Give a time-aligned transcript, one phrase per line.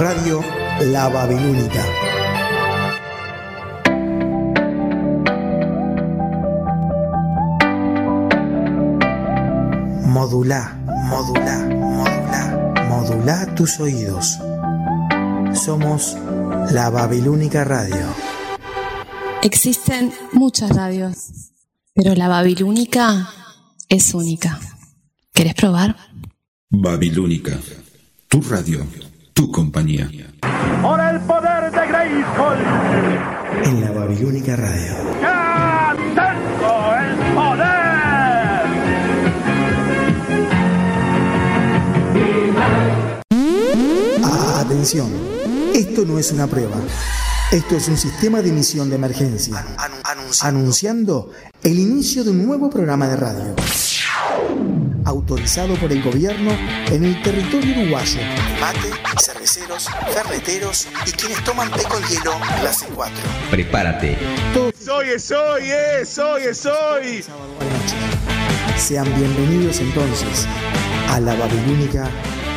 [0.00, 0.42] Radio
[0.80, 1.84] La Babilónica.
[10.06, 14.38] Modula, modula, modula, modula tus oídos.
[15.52, 16.16] Somos
[16.70, 18.06] La Babilónica Radio.
[19.42, 21.52] Existen muchas radios,
[21.92, 23.28] pero la Babilónica
[23.90, 24.58] es única.
[25.34, 25.94] ¿Querés probar?
[26.70, 27.58] Babilónica,
[28.28, 28.86] tu radio,
[29.40, 30.06] tu compañía.
[30.82, 32.58] ¡Por el poder de Grayskull!
[33.64, 34.92] En La Babilónica Radio.
[35.22, 37.80] ¡Ya tengo el poder!
[44.58, 45.10] Atención,
[45.74, 46.76] esto no es una prueba.
[47.50, 49.64] Esto es un sistema de emisión de emergencia,
[50.42, 51.30] anunciando
[51.62, 53.54] el inicio de un nuevo programa de radio.
[55.04, 56.50] Autorizado por el gobierno
[56.90, 58.20] en el territorio uruguayo.
[58.60, 58.90] Mate,
[59.22, 63.14] cerveceros, ferreteros y quienes toman té con hielo clase 4.
[63.50, 64.18] Prepárate.
[64.78, 66.04] ¡Soy, soy, eh!
[66.04, 67.24] ¡Soy, soy!
[68.76, 70.46] Sean bienvenidos entonces
[71.08, 72.08] a la Babilónica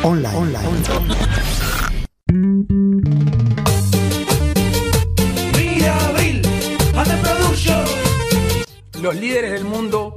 [0.02, 0.36] Online.
[0.36, 0.84] Online.
[9.00, 10.16] Los líderes del mundo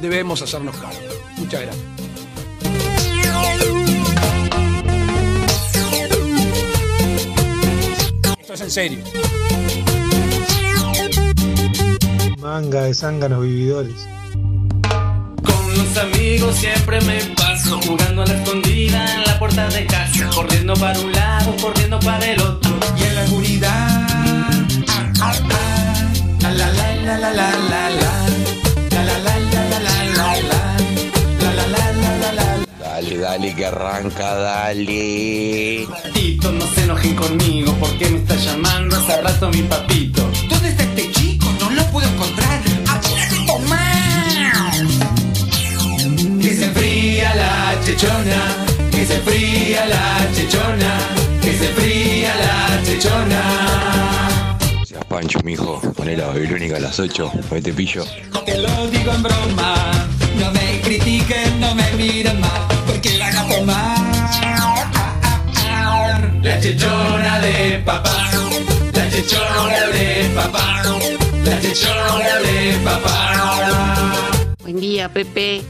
[0.00, 1.13] debemos hacernos cargo.
[1.44, 1.84] Muchas gracias.
[8.40, 8.98] Esto es en serio.
[12.38, 14.08] Manga de zánganos vividores.
[15.42, 20.30] Con los amigos siempre me paso jugando a la escondida en la puerta de casa,
[20.34, 24.06] corriendo para un lado, corriendo para el otro y en la oscuridad.
[24.88, 28.43] Ah, ah, ah, la la la la la la la.
[33.04, 35.86] Dale, dale, que arranca, dale.
[35.90, 40.22] Papito, no se enojen conmigo porque me está llamando hace rato mi papito.
[40.48, 41.46] ¿Dónde está este chico?
[41.60, 42.62] No lo puedo encontrar.
[42.88, 44.86] ¡Apúrate, tomar!
[46.40, 48.56] Que se fría la chechona,
[48.90, 50.98] que se fría la chechona,
[51.42, 54.56] que se fría la chechona.
[54.86, 55.78] Seas Pancho, mijo.
[55.94, 57.32] Poné la babilónica a las 8.
[57.50, 58.06] Hoy te pillo.
[58.46, 59.92] Te lo digo en broma,
[60.38, 62.73] no me critiquen, no me miren más,
[63.56, 63.96] tomar.
[66.42, 68.30] La chechona de papá,
[68.92, 70.82] la chechona de papá,
[71.44, 74.54] la chechona de papá.
[74.62, 75.62] Buen día, Pepe.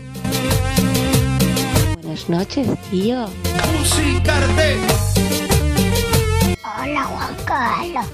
[2.02, 3.26] Buenas noches, tío.
[3.78, 4.76] Musicarte.
[6.62, 8.06] Hola, Juan Carlos.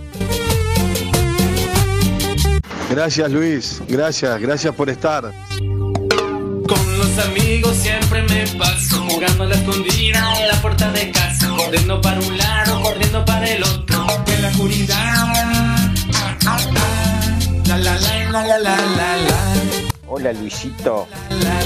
[2.91, 5.33] Gracias Luis, gracias, gracias por estar.
[5.61, 11.49] Con los amigos siempre me paso jugando a la escondida en la puerta de casa,
[11.57, 14.97] corriendo para un lado, corriendo para el otro, en la oscuridad.
[14.97, 16.59] Ah, ah, ah,
[17.67, 19.39] la la la la la la la.
[20.07, 21.09] Hola Luisito.
[21.31, 21.61] La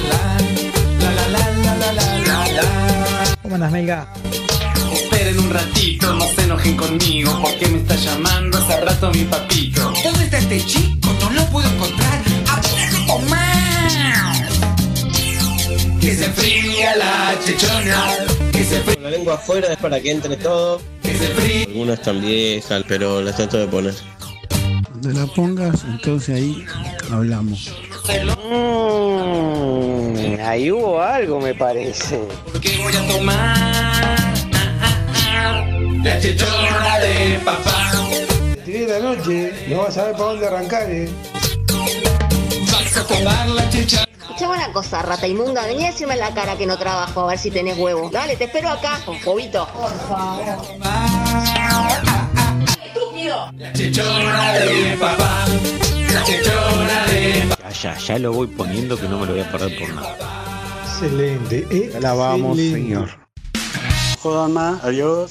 [3.42, 4.12] ¿Cómo andas, Melga?
[4.92, 9.92] Esperen un ratito, no se enojen conmigo, porque me está llamando hace rato mi papito.
[10.02, 11.12] ¿Dónde está este chico?
[11.20, 12.22] No lo puedo encontrar.
[12.48, 13.43] ¡Apúrate,
[16.04, 18.04] que se fría la chechona,
[18.52, 20.78] que se fría, La lengua afuera es para que entre todo.
[21.02, 21.64] que se fría.
[21.66, 23.94] Algunas están viejas, pero las trato de poner.
[24.84, 26.62] Cuando la pongas, entonces ahí
[27.10, 27.72] hablamos.
[28.44, 32.20] Mm, ahí hubo algo, me parece.
[32.52, 34.34] Porque voy a tomar
[36.04, 37.92] la chechona de papá.
[38.62, 41.08] Tiré la noche, no vas a ver para dónde arrancar, eh.
[42.70, 44.04] Vas a tomar la chechona.
[44.34, 45.64] Escuchame una cosa, rata inmunda.
[45.64, 48.10] Vení a decirme en la cara que no trabajo, a ver si tenés huevo.
[48.10, 49.68] Dale, te espero acá, con jovito.
[53.56, 55.44] La chechona de papá.
[56.12, 57.70] La chechona de papá.
[57.70, 60.16] Ya, ya, ya lo voy poniendo que no me lo voy a perder por nada.
[60.82, 61.92] Excelente, eh.
[61.96, 63.10] Alabamos, Señor.
[64.20, 65.30] Jodan más, adiós.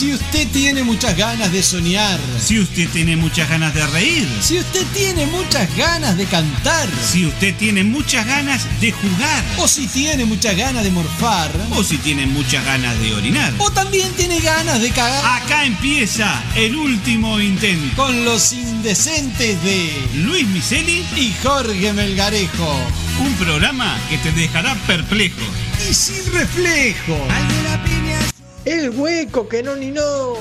[0.00, 2.18] Si usted tiene muchas ganas de soñar.
[2.40, 4.26] Si usted tiene muchas ganas de reír.
[4.40, 6.88] Si usted tiene muchas ganas de cantar.
[7.04, 9.44] Si usted tiene muchas ganas de jugar.
[9.58, 11.50] O si tiene muchas ganas de morfar.
[11.72, 13.52] O si tiene muchas ganas de orinar.
[13.58, 15.42] O también tiene ganas de cagar.
[15.42, 17.94] Acá empieza el último intento.
[18.02, 22.74] Con los indecentes de Luis Miseli y Jorge Melgarejo.
[23.20, 25.44] Un programa que te dejará perplejo.
[25.90, 27.18] Y sin reflejo.
[28.64, 30.34] El hueco que no ni no.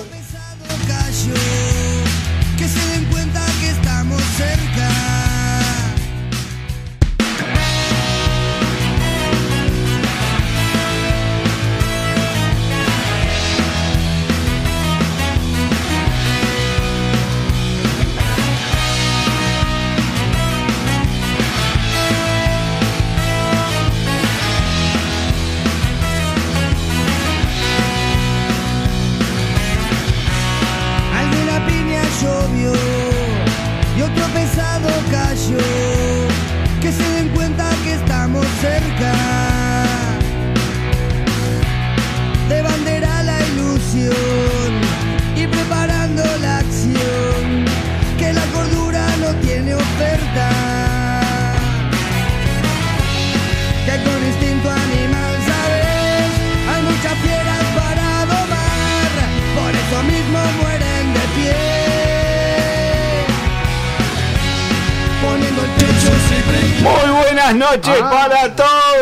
[66.81, 68.09] Muy buenas noches Ah.
[68.09, 68.98] para todos.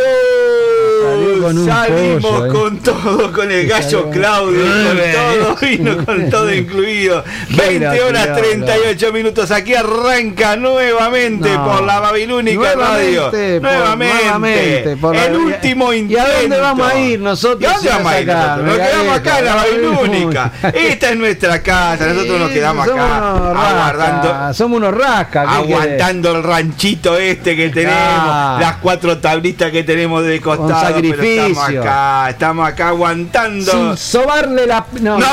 [1.48, 2.50] Salió con un Salimos pollo, eh.
[2.50, 7.24] con todo, con el gallo Claudio, con todo, vino con todo incluido.
[7.50, 8.40] 20 Mira, horas tirado.
[8.42, 9.52] 38 minutos.
[9.52, 11.66] Aquí arranca nuevamente No.
[11.66, 13.32] por la Babilónica Radio.
[13.32, 14.16] Nuevamente, por- Nuevamente.
[14.24, 16.22] nuevamente, por la- el último ¿Y intento.
[16.24, 17.62] a dónde vamos a ir nosotros?
[17.62, 18.66] ¿Y a dónde vamos a ir nosotros?
[18.66, 20.52] Nos quedamos acá en la Babilónica.
[20.74, 22.08] Esta es nuestra casa.
[22.08, 23.28] Nosotros nos quedamos acá
[23.72, 24.54] aguardando.
[24.54, 25.48] Somos unos rascas.
[25.48, 28.58] Aguantando el ranchito este que tenemos, Ah.
[28.60, 30.80] las cuatro tablitas que tenemos de costado.
[30.82, 31.37] sacrificio.
[31.38, 33.72] Estamos acá, estamos acá aguantando.
[33.72, 34.86] Sin sobarle la.
[35.02, 35.26] No, No,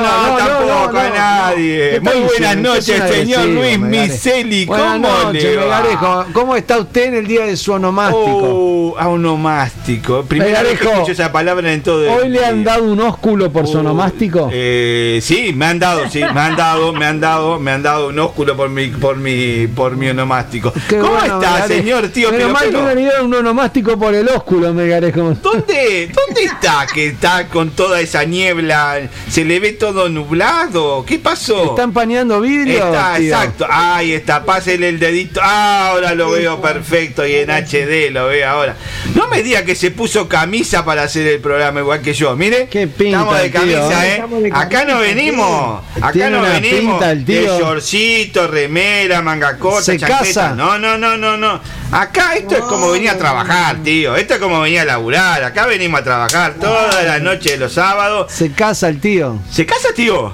[0.00, 1.90] no, tampoco a nadie.
[1.92, 3.78] ¿Qué Muy buenas noches, ¿Qué es una señor Luis?
[3.78, 4.66] Miseli.
[4.66, 6.26] ¿Cómo le va?
[6.32, 8.54] ¿Cómo está usted en el día de su onomástico?
[8.54, 10.22] Uh, a onomástico.
[10.24, 13.50] Primera vez que escucho esa palabra en todo el ¿Hoy le han dado un ósculo
[13.50, 14.48] por su onomástico?
[14.52, 18.08] Eh, sí, me han dado, sí, me han dado, me han dado, me han dado
[18.08, 20.72] un ósculo por mi, por mi, por mi onomástico.
[20.88, 25.36] ¿Cómo está, señor tío Pelo mal que un onomástico por el ósculo, Melgarejo.
[25.52, 29.08] ¿Dónde, ¿Dónde está que está con toda esa niebla?
[29.30, 31.04] ¿Se le ve todo nublado?
[31.06, 31.70] ¿Qué pasó?
[31.70, 32.84] ¿Está empañando vidrio?
[32.84, 33.26] Está, tío?
[33.34, 33.66] exacto.
[33.70, 35.40] Ahí está, pásele el dedito.
[35.42, 38.76] Ah, ahora lo veo perfecto y en HD lo veo ahora.
[39.14, 42.36] No me diga que se puso camisa para hacer el programa igual que yo.
[42.36, 44.22] Mire, estamos de camisa, ¿eh?
[44.30, 44.40] ¿eh?
[44.42, 45.82] De Acá no venimos.
[45.94, 46.04] tío.
[46.04, 46.80] Acá no venimos.
[46.98, 47.54] pinta el tío.
[47.54, 50.18] De shortcito, remera, manga corta, Se chaqueta.
[50.18, 50.54] casa.
[50.54, 51.60] No, no, no, no, no.
[51.90, 54.14] Acá esto es como venir a trabajar, tío.
[54.14, 55.27] Esto es como venir a laburar.
[55.34, 58.32] Acá venimos a trabajar toda la noche de los sábados.
[58.32, 59.38] Se casa el tío.
[59.50, 60.32] ¿Se casa, tío?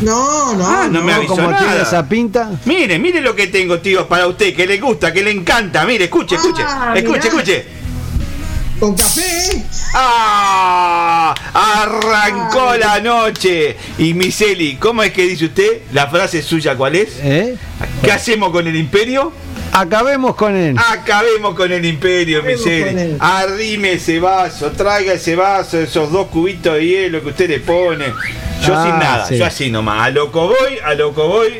[0.00, 0.66] No, no.
[0.66, 1.58] Ah, no, me avisó como nada.
[1.66, 2.50] tiene esa pinta.
[2.64, 5.84] Mire, mire lo que tengo, tío, para usted, que le gusta, que le encanta.
[5.84, 7.28] Mire, escuche, escuche, Ah, escuche, mirá.
[7.28, 7.66] escuche.
[8.80, 9.64] Con café.
[9.94, 11.34] ¡Ah!
[11.54, 13.76] Arrancó la noche.
[13.98, 15.82] Y Miseli, ¿cómo es que dice usted?
[15.92, 17.16] La frase suya, ¿cuál es?
[17.20, 17.56] ¿Eh?
[18.02, 19.32] ¿Qué hacemos con el imperio?
[19.76, 20.76] Acabemos con él.
[20.78, 23.16] Acabemos con el imperio, él.
[23.18, 28.04] Arrime ese vaso, traiga ese vaso, esos dos cubitos de hielo que usted le pone.
[28.64, 29.36] Yo Ah, sin nada, sí.
[29.36, 30.00] yo así nomás.
[30.06, 31.54] A loco voy, a loco voy.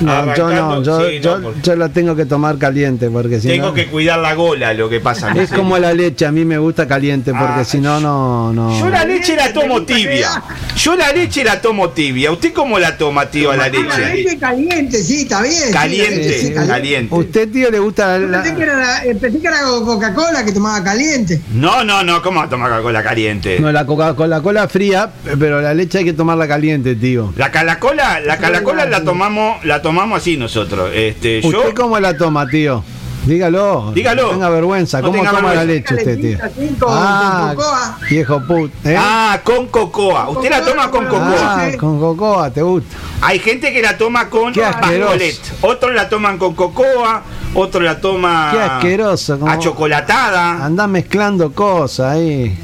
[0.00, 3.40] No, yo no, yo, Sí, no, yo, porque yo la tengo que tomar caliente porque
[3.40, 3.74] si Tengo no.
[3.74, 5.32] que cuidar la gola, lo que pasa.
[5.32, 8.52] Es como la leche, a mí me gusta caliente porque Ah, si no, no.
[8.52, 8.78] no.
[8.78, 10.42] Yo la leche la tomo tibia.
[10.76, 12.32] Yo la leche la tomo tibia.
[12.32, 14.14] ¿Usted cómo la toma, tío, a la La leche?
[14.14, 15.70] leche caliente, sí, está bien.
[15.72, 17.14] Caliente, leche, sí, caliente.
[17.14, 20.82] ¿Usted, tío, le gusta la, Pensé que era, la- pensé que era Coca-Cola que tomaba
[20.82, 21.40] caliente.
[21.52, 23.58] No, no, no, ¿cómo va a tomar Coca-Cola caliente?
[23.60, 27.32] No, la coca con la cola fría, pero la leche hay que tomarla caliente, tío.
[27.36, 30.90] La calacola, la calacola la tomamos, la tomamos así nosotros.
[30.94, 32.82] Este, yo ¿Usted cómo la toma, tío?
[33.26, 33.92] Dígalo.
[33.94, 34.22] Dígalo.
[34.22, 35.00] No tenga vergüenza.
[35.00, 36.38] No ¿Cómo tenga toma la leche usted, tío?
[36.42, 37.98] Así con, Ah, con cocoa.
[38.08, 38.72] Viejo put.
[38.86, 38.96] ¿eh?
[38.98, 40.28] Ah, con cocoa.
[40.30, 41.36] Usted la toma con cocoa.
[41.38, 42.96] Ah, con cocoa, ¿te gusta?
[43.20, 45.38] Hay gente que la toma con bascolet.
[45.60, 47.22] Otros la toman con cocoa,
[47.54, 49.38] otros la toman Qué asqueroso.
[49.38, 50.64] como- achocolatada.
[50.64, 52.58] Andá mezclando cosas ahí.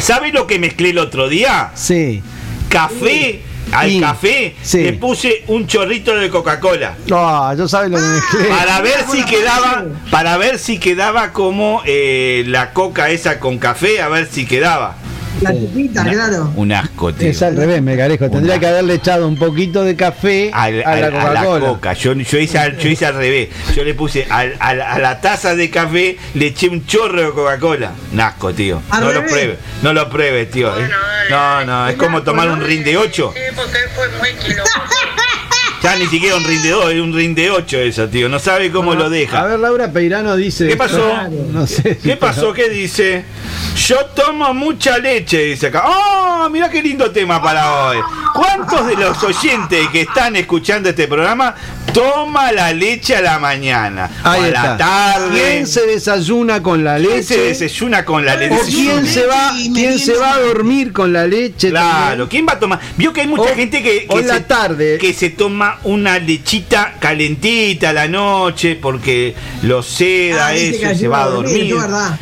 [0.00, 1.70] ¿Sabe lo que mezclé el otro día?
[1.74, 2.22] Sí.
[2.68, 3.42] Café.
[3.72, 4.00] Al Sí.
[4.00, 4.82] café Sí.
[4.82, 6.94] le puse un chorrito de Coca-Cola.
[7.08, 8.44] No, yo sabes lo que mezclé.
[8.48, 14.00] Para ver si quedaba, para ver si quedaba como eh, la coca esa con café,
[14.00, 14.96] a ver si quedaba.
[15.42, 16.52] La chupita, Una- claro.
[16.56, 17.28] Un asco, tío.
[17.28, 18.30] Es al revés, Megarejo.
[18.30, 21.66] Tendría que haberle echado un poquito de café Al- a la a la Coca-Cola.
[21.68, 21.92] coca.
[21.92, 23.48] Yo, yo, hice, al- yo hice al revés.
[23.74, 27.30] Yo le puse al- al- a la taza de café, le eché un chorro de
[27.32, 27.92] Coca-Cola.
[28.12, 28.80] Nasco, tío.
[28.90, 29.30] Al no lo revés.
[29.30, 29.58] pruebe.
[29.82, 30.68] No lo pruebe, tío.
[30.78, 30.88] eh.
[31.28, 33.34] No, no, es como tomar un ring de 8.
[35.86, 38.28] Ya ni siquiera un ring de 2, es un ring de 8 eso, tío.
[38.28, 39.44] No sabe cómo lo A deja.
[39.44, 40.66] ver, Laura Peirano dice.
[40.66, 41.00] ¿Qué pasó?
[41.52, 41.96] No sé.
[42.02, 42.52] ¿Qué pasó?
[42.52, 43.22] ¿Qué dice?
[43.86, 45.84] Yo tomo mucha leche, dice acá.
[45.86, 46.25] ¡Oh!
[46.50, 47.98] Mirá qué lindo tema para hoy.
[48.34, 51.54] ¿Cuántos de los oyentes que están escuchando este programa
[51.92, 54.10] toma la leche a la mañana?
[54.24, 54.62] O a está.
[54.62, 55.40] la tarde.
[55.40, 57.22] ¿Quién se desayuna con la ¿Quién leche?
[57.24, 58.54] se desayuna con la leche?
[58.54, 61.70] ¿O quién se va, quién se va a dormir con la leche?
[61.70, 62.80] Claro, ¿quién va a tomar?
[62.96, 64.98] Vio que hay mucha O- gente que, que en la se, tarde.
[64.98, 71.08] que se toma una lechita calentita a la noche porque lo seda Ah, eso se
[71.08, 71.74] va a dormir.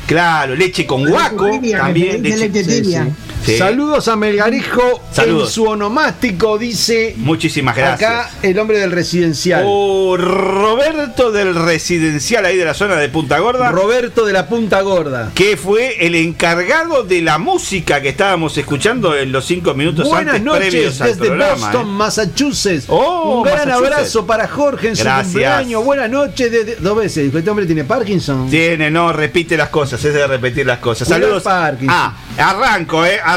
[0.07, 2.23] Claro, leche con guaco también.
[2.23, 3.05] se leche tibia.
[3.05, 3.34] sí, sí.
[3.59, 5.49] Saludos a Melgarejo Saludos.
[5.49, 8.11] en su onomástico, dice Muchísimas gracias.
[8.11, 9.63] acá el hombre del residencial.
[9.67, 13.71] Oh, Roberto del residencial ahí de la zona de Punta Gorda.
[13.71, 15.31] Roberto de la Punta Gorda.
[15.35, 20.37] que fue el encargado de la música que estábamos escuchando en los cinco minutos Buenas
[20.37, 21.55] antes noches previos al desde programa.
[21.55, 21.91] Boston, ¿eh?
[21.93, 22.85] Massachusetts.
[22.89, 23.93] Oh, Un gran Massachusetts.
[23.95, 25.25] abrazo para Jorge en su Gracias.
[25.27, 25.85] cumpleaños.
[25.85, 27.35] Buenas noches desde dos veces.
[27.35, 28.49] Este hombre tiene Parkinson.
[28.49, 31.07] Tiene, no, repite las cosas, es de repetir las cosas.
[31.09, 31.43] Saludos.
[31.43, 31.95] Parkinson.
[31.97, 33.34] Ah, arranco, eh, arranco.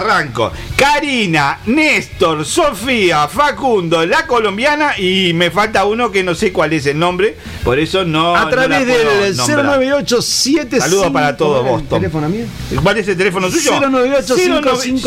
[0.76, 6.86] Karina, Néstor, Sofía, Facundo, la colombiana y me falta uno que no sé cuál es
[6.86, 8.36] el nombre, por eso no.
[8.36, 9.66] a no través puedo del nombrar.
[9.66, 12.00] 098 Saludos para todo Boston.
[12.00, 12.46] ¿Teléfono mío?
[12.84, 13.72] ¿Cuál es el teléfono suyo?
[13.80, 14.36] 098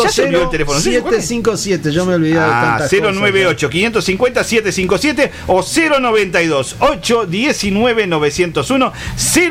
[0.02, 1.02] ¿Ya se olvidó el teléfono suyo?
[1.02, 1.26] ¿Cuál es?
[1.26, 1.92] 757.
[1.92, 3.14] Yo me olvidé de Ah, tantas cosas.
[3.14, 8.92] 098 550 757 o 092 819 901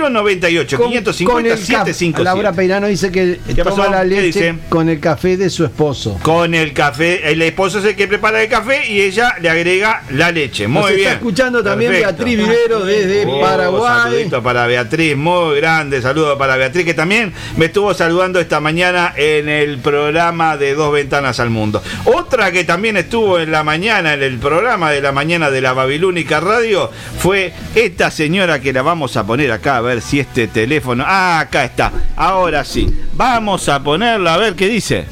[0.09, 1.65] 098 Con- 550 con el café.
[1.65, 3.91] 757 Laura Peirano dice que ¿Qué toma pasó?
[3.91, 6.19] la ¿Qué leche con el café de su esposo.
[6.23, 10.03] Con el café, el esposo es el que prepara el café y ella le agrega
[10.11, 10.67] la leche.
[10.67, 10.99] Muy Nos bien.
[11.01, 12.15] está escuchando también Perfecto.
[12.23, 14.03] Beatriz Vivero desde Oh, Paraguay.
[14.03, 16.01] Saludito para Beatriz, muy grande.
[16.01, 20.93] Saludo para Beatriz, que también me estuvo saludando esta mañana en el programa de Dos
[20.93, 21.81] Ventanas al Mundo.
[22.05, 25.73] Otra que también estuvo en la mañana, en el programa de la mañana de la
[25.73, 30.47] Babilónica Radio, fue esta señora que la vamos a poner acá, a ver si este
[30.47, 31.03] teléfono.
[31.05, 31.91] Ah, acá está.
[32.15, 32.87] Ahora sí.
[33.13, 35.05] Vamos a ponerla a ver qué dice.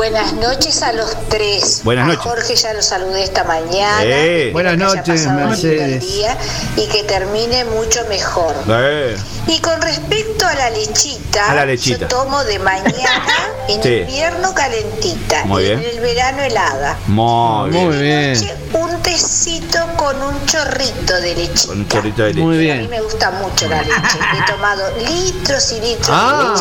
[0.00, 1.82] Buenas noches a los tres.
[1.84, 2.22] Buenas A noches.
[2.22, 4.02] Jorge ya lo saludé esta mañana.
[4.02, 4.48] Eh.
[4.50, 6.00] Buenas noches, Mercedes.
[6.00, 6.38] día
[6.78, 8.54] y que termine mucho mejor.
[8.66, 9.14] Eh,
[9.46, 12.00] Y con respecto a la lechita, A la lechita.
[12.00, 13.26] yo tomo de mañana
[13.68, 13.88] en Sí.
[13.88, 15.78] invierno calentita Muy y bien.
[15.80, 16.98] en el verano helada.
[17.08, 17.86] Muy bien.
[17.88, 18.32] Muy bien.
[18.34, 21.66] Noche, un tecito con un chorrito de lechita.
[21.68, 22.40] Con un chorrito de leche.
[22.40, 22.90] Muy A mí bien.
[22.90, 24.18] me gusta mucho la leche.
[24.38, 26.54] He tomado litros y litros Ah.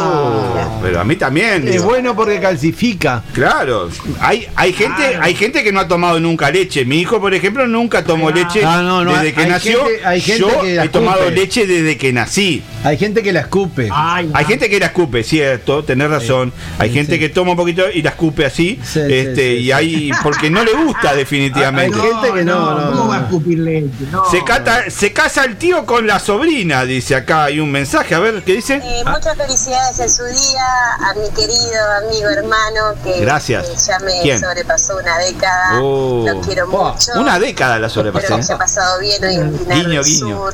[0.55, 0.69] de leche.
[0.81, 1.67] Pero a mí también.
[1.67, 1.85] Es digo.
[1.85, 3.23] bueno porque calcifica.
[3.33, 6.85] Claro, hay, hay gente, hay gente que no ha tomado nunca leche.
[6.85, 9.85] Mi hijo, por ejemplo, nunca tomó leche Ah, no, no, desde que hay nació.
[9.85, 12.63] gente- hay gente Yo que he tomado leche desde que nací.
[12.81, 13.89] Hay gente que la escupe.
[13.91, 16.53] Ay, Hay gente que la escupe, cierto, tenés razón.
[16.77, 17.19] Hay Sí, gente sí.
[17.19, 19.71] que toma un poquito y la escupe así, Sí, sí, este, sí, y sí.
[19.73, 21.99] hay porque no le gusta definitivamente.
[21.99, 23.07] Hay gente que no, no, ¿Cómo no.
[23.09, 23.89] va a escupir leche?
[24.11, 24.23] No.
[24.31, 27.43] Se, cata- se casa el tío con la sobrina, dice acá.
[27.45, 28.75] Hay un mensaje, a ver, ¿qué dice?
[28.81, 30.65] Eh, muchas felicidades en su día
[31.09, 33.67] a mi querido amigo hermano que, Gracias.
[33.67, 34.39] que ya me ¿Quién?
[34.39, 35.81] sobrepasó una década.
[35.81, 36.23] Oh.
[36.25, 37.11] Lo quiero mucho.
[37.17, 38.27] Una década la Espero sobrepasé.
[38.27, 40.35] que haya pasado bien hoy en Pinar Guiño, del guiño.
[40.37, 40.53] Sur.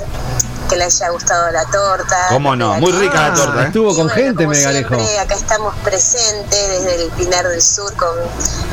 [0.69, 2.17] Que le haya gustado la torta.
[2.29, 2.75] ¿Cómo no?
[2.75, 3.67] Muy rica la torta, ¿eh?
[3.67, 4.95] Estuvo Y con bueno, gente, Megalejo.
[4.95, 8.15] siempre, acá estamos presentes desde el Pinar del Sur con,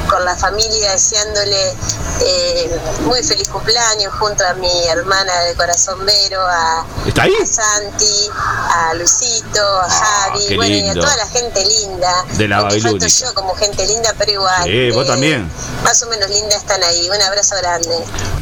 [0.09, 1.73] con la familia, deseándole
[2.25, 7.35] eh, muy feliz cumpleaños junto a mi hermana de corazón Vero, a, ¿Está ahí?
[7.43, 8.31] a Santi,
[8.75, 12.25] a Luisito, a Javi, qué bueno, y a toda la gente linda.
[12.39, 13.07] De la Babilónica.
[13.07, 14.65] yo como gente linda, pero igual.
[14.65, 15.51] Sí, vos eh, también.
[15.85, 17.11] Más o menos linda están ahí.
[17.11, 17.97] Un abrazo grande.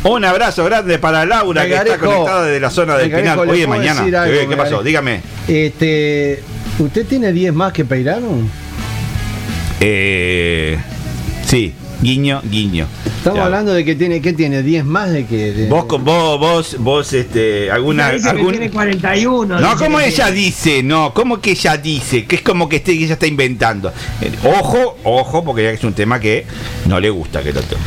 [0.04, 3.39] Un abrazo grande para Laura, que está conectada desde la zona del Pinar.
[3.44, 4.00] ¿Le Hoy de mañana.
[4.23, 4.82] algo, ¿Qué pasó?
[4.82, 5.20] Dígame.
[5.49, 6.40] Este,
[6.78, 8.28] ¿Usted tiene 10 más que Peirano?
[9.80, 10.78] Eh,
[11.47, 12.87] sí, guiño, guiño.
[13.18, 13.44] Estamos Ya.
[13.44, 14.62] hablando de que tiene, ¿qué tiene?
[14.62, 18.50] ¿10 más de que de- Vos, con- vos, vos, vos, este, alguna, Dice que algún-
[18.52, 19.61] tiene 41.
[19.61, 20.40] No, dice como que ella tiene.
[20.40, 23.92] dice, no, como que ella dice, que es como que este- ella está inventando.
[24.23, 26.47] Eh, ojo, ojo, porque ya que es un tema que
[26.87, 27.82] no le gusta que lo tome.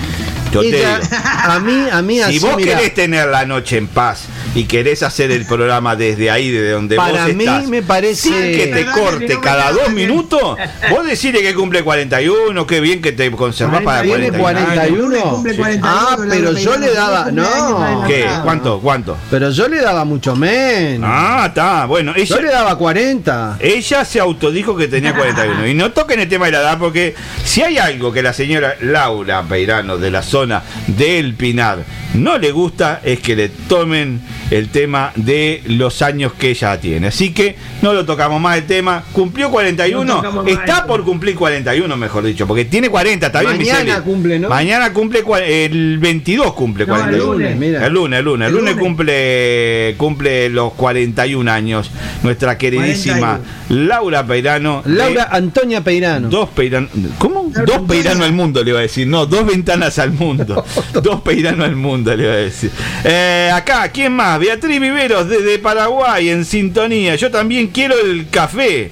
[0.54, 1.16] Yo te Ella- digo.
[1.44, 4.66] a mí, a mí Si así, vos mirá, querés tener la noche en paz y
[4.66, 8.34] querés hacer el programa desde ahí, de donde Para vos mí estás, me parece- sin
[8.58, 10.58] que te corte cada dos minutos,
[10.90, 15.42] vos decirle que cumple 41, qué bien que te conservás para ¿Tiene 41.
[15.42, 15.44] 41?
[15.84, 17.32] Ah, pero yo le daba.
[17.32, 18.04] No.
[18.08, 18.26] ¿Qué?
[18.44, 18.80] ¿Cuánto?
[18.80, 19.18] ¿Cuánto?
[19.32, 21.10] Pero yo le daba mucho menos.
[21.12, 22.14] Ah, está, bueno.
[22.16, 23.58] Ella, Yo le daba 40.
[23.60, 25.68] Ella se autodijo que tenía 41.
[25.68, 28.76] Y no toquen el tema de la edad, porque si hay algo que la señora
[28.82, 30.43] Laura Peirano de la zona
[30.88, 31.84] del Pinar
[32.14, 34.22] no le gusta, es que le tomen
[34.52, 37.08] el tema de los años que ella tiene.
[37.08, 39.04] Así que no lo tocamos más el tema.
[39.12, 44.40] Cumplió 41, está por cumplir 41, mejor dicho, porque tiene 40, está bien, Mañana cumple,
[44.40, 44.50] ¿no?
[44.50, 45.24] Mañana cumple
[45.66, 47.34] el 22 cumple No, el 41.
[47.34, 47.86] lunes, mira.
[47.86, 48.88] El lunes, el lunes, el El lunes lunes.
[48.88, 51.90] cumple cumple los 41 años
[52.22, 54.84] nuestra queridísima Laura Peirano.
[54.86, 56.30] Laura Antonia Peirano.
[56.30, 56.90] Dos Peirano.
[57.18, 57.43] ¿Cómo?
[57.66, 59.08] Dos Peirano al mundo, le iba a decir.
[59.08, 60.64] No, dos ventanas al mundo.
[61.02, 62.72] dos Peirano al mundo, le iba a decir.
[63.04, 64.40] Eh, acá, ¿quién más?
[64.40, 67.16] Beatriz Viveros desde Paraguay en sintonía.
[67.16, 68.92] Yo también quiero el café.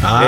[0.00, 0.22] Ah,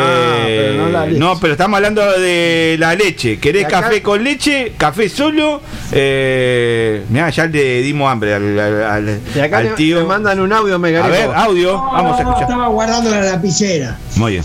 [0.49, 1.19] Eh, pero no la leche.
[1.21, 3.39] no, pero estamos hablando de la leche.
[3.39, 4.73] ¿Querés acá- café con leche?
[4.77, 5.63] ¿Café solo?
[5.93, 10.01] Eh, mirá, ya le dimos hambre al, al- al- Y acá al le, tío.
[10.01, 11.29] le mandan un audio, A Megarejo.
[11.29, 11.81] ver, audio.
[11.81, 12.43] Vamos a escuchar.
[12.43, 13.97] Estaba guardando la lapicera.
[14.17, 14.45] Muy bien.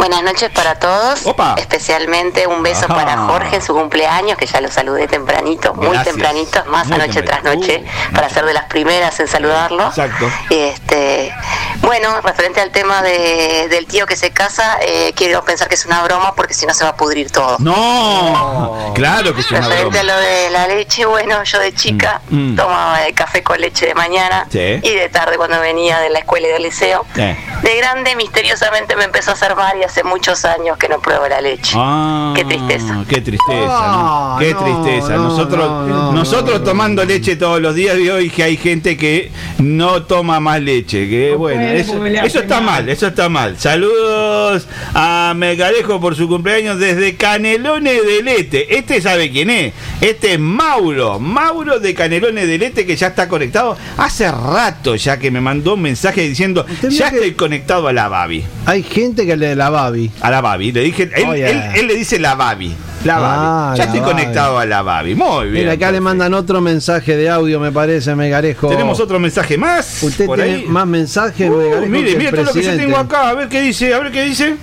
[0.00, 1.26] Buenas noches para todos.
[1.26, 1.56] Opa.
[1.58, 2.94] Especialmente un beso Ajá.
[2.94, 7.20] para Jorge en su cumpleaños, que ya lo saludé tempranito, muy tempranito, más Muy anoche
[7.20, 9.88] tras noche, para ser de las primeras en saludarlo.
[9.88, 10.30] Exacto.
[10.48, 11.34] Este,
[11.82, 15.84] bueno, referente al tema de- del tío que se casa, eh, quiero pensar que es
[15.84, 17.56] una broma porque si no se va a pudrir todo.
[17.58, 20.00] No, claro que es una Referente broma.
[20.00, 22.56] a lo de la leche, bueno, yo de chica Mm, mm.
[22.56, 24.80] tomaba el café con leche de mañana Sí.
[24.82, 27.04] y de tarde cuando venía de la escuela y del liceo.
[27.14, 31.40] De grande, misteriosamente me empezó a hacer y hace muchos años que no pruebo la
[31.40, 31.74] leche.
[31.76, 33.04] Ah, Qué tristeza.
[33.08, 33.66] Qué tristeza, ¿no?
[33.68, 35.16] Ah, Qué no, tristeza.
[35.16, 38.56] no, nosotros no, no, nosotros no, tomando leche todos los días de hoy que hay
[38.56, 41.08] gente que no toma más leche.
[41.08, 42.88] Que bueno, eso, eso está mal.
[42.88, 43.58] eso está mal.
[43.58, 48.76] Saludos a Megarejo por su cumpleaños desde Canelones de Lete.
[48.78, 49.72] Este sabe quién es.
[50.00, 51.18] Este es Mauro.
[51.18, 55.74] Mauro de Canelones de Lete que ya está conectado hace rato ya que me mandó
[55.74, 58.44] un mensaje diciendo ya estoy conectado a la Babi.
[58.66, 60.10] Hay gente que le la babi.
[60.20, 60.72] A la Babi.
[60.72, 61.50] Le dije, él, Oye.
[61.50, 62.74] él- él le dice la Babi.
[63.04, 63.78] La Ah, Babi.
[63.78, 64.12] Ya la estoy Babi.
[64.12, 65.14] conectado a la Babi.
[65.14, 65.64] Muy bien.
[65.64, 68.68] Mira, acá le mandan otro mensaje de audio, me parece, Megarejo.
[68.68, 70.02] Tenemos otro mensaje más.
[70.02, 70.64] Usted por tiene ahí.
[70.66, 71.86] más mensajes, Uh, Megarejo.
[71.86, 73.28] mire, mire todo lo que yo tengo acá.
[73.30, 73.94] A ver qué dice.
[73.94, 74.56] A ver qué dice.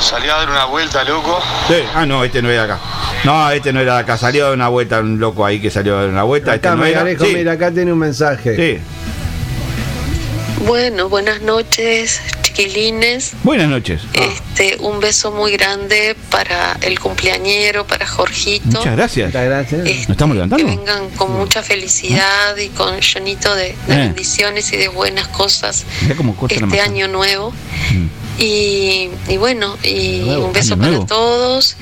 [0.00, 1.38] Salí a dar una vuelta, loco.
[1.68, 1.74] Sí.
[1.94, 2.78] Ah, no, este no era acá.
[3.24, 4.16] No, este no era de acá.
[4.18, 6.52] Salió de una vuelta un loco ahí que salió de una vuelta.
[6.52, 7.02] Acá, este no era.
[7.04, 8.54] Megarejo, Sí, mira, acá tiene un mensaje.
[8.56, 8.78] sí.
[10.66, 12.20] Bueno, buenas noches,
[12.54, 13.32] chiquilines.
[13.42, 14.02] Buenas noches.
[14.14, 18.66] Este, un beso muy grande para el cumpleañero, para Jorgito.
[18.78, 19.26] Muchas gracias.
[19.28, 19.84] Muchas gracias.
[19.84, 20.66] ¿Nos estamos Que levantando?
[20.66, 23.96] vengan con mucha felicidad y con llenito de, de Eh.
[23.98, 27.50] bendiciones y de buenas cosas Mira cómo corta la este año nuevo.
[27.50, 28.06] Mm.
[28.38, 31.06] Y, y bueno, y Nuevo, un beso para nuevo.
[31.06, 31.76] todos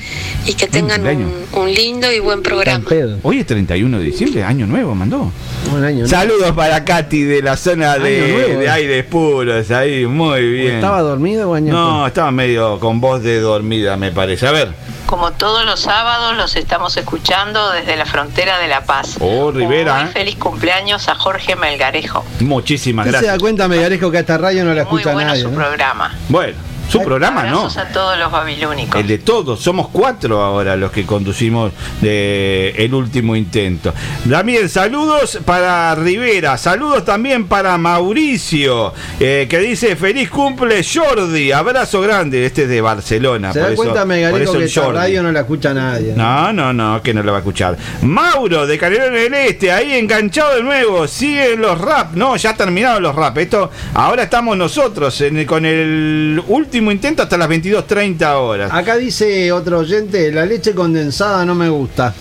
[0.45, 2.83] y que tengan un, un lindo y buen programa.
[3.23, 5.31] Hoy es 31 de diciembre, año nuevo, mandó.
[5.73, 6.01] Un año.
[6.03, 6.07] ¿no?
[6.07, 10.75] Saludos para Katy de la zona de, de aires puros, ahí, muy bien.
[10.75, 14.45] ¿Estaba dormido o año No, estaba medio con voz de dormida, me parece.
[14.47, 14.69] A ver.
[15.13, 19.17] Como todos los sábados los estamos escuchando desde la frontera de La Paz.
[19.19, 22.25] Oh, Rivera, Muy feliz cumpleaños a Jorge Melgarejo.
[22.39, 22.43] ¿eh?
[22.43, 23.41] Muchísimas ¿Usted se da gracias.
[23.43, 25.43] cuenta, Megarejo, que a esta radio no la Muy escucha bueno nadie?
[25.43, 25.55] su ¿no?
[25.57, 26.17] programa.
[26.29, 26.55] Bueno,
[26.89, 27.67] su programa no.
[27.67, 28.99] A todos los babilónicos.
[29.01, 33.93] El de todos, somos cuatro ahora los que conducimos de el último intento.
[34.29, 42.01] También saludos para Rivera, saludos también para Mauricio, eh, que dice feliz cumple Jordi, abrazo
[42.01, 43.53] grande, este es de Barcelona.
[43.53, 44.05] ¿Se por da eso- cuenta,
[44.43, 44.97] eso que el esta Jordi.
[44.97, 46.13] radio no la escucha nadie?
[46.15, 47.77] No, no, no, que no lo va a escuchar.
[48.01, 51.07] Mauro de Calderón del Este, ahí enganchado de nuevo.
[51.07, 52.13] Siguen los rap.
[52.13, 53.37] No, ya terminaron los rap.
[53.37, 58.71] Esto, ahora estamos nosotros en con el último intento hasta las 22.30 horas.
[58.73, 62.13] Acá dice otro oyente, la leche condensada no me gusta.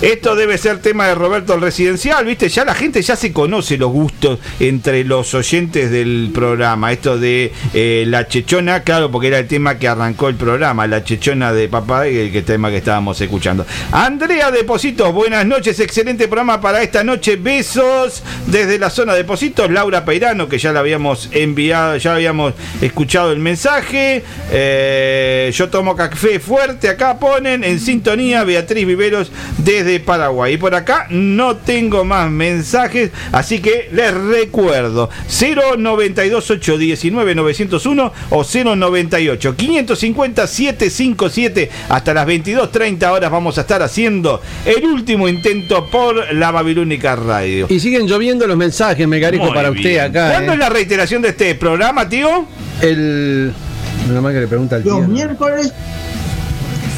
[0.00, 2.48] Esto debe ser tema de Roberto el Residencial, ¿viste?
[2.48, 6.92] Ya la gente ya se conoce los gustos entre los oyentes del programa.
[6.92, 11.04] Esto de eh, la chechona, claro, porque era el tema que arrancó el programa, la
[11.04, 13.64] chechona de papá, el que tema que estábamos escuchando.
[13.92, 17.36] Andrea Depositos, buenas noches, excelente programa para esta noche.
[17.36, 19.70] Besos desde la zona de Depositos.
[19.70, 23.73] Laura Peirano, que ya la habíamos enviado, ya habíamos escuchado el mensaje.
[23.74, 24.22] Mensaje.
[24.50, 26.88] Eh, yo tomo café fuerte.
[26.88, 30.54] Acá ponen en sintonía Beatriz Viveros desde Paraguay.
[30.54, 33.10] Y por acá no tengo más mensajes.
[33.32, 43.30] Así que les recuerdo: 092 819 901 o 098 550 757 hasta las 22.30 horas
[43.30, 47.66] vamos a estar haciendo el último intento por la Babilónica Radio.
[47.68, 49.76] Y siguen lloviendo los mensajes, me para bien.
[49.76, 50.30] usted acá.
[50.30, 50.54] ¿Cuándo eh.
[50.54, 52.46] es la reiteración de este programa, tío?
[52.80, 53.52] El.
[54.08, 54.98] Nada más que le pregunta al tío.
[54.98, 55.72] Los miércoles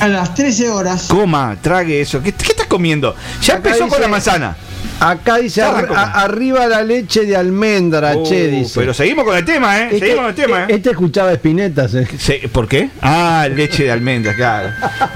[0.01, 1.05] a las 13 horas.
[1.09, 2.23] Coma, trague eso.
[2.23, 3.15] ¿Qué, qué estás comiendo?
[3.43, 4.57] Ya Acá empezó con la manzana.
[4.99, 8.73] Acá dice ar- a- arriba la leche de almendra, Oh, che, dice.
[8.81, 9.85] pero seguimos con el tema, ¿eh?
[9.93, 10.67] Este- Seguimos con el tema, ¿eh?
[10.71, 12.49] Este escuchaba espinetas, eh.
[12.51, 12.89] ¿Por qué?
[13.03, 14.71] Ah, leche de almendra, claro.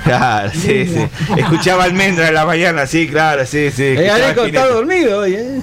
[0.05, 1.01] Claro, sí, sí.
[1.37, 3.83] Escuchaba almendra en la mañana, sí, claro, sí, sí.
[3.85, 5.61] El escuchaba Garejo está dormido hoy, eh.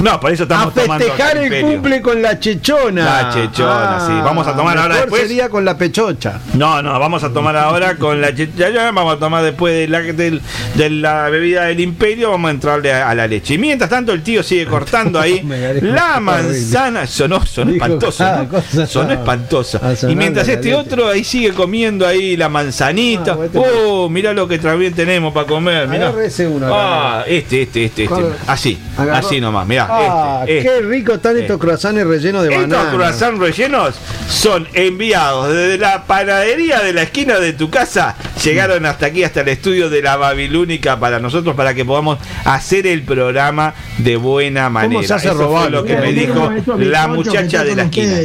[0.00, 1.66] No, por eso A estamos tomando festejar el Imperio.
[1.68, 3.04] cumple con la chechona.
[3.04, 4.12] La chechona, sí.
[4.24, 5.22] Vamos a tomar ahora después.
[5.22, 6.40] sería con la pechocha.
[6.54, 9.74] No, no, vamos a tomar ahora con la che- ya, ya, vamos a tomar después
[9.74, 10.40] de la, del-
[10.74, 13.54] de la bebida del imperio, vamos a entrarle a, a la leche.
[13.54, 15.42] Y mientras tanto el tío sigue cortando ahí
[15.82, 18.48] la manzana, sonó, sonó Dijo espantoso, ¿no?
[18.48, 18.86] cosa.
[18.86, 19.80] sonó espantoso.
[19.82, 23.32] A sonar Y mientras este otro ahí sigue comiendo ahí la manzanita.
[23.32, 26.12] Ah, bueno, oh, mirá lo que también tenemos para comer, mirá.
[26.48, 26.66] Uno.
[26.72, 28.22] Ah, este, este, este, este.
[28.46, 28.78] Así,
[29.12, 29.87] así nomás, mirá.
[29.88, 30.80] Ah, este, qué este.
[30.82, 32.90] rico están estos croissants rellenos de Estos banana.
[32.90, 33.94] croissants rellenos
[34.28, 38.16] son enviados desde la panadería de la esquina de tu casa.
[38.44, 42.86] Llegaron hasta aquí, hasta el estudio de la Babilónica para nosotros, para que podamos hacer
[42.86, 45.06] el programa de buena manera.
[45.06, 48.18] se hace Eso fue lo que me dijo estos la muchacha de la esquina.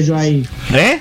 [0.73, 0.99] ¿Eh?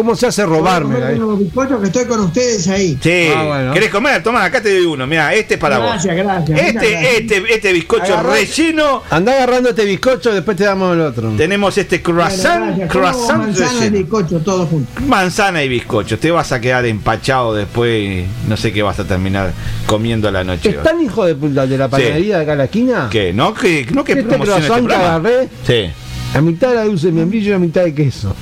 [0.00, 0.96] ¿Cómo se hace robarme?
[0.96, 2.98] A bizcochos que estoy con ustedes ahí.
[3.02, 3.28] Sí.
[3.36, 3.74] Ah, bueno.
[3.74, 4.22] ¿Querés comer?
[4.22, 5.06] Toma, acá te doy uno.
[5.06, 6.24] Mira, este es para Gracias, vos.
[6.24, 7.12] gracias, muchas Este, gracias.
[7.20, 9.02] este, este bizcocho Agarrá- relleno.
[9.10, 11.28] Anda agarrando este bizcocho, después te damos el otro.
[11.36, 12.90] Tenemos este croissant, Gracias.
[12.90, 15.00] croissant manzana y bizcocho, todo junto.
[15.02, 16.18] Manzana y bizcocho.
[16.18, 19.52] Te vas a quedar empachado después no sé qué vas a terminar
[19.84, 20.70] comiendo a la noche.
[20.70, 23.08] ¿Es tan hijo de puta de la panadería de acá a la esquina?
[23.10, 23.34] ¿Qué?
[23.34, 23.52] ¿No?
[23.52, 25.14] ¿Qué, no que Este este croissant que programa?
[25.16, 25.90] agarré, Sí.
[26.32, 28.34] la mitad era dulce de membrillo y la mitad de queso.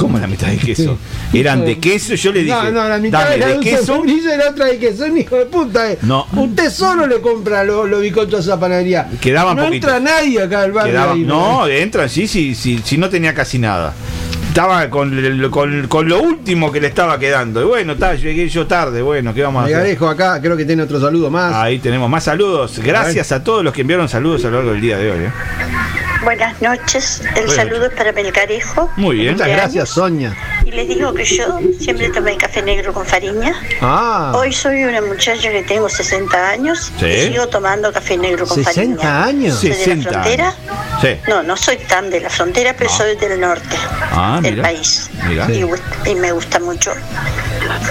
[0.00, 0.98] ¿Cómo la mitad de queso?
[1.32, 2.54] Eran de queso, yo le dije.
[2.54, 4.02] No, no, la mitad dame era de queso.
[4.06, 5.04] y la otra de queso.
[5.04, 5.92] Es un hijo de puta.
[5.92, 5.98] eh.
[6.02, 6.26] No.
[6.34, 9.08] Usted solo le compra los, los bizcochos a esa panadería.
[9.20, 11.12] Quedaban no entra nadie acá al barrio.
[11.12, 13.92] Ahí, no, entran, sí, sí, sí, sí, no tenía casi nada.
[14.48, 17.60] Estaba con, con, con lo último que le estaba quedando.
[17.62, 19.84] Y bueno, está, llegué yo tarde, bueno, ¿qué vamos a Me hacer?
[19.84, 21.54] Garejo acá, creo que tiene otro saludo más.
[21.54, 22.80] Ahí tenemos más saludos.
[22.82, 25.18] Gracias a todos los que enviaron saludos a lo largo del día de hoy.
[25.24, 25.30] ¿eh?
[26.22, 28.90] Buenas noches, el Buenas saludo es para Melgarejo.
[28.96, 29.32] Muy bien.
[29.34, 30.36] Muchas gracias, Sonia.
[30.66, 33.54] Y les digo que yo siempre tomé café negro con fariña.
[33.80, 37.06] Ah, Hoy soy una muchacha que tengo 60 años Sí.
[37.06, 39.24] y sigo tomando café negro con 60 fariña.
[39.24, 39.58] años.
[39.60, 40.44] Soy de 60 la frontera.
[40.48, 41.00] años.
[41.00, 41.08] Sí.
[41.28, 42.96] No, no soy tan de la frontera, pero No.
[42.98, 43.76] soy del norte
[44.12, 44.62] Ah, del mira.
[44.64, 45.08] país.
[45.26, 45.46] Mira.
[45.50, 46.92] Y, gust- y me gusta mucho.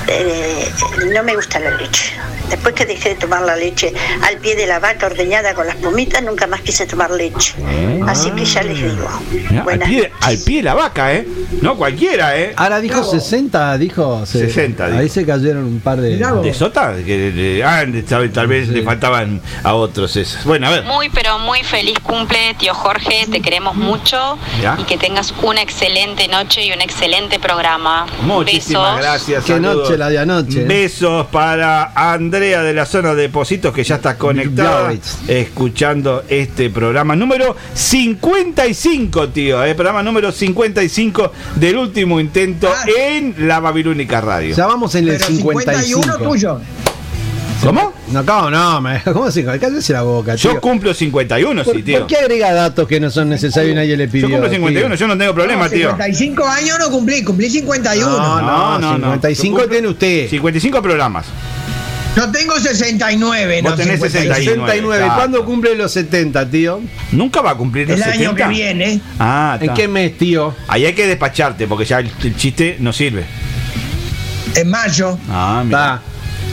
[0.08, 0.72] Eh,
[1.14, 2.14] no me gusta la leche.
[2.50, 3.94] Después que dejé de tomar la leche
[4.28, 7.54] al pie de la vaca ordeñada con las pomitas, nunca más quise tomar leche.
[8.08, 9.08] Así que ya les digo.
[9.50, 11.28] Mirá, al, pie, al pie de la vaca, ¿eh?
[11.62, 12.54] No cualquiera, ¿eh?
[12.56, 14.26] ahora dijo 60, dijo.
[14.26, 15.14] se- 60 Ahí dijo.
[15.14, 16.18] se cayeron un par de.
[16.18, 16.44] Vos.
[16.44, 16.94] ¿De Sota?
[17.06, 20.44] Que, le- ah, de- tal, tal vez le faltaban a otros esos.
[20.46, 20.84] Bueno, a ver.
[20.84, 24.78] Muy pero muy feliz cumple, tío Jorge, te queremos mucho Ya.
[24.80, 28.06] y que tengas una excelente noche y un excelente programa.
[28.22, 29.02] Muchísimas Besos.
[29.02, 29.44] gracias.
[29.46, 29.76] Qué saludos.
[29.90, 30.62] noche la de anoche.
[30.62, 30.66] ¿eh?
[30.66, 31.92] Besos para
[32.40, 34.94] Andrea de la zona de Positos que ya está conectada
[35.28, 39.62] escuchando este programa número 55, tío.
[39.62, 42.86] El programa número 55 del último intento Ah.
[42.98, 44.56] en la Babilónica Radio.
[44.56, 46.02] Ya vamos en el Pero 55.
[46.02, 46.62] 51 tuyo.
[47.62, 47.92] ¿Cómo?
[48.14, 48.80] No, ¿cómo no?
[48.80, 50.54] Me, ¿Cómo se cállese la boca, tío?
[50.54, 51.98] Yo cumplo 51, ¿Por, sí, tío.
[52.00, 54.30] por qué agrega datos que no son necesarios y nadie le pidió?
[54.30, 54.96] Yo cumplo 51, tío?
[54.96, 55.90] yo no tengo problema, No, tío.
[55.90, 58.10] 55 años no cumplí, cumplí 51.
[58.10, 59.06] No, no, No, no, no.
[59.16, 60.30] 55 Yo cumplo- tiene usted.
[60.30, 61.26] 55 programas.
[62.16, 64.36] Yo tengo 69, Vos no tenés 51.
[64.36, 64.96] 69.
[64.96, 65.16] exacto.
[65.16, 66.82] ¿Cuándo cumple los 70, tío?
[67.12, 68.44] Nunca va a cumplir los El año 70.
[68.44, 69.02] que viene.
[69.20, 69.74] Ah, ¿En está.
[69.76, 70.54] qué mes, tío?
[70.68, 73.24] Ahí hay que despacharte porque ya el, el chiste no sirve.
[74.56, 75.18] En mayo.
[75.30, 76.02] Ah, mira.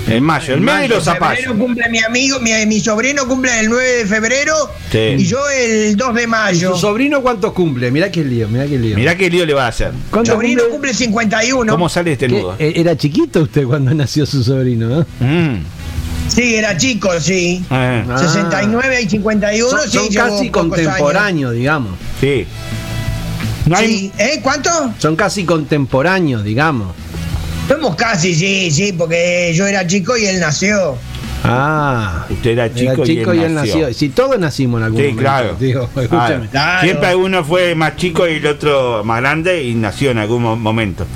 [0.09, 1.38] En mayo, el mes de los En zapallos.
[1.45, 4.55] febrero cumple mi amigo, mi, mi sobrino cumple el 9 de febrero
[4.92, 4.99] Sí.
[5.19, 6.73] y yo el 2 de ¿Y mayo.
[6.75, 7.90] su sobrino cuántos cumple?
[7.90, 8.97] Mirá qué lío, mirá qué lío.
[8.97, 9.92] Mirá qué lío le va a hacer.
[9.92, 10.73] Mi ¿Cuánto sobrino cumple?
[10.90, 11.73] cumple 51.
[11.73, 12.55] ¿Cómo sale este nudo?
[12.59, 15.07] Eh, Era chiquito usted cuando nació su sobrino, ¿no?
[15.21, 15.62] Mm.
[16.29, 17.64] Sí, era chico, sí.
[17.71, 18.19] Eh, Ah.
[18.19, 21.92] 69 y 51, Son, sí, son casi contemporáneos, digamos.
[22.21, 22.47] sí.
[23.66, 24.12] No hay, Sí.
[24.19, 24.38] ¿Eh?
[24.42, 24.71] ¿Cuánto?
[24.99, 26.95] Son casi contemporáneos, digamos.
[27.68, 30.96] Somos casi, sí, sí, porque yo era chico y él nació.
[31.42, 32.24] Ah.
[32.31, 33.74] Usted era chico, Era chico y y él él nació.
[33.81, 33.94] nació.
[33.94, 35.22] Si todos nacimos en algún Sí, momento.
[35.22, 35.57] claro.
[35.59, 36.81] Digo, Claro.
[36.81, 40.57] Siempre uno fue más chico y el otro más grande y nació en algún mo-
[40.57, 41.07] momento.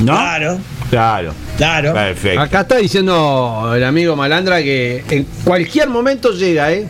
[0.00, 0.12] ¿No?
[0.14, 0.58] Claro.
[0.90, 1.34] Claro.
[1.56, 1.92] Claro.
[1.94, 2.40] Perfecto.
[2.40, 6.86] Acá está diciendo el amigo Malandra que en cualquier momento llega, ¿eh?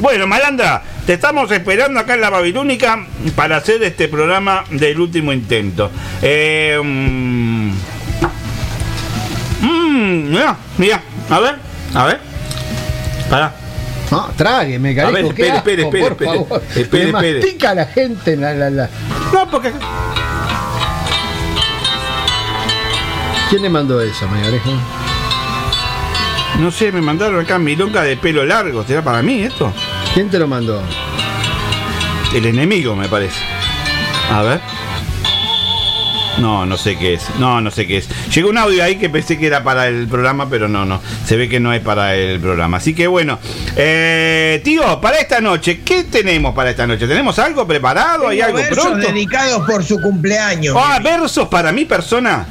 [0.00, 5.32] Bueno, Malandra, te estamos esperando acá en la Babilónica para hacer este programa del último
[5.32, 5.90] intento.
[6.22, 6.78] Eh,
[10.08, 11.56] mira, mira, a ver,
[11.94, 12.20] a ver.
[13.30, 13.54] Pará.
[14.10, 15.12] No, trágueme, A carajo.
[15.14, 16.62] ver, espere, espere, espere, por espere, favor.
[16.74, 17.38] espere, Me espere.
[17.40, 18.36] mastica la gente.
[18.36, 18.88] La, la, la.
[19.32, 19.72] No, porque.
[23.50, 24.70] ¿Quién le mandó eso, Megarejo?
[26.58, 28.84] No sé, me mandaron acá milonga de pelo largo.
[28.84, 29.72] ¿Será para mí esto?
[30.14, 30.82] ¿Quién te lo mandó?
[32.34, 33.40] El enemigo, me parece.
[34.32, 34.60] A ver.
[36.40, 37.22] No, no sé qué es.
[37.38, 38.08] No, no sé qué es.
[38.34, 41.00] Llegó un audio ahí que pensé que era para el programa, pero no, no.
[41.24, 42.76] Se ve que no es para el programa.
[42.76, 43.38] Así que bueno.
[43.76, 47.06] Eh, tío, para esta noche, ¿qué tenemos para esta noche?
[47.06, 48.28] ¿Tenemos algo preparado?
[48.28, 49.06] ¿Hay algo versos pronto?
[49.06, 50.76] dedicados por su cumpleaños.
[50.78, 52.46] Ah, versos para mi persona.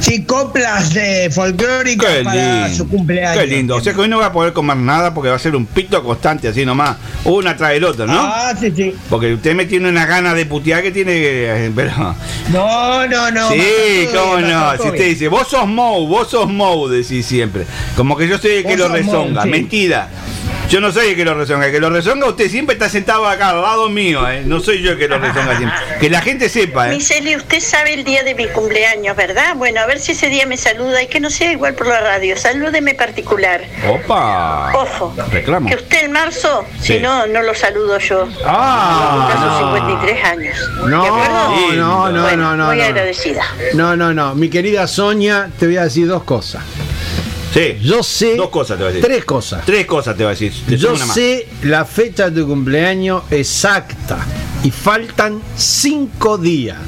[0.00, 2.76] Sí, coplas de folclóricas Qué para lindo.
[2.76, 3.36] su cumpleaños.
[3.42, 3.76] Qué lindo.
[3.76, 5.66] O sea que hoy no voy a poder comer nada porque va a ser un
[5.66, 6.96] pito constante así nomás.
[7.24, 8.14] Una tras el otro, ¿no?
[8.18, 8.94] Ah, sí, sí.
[9.10, 11.72] Porque usted me tiene una gana de putear que tiene que.
[11.74, 12.14] Pero.
[12.52, 13.50] No, no, no.
[13.50, 14.40] sí, va cómo va
[14.76, 14.82] no.
[14.82, 17.66] Si usted dice, vos sos Mou, vos sos Mou, decís siempre.
[17.96, 19.42] Como que yo soy el que lo Mou, rezonga.
[19.42, 19.48] sí.
[19.48, 20.08] Mentira.
[20.68, 21.66] Yo no soy el que lo rezonga.
[21.66, 24.42] El que lo rezonga, usted siempre está sentado acá al lado mío, ¿eh?
[24.44, 25.78] No soy yo el que lo rezonga siempre.
[25.98, 26.96] Que la gente sepa, ¿eh?
[26.96, 29.54] Miseli, usted sabe el día de mi cumpleaños, ¿verdad?
[29.56, 32.00] Bueno, a ver si ese día me saluda y que no sea igual por la
[32.00, 32.36] radio.
[32.36, 33.62] Salúdeme particular.
[33.88, 34.72] Opa.
[34.74, 35.14] Ojo.
[35.32, 35.68] Reclamo.
[35.70, 36.94] Que usted en marzo, Sí.
[36.94, 38.28] si no, no lo saludo yo.
[38.44, 39.76] Ah, no.
[39.78, 40.56] 53 años.
[40.86, 41.48] No, ¿De acuerdo?
[41.48, 42.84] no, no, no, Bueno, no, no, Muy no.
[42.84, 43.42] agradecida.
[43.74, 44.34] No, no, no.
[44.34, 46.62] Mi querida Sonia, te voy a decir dos cosas.
[47.52, 47.78] Sí.
[47.82, 48.36] Yo sé.
[48.36, 49.08] Dos cosas te voy a decir.
[49.08, 49.64] Tres cosas.
[49.64, 50.52] Tres cosas te voy a decir.
[50.68, 54.18] Te Yo sé la fecha de tu cumpleaños exacta.
[54.62, 56.78] Y faltan cinco días.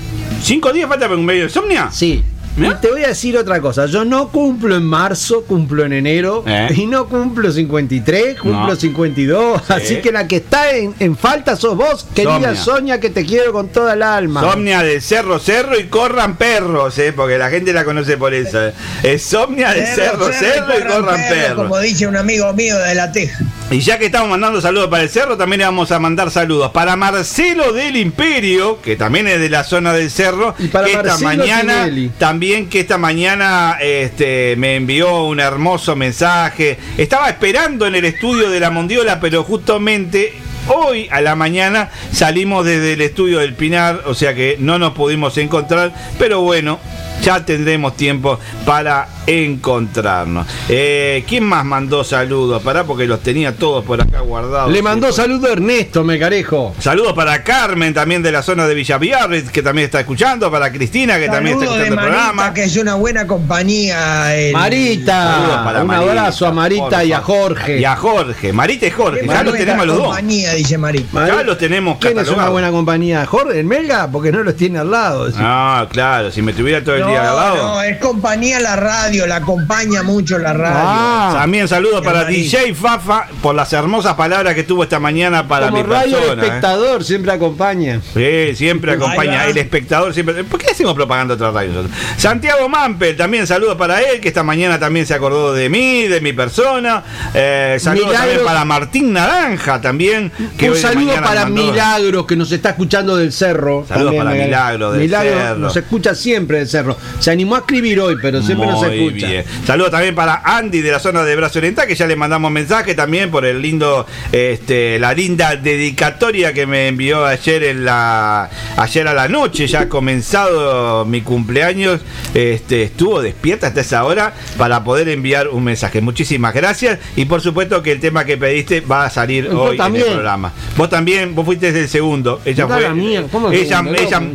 [0.43, 1.91] ¿Cinco días falta para un medio de insomnia?
[1.93, 2.23] Sí.
[2.57, 3.87] Y te voy a decir otra cosa.
[3.87, 6.45] Yo no cumplo en marzo, cumplo en enero.
[6.47, 6.69] ¿Eh?
[6.77, 8.77] Y no cumplo 53, cumplo No.
[8.77, 9.63] 52.
[9.67, 9.73] Sí.
[9.73, 12.57] Así que la que está en, en falta sos vos, querida Somnia.
[12.57, 14.41] Sonia, que te quiero con toda el alma.
[14.41, 17.13] Somnia de Cerro Cerro y corran perros, ¿eh?
[17.15, 18.67] porque la gente la conoce por eso.
[18.67, 18.75] ¿eh?
[19.03, 21.57] Es Somnia de Cerro Cerro, y corran perros.
[21.69, 23.39] Como dice un amigo mío de la Teja.
[23.71, 26.73] Y ya que estamos mandando saludos para el cerro, también le vamos a mandar saludos
[26.73, 31.05] para Marcelo del Imperio, que también es de la zona del cerro, para que esta
[31.19, 32.09] Marcelo mañana, Tinelli.
[32.19, 36.79] también que esta mañana este, me envió un hermoso mensaje.
[36.97, 40.33] Estaba esperando en el estudio de la Mondiola, pero justamente
[40.69, 44.95] hoy a la mañana salimos desde el estudio del Pinar, o sea que no nos
[44.95, 46.81] pudimos encontrar, pero bueno.
[47.23, 50.47] Ya tendremos tiempo para encontrarnos.
[50.69, 52.63] Eh, ¿Quién más mandó saludos?
[52.63, 54.73] Pará, porque los tenía todos por acá guardados.
[54.73, 56.75] Le mandó saludo a Ernesto Mecarejo.
[56.79, 60.73] Saludos para Carmen, también de la zona de Villa Biarritz, que también está escuchando, para
[60.73, 62.55] Cristina, que también está Saludo de escuchando el Marita, programa.
[62.55, 64.35] que es una buena compañía.
[64.37, 67.21] el- Saludos Marita, para un Marita, abrazo a Marita y a.
[67.21, 67.79] Jorge.
[67.81, 70.07] Y a Jorge, Marita y Jorge, ya los tenemos los dos.
[70.07, 71.27] compañía, dice Marita.
[71.27, 73.27] Ya los tenemos ¿Quién es una buena compañía?
[73.27, 74.09] ¿Jorge, el Melga?
[74.11, 75.29] Porque no los tiene al lado.
[75.37, 77.57] Ah, claro, si me tuviera todo el día al lado.
[77.57, 80.79] No, es compañía la radio, la acompaña mucho la radio.
[80.83, 81.31] Ah.
[81.35, 82.25] También saludos para.
[82.25, 86.23] DJ Fafa por las hermosas palabras que tuvo esta mañana para Como mi radio el
[86.23, 86.43] persona.
[86.43, 86.47] ¿eh?
[86.47, 88.01] espectador siempre acompaña.
[88.15, 89.47] Sí, siempre acompaña.
[89.47, 90.45] El espectador siempre.
[90.45, 91.97] ¿Por qué hacemos propaganda otra radio nosotros?
[92.17, 96.21] Santiago Mampel, también saludos para él, que esta mañana también se acordó de mí, de
[96.21, 97.03] mi persona.
[97.35, 98.13] Eh, Milagros.
[98.15, 100.31] también para Martín Naranja, también.
[100.57, 103.85] Que un saludo para mandó- Milagros que nos está escuchando del cerro.
[103.89, 104.47] Saludos para Megarejo.
[104.49, 105.59] Milagro del Milagro Cerro.
[105.59, 106.97] nos escucha siempre del cerro.
[107.19, 109.27] Se animó a escribir hoy, pero siempre nos Muy escucha.
[109.27, 109.45] bien.
[109.67, 112.95] Saludos también para Andy de la zona de Brazo Oriental, que ya le mandamos mensaje
[112.95, 119.09] también por el lindo, este, la linda dedicatoria que me envió ayer en la, ayer
[119.09, 122.01] a la noche, ya ha comenzado mi cumpleaños,
[122.35, 126.01] este, estuvo despierta hasta esa hora para poder enviar un mensaje.
[126.01, 129.79] Muchísimas gracias y por supuesto que el tema que pediste va a salir Yo hoy
[129.79, 130.53] en el programa.
[130.77, 133.83] Vos también, vos fuiste el segundo, ella fue, la mía, ¿cómo ella,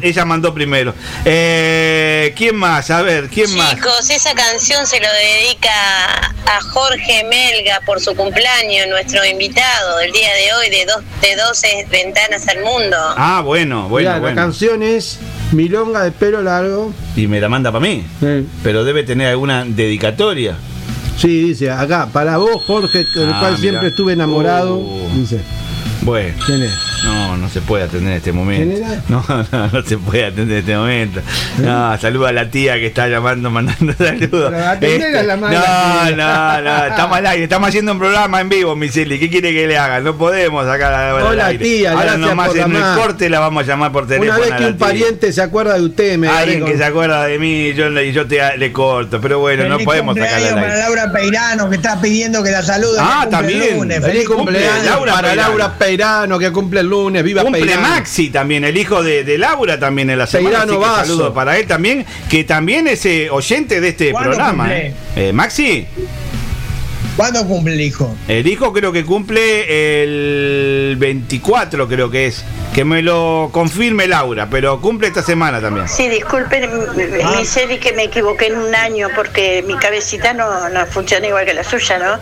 [0.02, 0.94] ella mandó primero.
[1.24, 2.90] Eh, ¿Quién más?
[2.92, 3.76] A ver, ¿quién más?
[3.76, 5.70] Chicos, esa canción se lo dedica
[6.48, 11.36] a Jorge Melga por su cumpleaños, nuestro invitado del día de hoy de, dos, de
[11.36, 12.98] 12 ventanas al mundo.
[13.18, 14.36] Ah, bueno, bueno, Mirá, bueno.
[14.36, 15.20] La canción es
[15.52, 16.94] Milonga de pelo largo.
[17.16, 18.06] Y me la manda para mí.
[18.20, 18.48] Sí.
[18.64, 20.56] Pero debe tener alguna dedicatoria.
[21.18, 23.58] Sí, dice acá, para vos, Jorge, del Ah, cual mirá.
[23.62, 24.76] siempre estuve enamorado.
[24.78, 25.10] Uh.
[25.16, 25.40] Dice,
[26.06, 26.36] Bueno.
[26.46, 26.72] ¿quién es?
[27.04, 28.76] No, no se puede atender en este momento.
[28.76, 29.02] ¿Quién era?
[29.10, 31.22] No, no, no se puede atender en este momento.
[31.60, 34.54] No, saluda a la tía que está llamando, mandando saludos.
[34.54, 34.76] A
[35.24, 39.20] la mala no, no, no, estamos al aire, estamos haciendo un programa en vivo, Miseli.
[39.20, 40.00] ¿Qué quiere que le haga?
[40.00, 43.64] No podemos sacar a la Hola, tía, Ahora nomás por en el corte la vamos
[43.64, 44.32] a llamar por teléfono.
[44.32, 44.88] Una vez que la un tía.
[44.88, 48.28] pariente se acuerda de usted, me Alguien que se acuerda de mí yo, le- yo
[48.28, 50.78] te, le corto, pero bueno, no podemos cumpleaños al para aire.
[50.80, 52.98] Laura Peirano que está pidiendo que la salude.
[53.00, 53.78] Ah, también.
[53.78, 54.02] lunes.
[54.04, 55.50] Feliz cumpleaños Laura para Peirano.
[55.50, 55.95] Laura Peirano,
[56.40, 57.24] que cumple el lunes.
[57.24, 57.88] Viva Cumple Peirano.
[57.88, 60.60] Maxi también, el hijo de, de Laura también en la semana.
[60.66, 61.06] Peirano así que Vaso.
[61.06, 64.76] saludo para él también, que también es eh, oyente de este ¿Cuándo programa.
[64.76, 64.94] eh.
[65.16, 65.86] Eh, Maxi,
[67.16, 68.14] ¿Cuándo cumple el hijo?
[68.28, 72.44] el hijo creo que cumple el 24, creo que es.
[72.74, 75.88] Que me lo confirme Laura, pero cumple esta semana también.
[75.88, 76.70] Sí, disculpen,
[77.24, 77.36] Ah.
[77.38, 81.46] mi serie que me equivoqué en un año porque mi cabecita no, no funciona igual
[81.46, 82.18] que la suya, ¿no?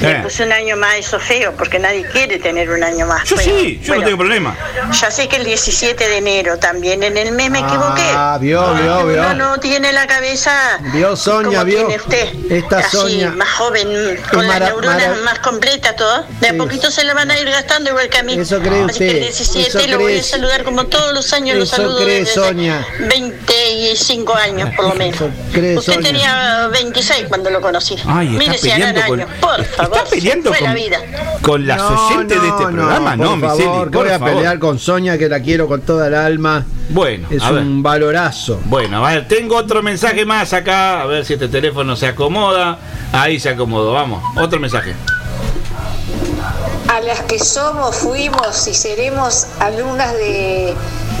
[0.00, 0.20] Le Eh.
[0.22, 3.28] puse un año más, eso feo, porque nadie quiere tener un año más.
[3.28, 4.56] Yo Pero, sí, yo no tengo problema.
[4.98, 8.02] Ya sé que el 17 de enero también, en el mes me equivoqué.
[8.14, 9.34] Ah, vio, vio, vio.
[9.34, 11.86] no tiene la cabeza Vio, Sonia, como vio.
[11.86, 12.28] tiene usted.
[12.50, 13.30] Esta Así, Sonia.
[13.32, 13.88] más joven,
[14.38, 16.24] con las neuronas más completas, todo.
[16.40, 18.34] De a poquito se le van a ir gastando igual que a mí.
[18.34, 21.32] Eso cree Así que usted, el 17 eso lo voy a saludar como todos los
[21.32, 22.86] años, lo saludo cree desde Sonia.
[22.98, 25.18] 25 años por lo menos.
[25.52, 26.08] cree Usted Sonia.
[26.10, 27.96] tenía 26 cuando lo conocí.
[28.06, 29.96] Ay, está Mire si harán peleando con- años, por favor.
[29.98, 30.98] ¿Está peleando fue la con, vida.
[31.42, 33.16] con las oyentes de este programa?
[33.16, 36.06] No, por Miseli, favor, por voy a pelear con Sonia, que la quiero con toda
[36.08, 36.64] el alma.
[36.90, 37.62] Bueno, Es a ver.
[37.62, 38.60] un valorazo.
[38.64, 42.78] Bueno, a ver, tengo otro mensaje más acá, a ver si este teléfono se acomoda.
[43.12, 44.94] Ahí se acomodó, vamos, otro mensaje.
[46.88, 50.74] A las que somos, fuimos y seremos alumnas de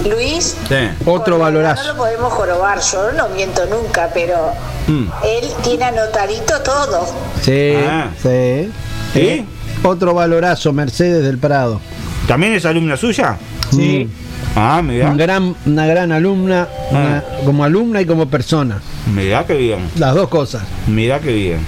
[0.08, 0.74] Luis, Sí.
[1.04, 1.86] Otro no valorazo.
[1.88, 4.52] lo podemos jorobar, yo no miento nunca, pero
[4.86, 5.06] Mm.
[5.24, 7.06] él tiene anotadito todo.
[7.42, 8.08] Sí, Ah.
[8.22, 8.70] sí.
[9.12, 9.20] ¿Sí?
[9.20, 9.44] ¿Eh?
[9.82, 11.80] Otro valorazo, Mercedes del Prado.
[12.26, 13.36] ¿También es alumna suya?
[13.70, 14.08] Sí.
[14.56, 15.10] Ah, mira.
[15.10, 18.80] Un gran, una gran alumna, una- como alumna y como persona.
[19.14, 20.62] Mirá que bien, Las dos cosas.
[20.86, 21.66] mirá que bien.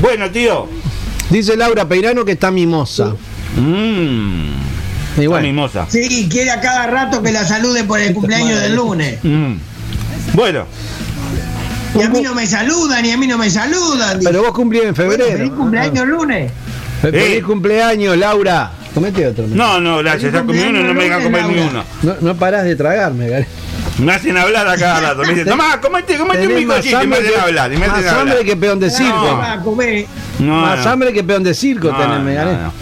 [0.00, 0.66] Bueno, tío.
[1.30, 3.14] Dice Laura Peirano que está mimosa.
[3.56, 4.50] Mmm.
[5.16, 5.86] Bueno, mimosa.
[5.88, 9.18] Sí, quiere a cada rato que la salude por el cumpleaños del lunes.
[9.22, 9.54] Mm.
[10.34, 10.64] Bueno,
[11.98, 14.20] Y a mí no me saludan, y a mí no me saludan.
[14.22, 15.38] pero vos cumplís en Bueno, febrero.
[15.38, 16.52] feliz cumpleaños lunes.
[17.02, 17.42] Feliz Eh.
[17.42, 18.70] cumpleaños, Laura.
[18.94, 19.46] Comete otro.
[19.48, 21.84] no, no, gracias, ya comí uno y no me dejan comer ni uno.
[22.02, 23.46] No, no parás de tragarme, Gary.
[24.00, 25.22] Me hacen hablar a cada rato.
[25.22, 27.72] Me dicen, tomá, comete, comete un bizcochito y me hambre hacen que- hablar.
[27.72, 28.20] Y me hacen más hablar.
[28.20, 29.40] hambre que peón de circo.
[30.38, 30.46] No.
[30.46, 30.90] No, Más no.
[30.90, 32.72] hambre que peón de circo No, tenés, no.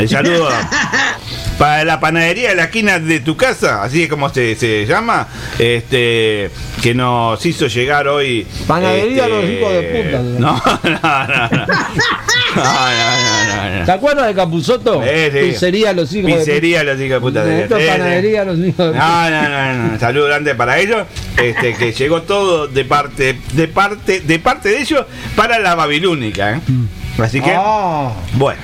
[0.00, 0.48] El saludo
[1.58, 5.26] para la panadería de la esquina de tu casa, así es como se, se llama,
[5.58, 6.50] este
[6.82, 8.46] que nos hizo llegar hoy.
[8.66, 10.22] Panadería este, los hijos de puta.
[10.38, 11.66] No, no, no, no.
[13.86, 15.02] ¿Te acuerdas de Capuzoto?
[15.02, 15.38] Sí, sí.
[15.50, 17.44] Pizzería Los Hijos Pizzería los hijos de puta.
[17.44, 19.98] de Esto es Sí, panadería Los Hijos de No, no, no, no.
[19.98, 21.06] Saludo grande para ellos.
[21.42, 26.54] Este, que llegó todo de parte, de parte, de parte de ellos para la babilónica.
[26.56, 26.60] ¿eh?
[27.18, 28.12] Así que, Ah.
[28.34, 28.60] bueno.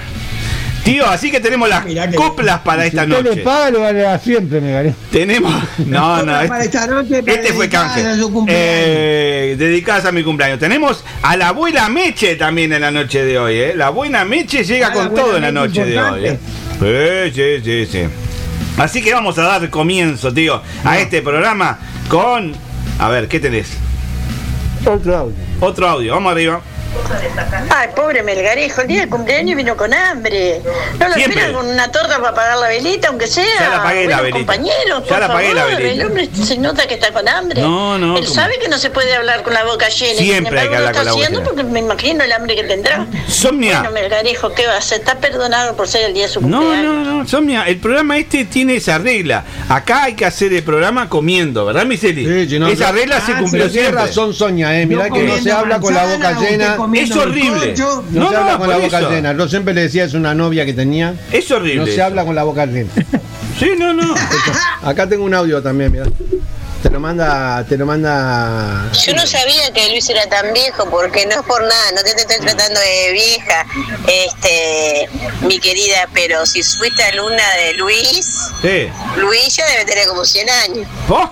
[0.85, 3.43] Tío, así que tenemos las que- coplas para esta Si usted le noche.
[3.43, 4.93] paga, lo vale a siempre, Megaré.
[5.13, 5.53] Tenemos.
[5.87, 6.33] No, no.
[6.33, 8.03] Para Este, esta noche, para este fue canje.
[8.49, 10.59] Eh, dedicadas a mi cumpleaños.
[10.59, 13.55] Tenemos a la abuela Meche también en la noche de hoy.
[13.57, 13.75] ¿eh?
[13.77, 16.27] La buena Meche llega Ah, con abuela todo en la noche de hoy.
[16.27, 16.39] ¿eh?
[17.33, 18.09] Sí, sí, sí, sí.
[18.77, 22.55] Así que vamos a dar comienzo, tío, a este programa con.
[22.99, 23.69] A ver, ¿qué tenés?
[24.85, 25.35] Otro audio.
[25.61, 26.61] Otro audio, vamos arriba.
[27.71, 30.61] Ay, pobre Melgarejo, el día del cumpleaños vino con hambre.
[30.99, 31.41] No lo Siempre.
[31.41, 33.45] esperan con una torta para apagar la velita, aunque sea.
[33.59, 34.39] Ya la apagué la velita.
[34.39, 35.93] compañeros, Ya por la apagué la favor, velita.
[36.03, 37.61] El hombre se nota que está con hambre.
[37.63, 40.19] No, no, Él sabe que no se puede hablar con la boca llena.
[40.21, 41.51] Siempre hay que hablar lo está con la boca haciendo llena.
[41.51, 43.07] porque me imagino el hambre que tendrá.
[43.29, 43.79] Somnia.
[43.81, 45.01] Bueno, Melgarejo, ¿qué va a hacer?
[45.01, 46.95] Está perdonado por ser el día de su No, cumpleaños.
[47.07, 49.45] no, no, Somnia, el programa este tiene esa regla.
[49.69, 52.25] Acá hay que hacer el programa comiendo, ¿verdad, Miseli?
[52.27, 54.87] Sí, si no, esa regla se Ah, cumplió Pero tiene razón Soña, eh.
[54.87, 56.77] Mirá que no se habla con la boca llena.
[56.83, 57.75] Comiendo Es horrible.
[57.79, 59.11] No, No, se habla con la boca eso.
[59.11, 59.33] llena.
[59.33, 61.15] Yo siempre le decía, es una novia que tenía.
[61.33, 61.77] Es horrible.
[61.81, 62.05] No se eso.
[62.05, 62.91] habla con la boca llena.
[63.59, 64.15] Sí, no, no.
[64.83, 66.05] Acá tengo un audio también, mira.
[66.83, 68.91] Te lo manda, te lo manda.
[69.07, 72.13] Yo no sabía que Luis era tan viejo, porque no es por nada, no te,
[72.15, 73.67] te estoy tratando de vieja,
[74.09, 75.09] este,
[75.47, 78.89] mi querida, pero si fuiste alumna de Luis, Sí.
[79.17, 80.89] Luis ya debe tener como 100 años.
[81.07, 81.29] ¿Vos?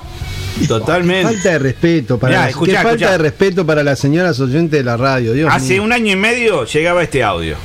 [0.69, 1.25] Totalmente.
[1.35, 3.11] Falta de respeto para Mirá, las- escuchá, qué falta escuchá.
[3.13, 5.85] de respeto para las señoras oyentes de la radio, Dios Hace mío.
[5.85, 7.57] un año y medio llegaba este audio.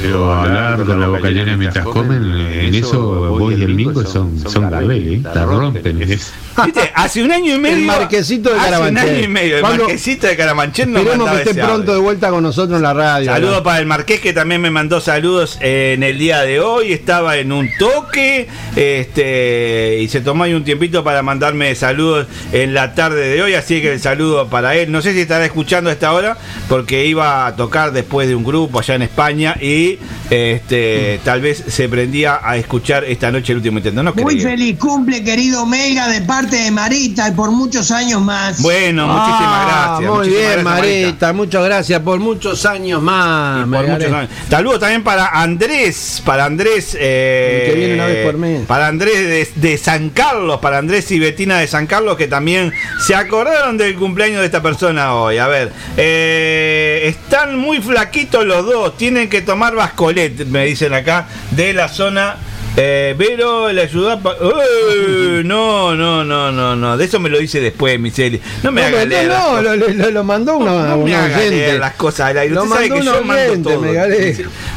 [0.00, 4.38] Pero hablar con la boca llena mientras comen, en eso vos y el Mingo son,
[4.48, 5.22] son Gardel, ¿eh?
[5.34, 6.32] La rompen en eso.
[6.64, 6.90] ¿Viste?
[6.94, 7.76] Hace un año y medio.
[7.76, 9.08] El marquesito de hace un Carabanchel.
[9.08, 9.56] año y medio.
[9.56, 12.94] El marquesito de Carabanchel nos Esperemos que esté pronto de vuelta con nosotros en la
[12.94, 13.30] radio.
[13.30, 13.62] Saludos ¿no?
[13.62, 16.92] para el Marqués que también me mandó saludos en el día de hoy.
[16.92, 22.74] Estaba en un toque este, y se tomó ahí un tiempito para mandarme saludos en
[22.74, 23.54] la tarde de hoy.
[23.54, 24.92] Así que el saludo para él.
[24.92, 26.36] No sé si estará escuchando a esta hora
[26.68, 29.89] porque iba a tocar después de un grupo allá en España y
[30.30, 34.02] este, tal vez se prendía a escuchar esta noche el último intento.
[34.02, 38.60] No Muy feliz cumple, querido Mega, de parte de Marita y por muchos años más.
[38.62, 39.66] Bueno, muchísimas Ah,
[39.98, 40.10] gracias.
[40.10, 41.32] Muy muchísimas bien, gracias, Marita.
[41.32, 43.66] Muchas gracias por muchos años más.
[43.68, 44.30] por muchos años.
[44.48, 48.66] Saludos también para Andrés, para Andrés, eh, que viene una vez por mes.
[48.66, 52.72] para Andrés de, de San Carlos, para Andrés y Betina de San Carlos, que también
[53.06, 55.38] se acordaron del cumpleaños de esta persona hoy.
[55.38, 61.26] A ver, eh, están muy flaquitos los dos, tienen que tomar bascolet, me dicen acá,
[61.50, 62.36] de la zona.
[62.76, 65.42] Eh, Vero le ayuda pa- ¡Eh!
[65.44, 66.96] no, no, no, no, no.
[66.96, 68.40] De eso me lo dice después, Miseli.
[68.62, 69.28] No me No, haga pero leer.
[69.28, 72.54] no, lo, lo- lo mandó una, No me una haga leer las cosas al aire.
[72.54, 73.84] Lo Usted sabe que yo mando todo.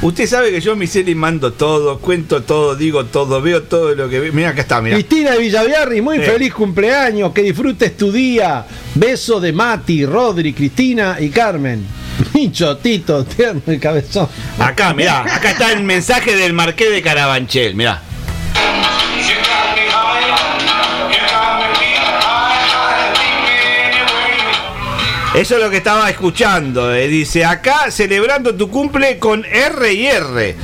[0.02, 4.20] Usted sabe que yo, Miseli, mando todo, cuento todo, digo todo, veo todo lo que
[4.20, 4.34] veo.
[4.34, 4.96] Mira, acá está, mira.
[4.96, 6.24] Cristina Villaviarri, muy Sí.
[6.24, 8.66] feliz cumpleaños, que disfrutes tu día.
[8.96, 11.86] Beso de Mati, Rodri, Cristina y Carmen.
[12.34, 14.28] Micho, Tito, tierno y cabezón.
[14.60, 18.02] Acá, mirá, acá está el mensaje del Marqués de Carabanchel, mirá.
[25.34, 26.94] Eso es lo que estaba escuchando.
[26.94, 27.08] eh.
[27.08, 30.56] Dice, acá celebrando tu cumple con R y R.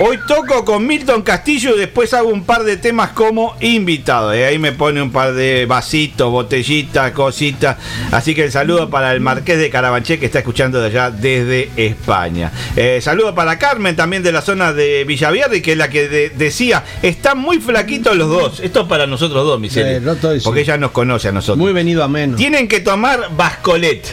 [0.00, 4.32] Hoy toco con Milton Castillo y después hago un par de temas como invitado.
[4.32, 4.46] eh.
[4.46, 7.76] Ahí me pone un par de vasitos, botellitas, cositas.
[8.12, 11.70] Así que el saludo para el Marqués de Carabanchel que está escuchando de allá desde
[11.76, 12.52] España.
[12.76, 16.30] Eh, saludo para Carmen también de la zona de Villavierri, que es la que de-
[16.30, 18.60] decía, están muy flaquitos los dos.
[18.60, 19.96] Esto es para nosotros dos, Miseli.
[19.96, 20.44] Eh, no estoy, sí.
[20.44, 21.58] Porque ella nos conoce a nosotros.
[21.58, 22.36] Muy venido a menos.
[22.36, 24.06] Tienen que tomar Bascolet.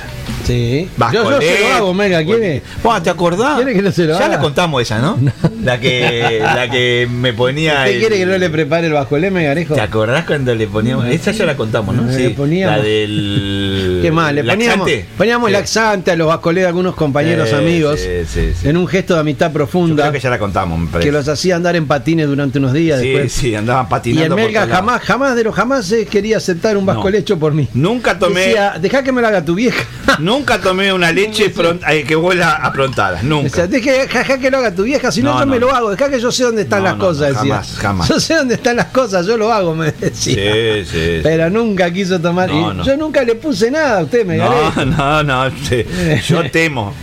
[0.45, 0.87] Sí.
[0.95, 1.25] Bascolet.
[1.25, 2.61] Yo, yo se lo hago, Mega, ¿quiere?
[2.83, 3.55] Bueno, ¿te acordás?
[3.57, 4.35] ¿Quiere que no se lo ya haga?
[4.35, 5.17] la contamos esa, ¿no?
[5.63, 7.79] La que, la que me ponía.
[7.79, 9.73] ¿Usted el- quiere que no le prepare el bajolé, Megarejo?
[9.75, 11.05] ¿Te acordás cuando le poníamos?
[11.07, 12.03] Esa ya la contamos, ¿no?
[12.11, 13.99] Le poníamos- La del.
[14.01, 14.33] ¿Qué más?
[14.33, 15.05] Le poníamos, laxante.
[15.17, 15.53] poníamos Sí.
[15.53, 18.67] laxante a los bascolés de algunos compañeros Sí, amigos sí, sí, sí.
[18.67, 21.55] en un gesto de amistad profunda Creo que ya la contamos, me que los hacía
[21.55, 22.99] andar en patines durante unos días.
[23.01, 23.31] Sí, después.
[23.31, 24.35] sí, andaban Y patinando.
[24.37, 24.85] el Melga todos lados.
[24.85, 27.67] jamás, jamás de los jamás quería aceptar un bascolé hecho por mí.
[27.73, 28.41] Nunca tomé.
[28.41, 29.83] Decía, deja que me lo haga tu vieja.
[30.19, 31.51] Nunca tomé una leche
[31.89, 33.23] eh, que huela a prontadas.
[33.23, 33.65] Nunca.
[33.67, 33.67] Decía,
[33.97, 35.75] deja, deja que lo haga tu vieja, si no, No, yo no, me lo no.
[35.75, 37.53] hago, deja que yo sé dónde están No, las no, cosas, no, decía.
[37.55, 38.09] jamás, jamás.
[38.09, 40.83] Yo sé dónde están las cosas, yo lo hago, me decía.
[40.83, 41.19] Sí, sí.
[41.23, 42.49] Pero nunca quiso tomar.
[42.49, 42.83] Y.
[42.85, 45.49] Yo nunca le puse nada a usted, me No, no, no.
[45.67, 45.85] sí.
[46.27, 46.93] Yo temo,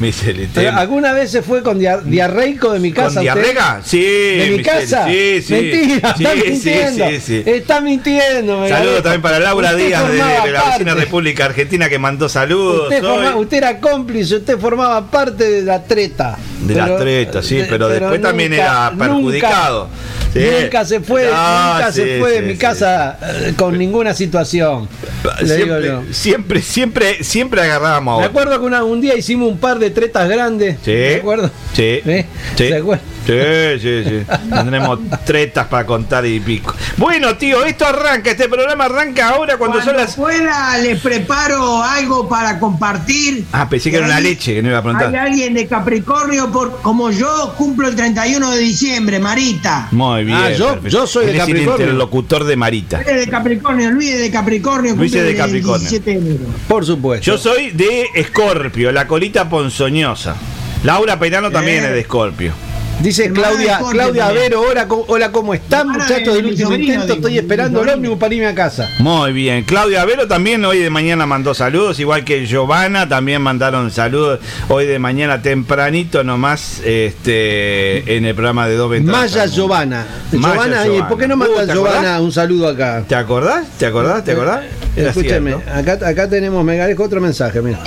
[0.54, 0.78] temo.
[0.78, 3.14] ¿Alguna vez se fue con dia- diarreico de mi casa?
[3.14, 3.80] ¿Con diarrea?
[3.84, 4.00] Sí.
[4.02, 5.06] ¿De mi casa?
[5.06, 5.52] Sí, sí.
[5.54, 7.08] Mentira, Sí, está sí, mintiendo.
[7.08, 7.42] sí, sí.
[7.46, 8.58] Está mintiendo.
[8.60, 10.94] me Saludos también para Laura Usted Díaz de, formaba de la vecina.
[10.94, 12.84] República Argentina que mandó saludos.
[12.84, 13.14] Usted, hoy.
[13.24, 16.38] forma- usted era cómplice, usted formaba parte de la treta.
[16.62, 19.88] De la treta, sí, pero después también era nunca- perjudicado.
[20.32, 20.40] Sí.
[20.62, 22.58] Nunca se fue, Ah, nunca se sí, fue de sí, mi sí.
[22.58, 24.88] casa eh, con ninguna situación.
[25.42, 25.76] Digo
[26.10, 29.90] Siempre, siempre, siempre, siempre agarrábamos Me acuerdo que una- un día hicimos un par de
[29.90, 30.76] tretas grandes.
[30.82, 30.92] Sí.
[30.92, 31.50] ¿De acuerdo?
[31.74, 32.00] Sí.
[32.06, 32.26] ¿Eh?
[33.27, 34.27] Sí, sí, sí.
[34.51, 36.75] Tendremos tretas para contar y pico.
[36.97, 40.16] Bueno, tío, esto arranca, este programa arranca ahora cuando, son Cuando las.
[40.16, 43.45] fuera les preparo algo para compartir.
[43.53, 45.16] Ah, pensé que era una leche que no iba a Hay preguntar.
[45.27, 49.89] alguien de Capricornio, por, como yo, cumplo el 31 de diciembre, Marita.
[49.93, 50.39] Muy bien.
[50.39, 51.73] Ah, yo- soy de es el Capricornio.
[51.87, 53.01] interlocutor de Marita.
[53.03, 55.79] Eres de Capricornio, Luis es de Capricornio, Luis de el Capricornio.
[55.89, 56.45] 17 de enero.
[56.68, 57.25] Por supuesto.
[57.25, 60.35] Yo soy de Escorpio, la colita ponzoñosa.
[60.85, 61.87] Laura Peirano también Eh.
[61.89, 62.53] es de Escorpio.
[63.03, 64.44] Dice Hermana Claudia, Claudia también.
[64.50, 67.12] Vero, hola, ¿cómo- hola, ¿cómo están Hermana muchachos de del último intento?
[67.14, 68.88] Estoy esperando el ómnibus para irme a casa.
[68.98, 69.64] Muy bien.
[69.64, 74.38] Claudia Vero también hoy de mañana mandó saludos, igual que Giovanna, también mandaron saludos
[74.68, 79.20] hoy de mañana tempranito nomás este en el programa de dos ventanas.
[79.32, 80.07] Maya Giovanna.
[80.32, 81.09] Maya Giovanna, Giovanna.
[81.09, 82.20] ¿por qué no Uh, manda ¿te Giovanna acordás?
[82.20, 83.05] un saludo acá?
[83.09, 83.66] ¿Te acordás?
[83.78, 84.24] ¿Te acordás?
[84.24, 84.61] ¿Te acordás?
[84.94, 85.72] Era Escúcheme, cierto.
[85.72, 87.78] acá, acá tenemos, me agradezco otro mensaje, mira.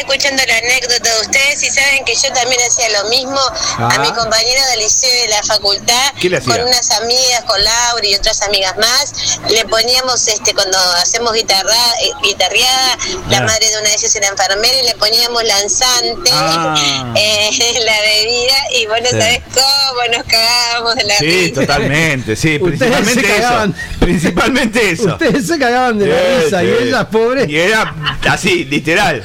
[0.00, 3.40] Escuchando la anécdota de ustedes y saben que yo también hacía lo mismo
[3.78, 3.88] Ah.
[3.94, 6.52] a mi compañero del liceo de la facultad ¿Qué le hacía?
[6.56, 9.12] con unas amigas, con Laura y otras amigas más.
[9.50, 12.98] Le poníamos, este, cuando hacemos guitarra, eh, guitarreada,
[13.28, 13.42] la Ah.
[13.42, 16.74] madre de una de ellas era enfermera y le poníamos lanzante Ah.
[17.16, 19.16] eh, en la bebida y vos no Sí.
[19.20, 21.60] sabés cómo nos cagábamos de la Sí, risa.
[21.60, 23.74] totalmente, sí, Ustedes principalmente se eso.
[24.00, 25.04] Principalmente eso.
[25.12, 26.74] Ustedes se cagaban de la Sí, risa y sí.
[26.82, 27.48] ellas, pobres.
[27.48, 27.94] Y era
[28.28, 29.24] así, literal.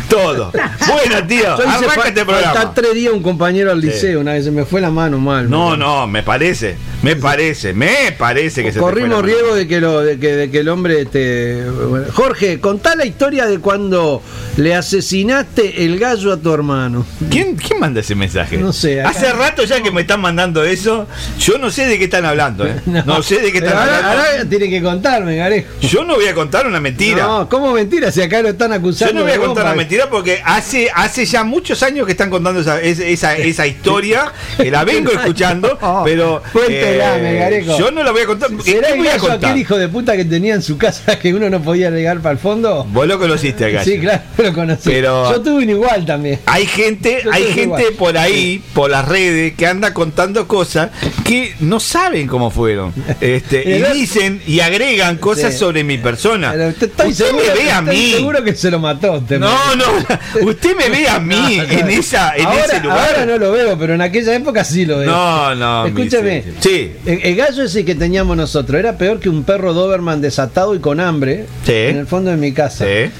[0.11, 0.51] Todo.
[0.51, 2.73] Bueno, tío, arranca este programa.
[2.73, 3.87] tres días un compañero al Sí.
[3.87, 5.49] liceo, una vez se me fue la mano mal.
[5.49, 9.67] No, no, me parece, me parece, me parece que se fue la Corrimos riesgo de
[9.67, 11.63] que, lo, de, que, de que el hombre te.
[11.63, 12.05] bueno.
[12.13, 14.21] Jorge, contá la historia de cuando
[14.57, 17.05] le asesinaste el gallo a tu hermano.
[17.29, 18.57] ¿Quién, ¿Quién manda ese mensaje?
[18.57, 21.07] No sé, acá- Hace rato ya que me están mandando eso.
[21.39, 22.75] Yo no sé de qué están hablando, ¿eh?
[23.05, 24.21] No, sé de qué están ahora, hablando.
[24.31, 25.69] ahora tiene que contarme, Garejo.
[25.81, 27.23] Yo no voy a contar una mentira.
[27.23, 28.11] No, ¿cómo mentira?
[28.11, 29.13] Si acá lo están acusando.
[29.13, 32.29] Yo no voy a contar una mentira porque hace, hace ya muchos años que están
[32.29, 38.11] contando esa, esa, esa- historia, que la vengo escuchando, pero Cuéntela, eh, yo no la
[38.11, 38.49] voy a contar.
[38.63, 39.49] ¿Qué, ¿Será qué el voy a gallo contar?
[39.51, 42.33] aquel hijo de puta que tenía en su casa que uno no podía llegar para
[42.33, 42.83] el fondo?
[42.85, 43.83] Vos lo conociste acá.
[43.83, 44.89] Sí, claro, lo conocí.
[44.89, 46.39] Pero- Yo tuve un igual también.
[46.45, 47.83] Hay gente, hay gente igual.
[47.97, 50.89] por ahí, por las redes, que anda contando cosas
[51.23, 52.93] que no saben cómo fueron.
[53.21, 55.59] Este, y Pero- dicen y agregan cosas Sí.
[55.59, 56.51] sobre mi persona.
[56.51, 58.11] Pero usted estoy Usted seguro, me ve a mí.
[58.13, 59.23] seguro que se lo mató.
[59.29, 59.75] me- No,
[60.43, 61.71] usted me ve a mí No, no.
[61.79, 62.99] en esa, en ahora, ese lugar.
[63.09, 65.09] ahora no lo veo, pero en aquella época sí lo veo.
[65.11, 66.43] No, no, Escúchame.
[66.59, 66.91] sí.
[67.05, 70.79] El, el gallo ese que teníamos nosotros era peor que un perro Doberman desatado y
[70.79, 71.73] con hambre Sí.
[71.73, 72.85] en el fondo de mi casa.
[72.85, 73.11] Sí.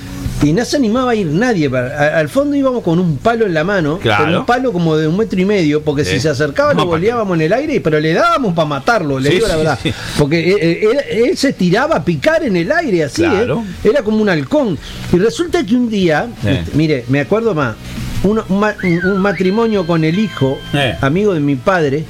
[0.43, 1.69] Y no se animaba a ir nadie.
[1.69, 4.25] para- a- al fondo íbamos con un palo en la mano, Claro.
[4.25, 6.13] con un palo como de un metro y medio, porque Sí.
[6.13, 9.29] si se acercaba lo ¿para boleábamos en el aire, pero le dábamos para matarlo, le
[9.29, 9.79] Sí, digo la verdad.
[9.81, 9.93] sí.
[10.17, 13.63] Porque eh, eh, él, él se tiraba a picar en el aire así, Claro.
[13.83, 13.89] ¿eh?
[13.89, 14.77] era como un halcón.
[15.13, 16.63] Y resulta que un día, Eh.
[16.73, 17.75] mire, me acuerdo más,
[18.23, 20.95] un, un ma- un matrimonio con el hijo, Eh.
[21.01, 22.03] amigo de mi padre,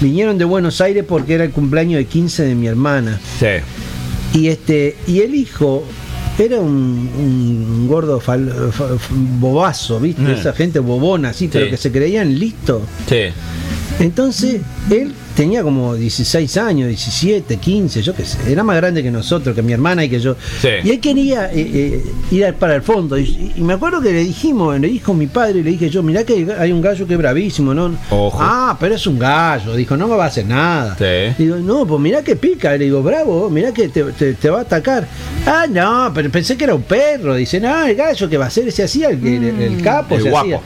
[0.00, 3.20] vinieron de Buenos Aires porque era el cumpleaños de 15 de mi hermana.
[3.38, 3.46] Sí.
[4.38, 5.84] Y este y el hijo
[6.40, 8.52] era un, un gordo fal-
[9.38, 10.22] bobazo, ¿viste?
[10.22, 10.30] Mm.
[10.30, 11.70] Esa gente bobona, así, pero Sí.
[11.70, 12.82] que se creían listos.
[13.08, 13.16] Sí.
[14.00, 18.38] Entonces, él tenía como 16 años, 17, 15, yo qué sé.
[18.50, 20.36] Era más grande que nosotros, que mi hermana y que yo.
[20.60, 20.68] Sí.
[20.84, 21.70] Y él quería eh,
[22.02, 23.18] eh, ir para el fondo.
[23.18, 26.24] Y, y me acuerdo que le dijimos, le dijo mi padre, le dije yo, mirá
[26.24, 27.94] que hay un gallo que es bravísimo, ¿no?
[28.10, 28.38] Ojo.
[28.40, 29.74] Ah, pero es un gallo.
[29.76, 30.96] Dijo, no me va a hacer nada.
[30.98, 31.34] Sí.
[31.42, 32.72] Digo, no, pues mirá que pica.
[32.72, 35.06] Le digo, bravo, mirá que te, te- te va a atacar.
[35.46, 37.34] Ah, no, pero pensé que era un perro.
[37.34, 40.14] Dice, no, el gallo que va a hacer ese hacía, el, que- el, el capo.
[40.16, 40.46] El se guapo.
[40.46, 40.60] hacía.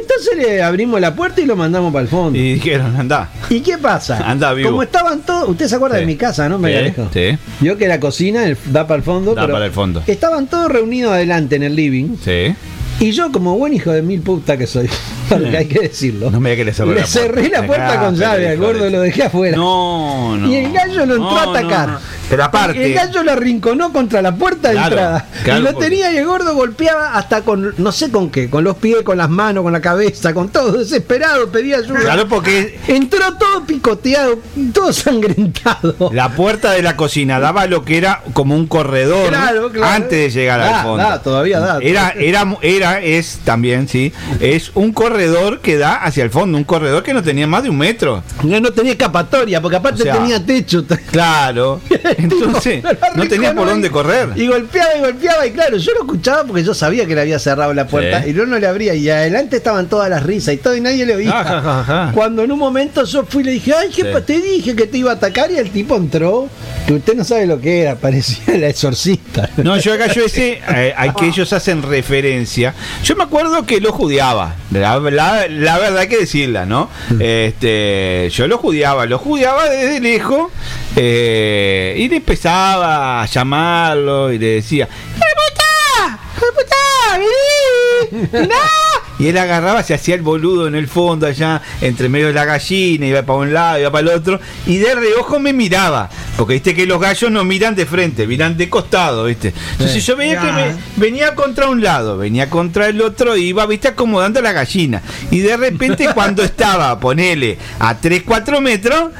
[0.00, 2.38] Entonces le abrimos la puerta y lo mandamos para el fondo.
[2.38, 3.30] Y dijeron, anda.
[3.48, 4.18] ¿Y qué pasa?
[4.28, 4.70] Anda vivo.
[4.70, 6.00] Como estaban todos, usted se acuerda Sí.
[6.00, 6.58] de mi casa, ¿no?
[6.58, 7.08] Me Sí, Garejo?
[7.12, 7.38] sí.
[7.60, 10.02] Vio que la cocina el- da para el fondo, Da pero para el fondo.
[10.06, 12.16] estaban todos reunidos adelante en el living.
[12.22, 12.54] Sí.
[13.00, 14.88] Y yo, como buen hijo de mil puta que soy,
[15.28, 17.20] porque hay que decirlo, No me diga que le cerró le la puerta.
[17.20, 19.56] cerré la puerta con llave al gordo, lo dejé afuera.
[19.56, 20.48] No, no.
[20.48, 21.88] Y el gallo lo entró No, a atacar.
[21.88, 22.00] no, no.
[22.28, 22.84] Pero aparte.
[22.86, 25.26] El gallo lo arrinconó contra la puerta de Claro, entrada.
[25.44, 28.64] claro, y lo tenía y el gordo golpeaba hasta con, no sé con qué, con
[28.64, 32.00] los pies, con las manos, con la cabeza, con todo, desesperado, pedía ayuda.
[32.00, 34.38] Claro, porque Entró todo picoteado,
[34.72, 36.10] todo sangrentado.
[36.12, 39.92] la puerta de la cocina daba lo que era como un corredor Claro, claro.
[39.94, 41.02] antes de llegar Da, al fondo.
[41.04, 41.78] da, todavía da.
[41.82, 45.13] Era, era, era, es también, sí, es un corredor
[45.62, 48.22] que da hacia el fondo, un corredor que no tenía más de un metro.
[48.42, 50.84] No, no tenía escapatoria, porque aparte O sea, tenía techo.
[51.10, 51.80] Claro.
[52.18, 52.82] Entonces,
[53.14, 54.30] no tenía por dónde correr.
[54.36, 57.38] Y golpeaba y golpeaba, y claro, yo lo escuchaba porque yo sabía que le había
[57.38, 58.30] cerrado la puerta Sí.
[58.30, 58.94] y yo no le abría.
[58.94, 62.10] Y adelante estaban todas las risas y todo, y nadie le oía.
[62.14, 64.08] Cuando en un momento yo fui y le dije, ay, ¿qué Sí.
[64.26, 66.48] te dije que te iba a atacar, y el tipo entró,
[66.86, 69.48] que usted no sabe lo que era, parecía el exorcista.
[69.56, 73.80] No, yo acá yo ese, eh, al que ellos hacen referencia, yo me acuerdo que
[73.80, 76.90] lo judiaba, la, la- la verdad hay que decirla, ¿no?
[77.20, 80.50] Este, yo lo judiaba, lo judiaba desde lejos
[80.96, 86.18] eh, y le empezaba a llamarlo y le decía, ¡Hijo de puta!
[86.36, 88.48] ¡Hijo de puta!
[88.54, 88.83] ¡No!
[89.18, 92.44] Y él agarraba, se hacía el boludo en el fondo allá, entre medio de la
[92.44, 96.10] gallina, iba para un lado, iba para el otro, y de reojo me miraba.
[96.36, 99.52] Porque viste que los gallos no miran de frente, miran de costado, viste.
[99.72, 103.66] Entonces yo veía que me, venía contra un lado, venía contra el otro, y iba,
[103.66, 105.02] viste, acomodando la gallina.
[105.30, 109.10] Y de repente cuando estaba, ponele, a 3, 4 metros,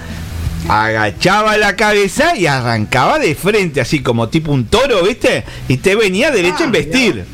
[0.68, 5.45] agachaba la cabeza y arrancaba de frente, así como tipo un toro, ¿viste?
[5.68, 7.24] Y te venía derecho a embestir.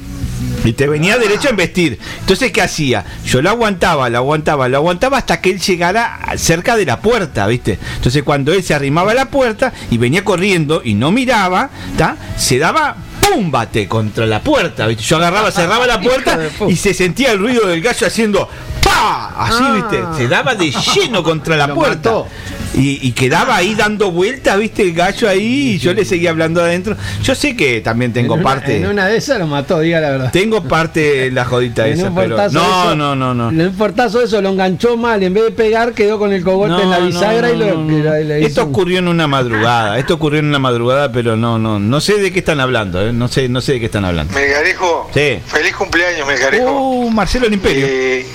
[0.64, 1.98] Y te venía derecho a embestir.
[2.20, 3.04] Entonces, ¿qué hacía?
[3.24, 7.46] Yo lo aguantaba, lo aguantaba, lo aguantaba hasta que él llegara cerca de la puerta,
[7.46, 7.78] ¿viste?
[7.96, 12.16] Entonces, cuando él se arrimaba a la puerta y venía corriendo y no miraba, ¿tá?
[12.36, 13.50] Se daba ¡pum!
[13.50, 15.02] bate contra la puerta, ¿viste?
[15.04, 16.38] Yo agarraba, cerraba la puerta
[16.68, 18.48] y se sentía el ruido del gallo haciendo
[18.82, 19.34] ¡pa!
[19.36, 20.02] Así, ¿viste?
[20.16, 22.24] Se daba de lleno contra la puerta.
[22.72, 26.62] Y, y quedaba ahí dando vueltas, viste, el gallo ahí, y yo le seguía hablando
[26.62, 26.96] adentro.
[27.22, 28.76] Yo sé que también tengo En una- parte.
[28.76, 30.30] En una de esas lo mató, diga la verdad.
[30.32, 32.36] Tengo parte en la jodita En esa, un pero.
[32.36, 33.50] No, eso- no, no, no.
[33.50, 36.70] En un portazo eso lo enganchó mal, en vez de pegar quedó con el cogote
[36.70, 37.98] No, en la no, bisagra no, y lo, no, no.
[37.98, 39.98] y la- y le Esto ocurrió en una madrugada.
[39.98, 43.04] Esto ocurrió en una madrugada, pero no, no, no sé de qué están hablando.
[43.04, 43.12] ¿eh?
[43.12, 44.32] No sé, no sé de qué están hablando.
[44.32, 45.38] Melgarejo, Sí.
[45.44, 46.70] feliz cumpleaños, Melgarejo.
[46.70, 47.84] Uh, Marcelo el Imperio.
[47.88, 48.26] Eh,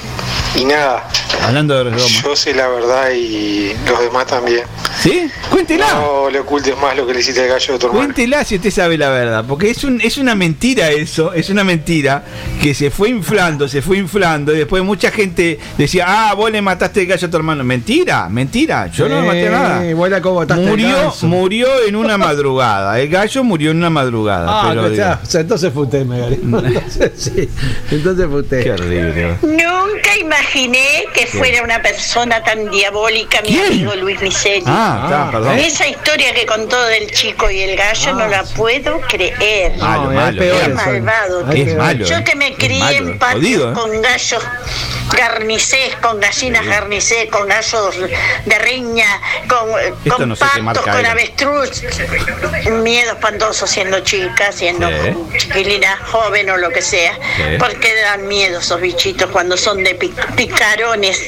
[0.57, 1.07] y nada,
[1.45, 1.97] Hablando de Roma.
[1.97, 4.63] yo sé la verdad y los demás también.
[5.05, 5.29] ¿Sí?
[5.51, 5.85] Cuéntela.
[5.93, 8.03] No le ocultes más lo que le hiciste al gallo de tu hermano.
[8.05, 11.63] Cuéntela si usted sabe la verdad, porque es un es una mentira eso, es una
[11.63, 12.23] mentira
[12.61, 16.61] que se fue inflando, se fue inflando y después mucha gente decía, ah, vos le
[16.61, 17.63] mataste el gallo a tu hermano.
[17.63, 20.55] Mentira, mentira, yo no le maté Eh, nada.
[20.55, 24.47] Murió, murió en una madrugada, el gallo murió en una madrugada.
[24.49, 26.39] Ah, pero o sea, entonces fue usted, Megali.
[26.45, 27.49] Entonces, sí,
[27.91, 28.63] entonces fue usted.
[28.63, 29.37] qué horrible.
[29.43, 33.65] Nunca imaginé que fuera una persona tan diabólica, mi ¿Quién?
[33.67, 34.63] amigo Luis Miseli.
[34.65, 35.57] Ah, está, perdón.
[35.57, 39.77] Esa historia que contó del chico y el gallo no la puedo creer.
[39.77, 41.51] Malo, malvado.
[41.51, 42.05] Es malo.
[42.05, 42.23] Yo eh.
[42.23, 43.73] que me crié en Jodido, eh.
[43.73, 44.43] con gallos
[45.15, 47.95] garnicés, con gallinas garnicés, con gallos
[48.45, 49.07] de riña,
[49.47, 51.11] con, Esto con no qué patos, con era.
[51.11, 51.81] avestruz.
[52.83, 55.37] Miedo espantoso siendo chica, siendo Sí.
[55.39, 57.13] chiquilina joven o lo que sea.
[57.37, 57.43] Sí.
[57.59, 61.19] Porque dan miedo esos bichitos cuando son de pic- picarones.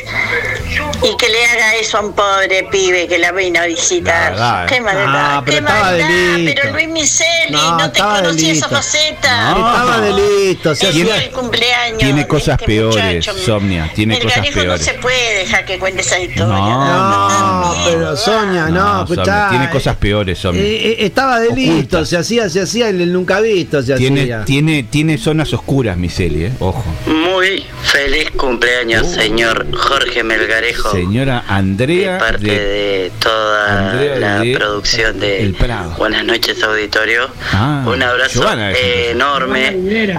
[1.03, 4.31] Y que le haga eso a un pobre pibe que la vino a visitar.
[4.31, 4.67] verdad, eh.
[4.69, 6.07] Qué maldad, Ah, pero qué estaba maldad.
[6.45, 9.51] Pero Luis Miseli, No, no, te conocía esa faceta.
[9.51, 9.57] No.
[9.57, 11.99] Estaba delito, se El hacía- día del cumpleaños.
[11.99, 13.33] Tiene de cosas este peores, muchacho.
[13.85, 14.67] Somnia, tiene el cosas peores.
[14.67, 16.45] no se puede dejar que cuente esa historia.
[16.47, 19.47] No, No, pero Sonia, no, escuchá.
[19.49, 20.61] tiene cosas peores, Somnia.
[20.63, 22.05] Eh, eh, estaba delito, Oculta.
[22.05, 24.45] se hacía, se hacía el, el nunca visto, se Tiene, hacía.
[24.45, 26.51] tiene, tiene zonas oscuras, Miseli, eh.
[26.59, 26.83] Ojo.
[27.05, 30.91] Muy feliz cumpleaños, señor Jorge Melgarejo.
[30.91, 35.91] Señora Andrea de parte de- de, toda Andrea la de producción de El Prado.
[35.97, 37.29] Buenas noches, auditorio.
[37.53, 39.77] Ah, Un abrazo Giovanna enorme.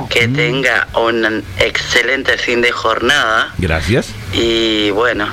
[0.09, 3.48] Que tenga un excelente fin de jornada.
[3.57, 4.15] Gracias.
[4.33, 5.27] Y bueno,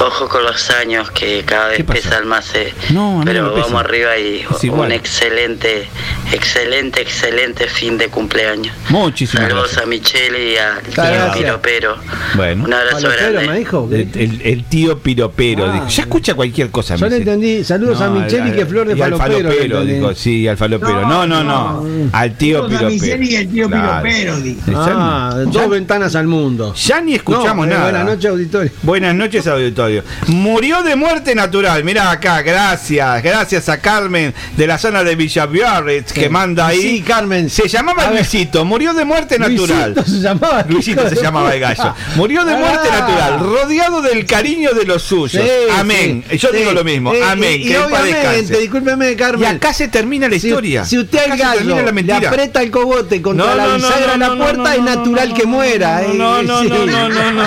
[0.00, 2.54] ojo con los años que cada vez pesan más.
[2.54, 2.72] eh.
[2.90, 5.88] No, a no Pero vamos arriba y Es un excelente,
[6.32, 8.74] excelente, excelente fin de cumpleaños.
[8.90, 9.82] Muchísimas Saludos gracias.
[9.84, 11.32] a Michelle y al tío.
[11.34, 11.96] Piropero.
[12.36, 12.64] Bueno.
[12.64, 13.48] Un abrazo grande.
[13.48, 13.88] me dijo.
[13.90, 15.66] El, el- el tío piropero.
[15.66, 15.72] Ah.
[15.72, 15.88] dijo.
[15.88, 16.96] Ya escucha cualquier cosa.
[16.96, 19.48] Yo le entendí, saludos a Michelle y que flor de falopero.
[19.50, 21.06] falopero, dijo, sí, al falopero.
[21.06, 21.84] No, no, no.
[22.12, 23.18] Al tío Saludos a piropero.
[23.18, 24.02] Micheli y el tío Claro.
[24.02, 24.60] piropero, dijo.
[24.74, 26.74] Ah, Ya- dos ventanas al mundo.
[26.74, 27.90] Ya ni escuchamos No, eh, nada.
[27.90, 28.70] Buenas noches, auditorio.
[28.82, 29.83] Buenas noches, auditorio.
[30.28, 31.84] Murió de muerte natural.
[31.84, 33.22] Mirá acá, gracias.
[33.22, 36.80] Gracias a Carmen de la zona de Villa Biarritz que manda ahí.
[36.80, 37.50] Sí, Carmen.
[37.50, 38.10] Se llamaba.
[38.10, 39.94] Luisito, murió de muerte natural.
[39.94, 40.64] Luisito se llamaba.
[40.68, 41.94] Luisito se llamaba el gallo.
[42.16, 42.98] Murió de muerte Ah.
[43.00, 45.42] natural, rodeado del cariño de los suyos.
[45.44, 46.24] Sí, Amén.
[46.30, 46.58] sí, Yo sí.
[46.58, 47.12] digo lo mismo.
[47.14, 47.60] Eh, Amén.
[47.60, 49.42] Y, que y obviamente, discúlpeme, Carmen.
[49.42, 50.84] Y acá se termina la si- historia.
[50.84, 52.28] Si, usted Acá al gallo la le mentira.
[52.28, 55.46] aprieta el cogote contra No, la no, bisagra la puerta, no, es natural no, que
[55.46, 56.02] muera.
[56.02, 56.68] eh, No, no, sí.
[56.68, 57.44] no, no, no, no.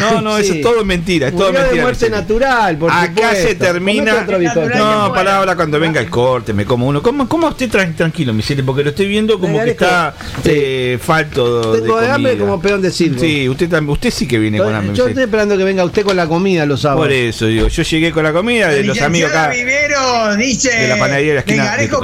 [0.00, 0.58] No, no, eso Sí.
[0.58, 1.28] es todo mentira.
[1.28, 3.48] Es todo Murió de muerte natural, por Acá supuesto.
[3.48, 4.12] se termina.
[4.12, 4.76] Comete otro bizcocho.
[4.78, 7.02] No, para ahora cuando venga el corte, me como uno.
[7.02, 8.62] ¿Cómo, cómo usted tran- tranquilo, Miseli?
[8.62, 10.14] Porque lo estoy viendo como que está
[10.44, 12.46] eh, falto de Tengo de hambre comida.
[12.46, 13.20] como peón de circo.
[13.20, 14.94] Sí, usted también, usted sí que viene con hambre.
[14.96, 17.04] Yo estoy esperando que venga usted con la comida los sábados.
[17.04, 19.50] Por eso digo, yo llegué con la comida de los amigos acá.
[19.50, 21.42] Rivero dice de la panadería de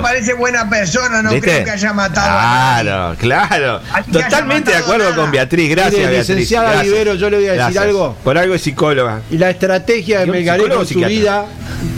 [0.03, 1.49] parece buena persona, no ¿Viste?
[1.51, 2.29] creo que haya matado.
[2.29, 3.81] Claro, claro.
[4.13, 5.17] Totalmente de acuerdo nada.
[5.17, 5.71] con Beatriz.
[5.71, 6.29] Gracias, Beatriz.
[6.29, 6.83] licenciada.
[6.83, 8.17] Rivero, yo le voy a decir algo.
[8.23, 9.23] Por algo es psicóloga.
[9.31, 11.47] Y la estrategia de ¿Yo, Melgarejo en su vida,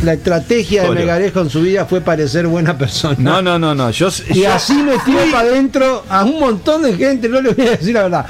[0.05, 0.91] la estrategia de.
[0.91, 3.17] Melgarejo en su vida fue parecer buena persona.
[3.19, 3.91] No, no, no, no.
[3.91, 7.67] Yo, Y yo- así metió para adentro a un montón de gente, no le voy
[7.67, 8.27] a decir la verdad.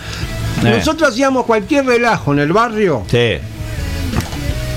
[0.64, 0.70] Eh.
[0.78, 3.38] Nosotros hacíamos cualquier relajo en el barrio Sí.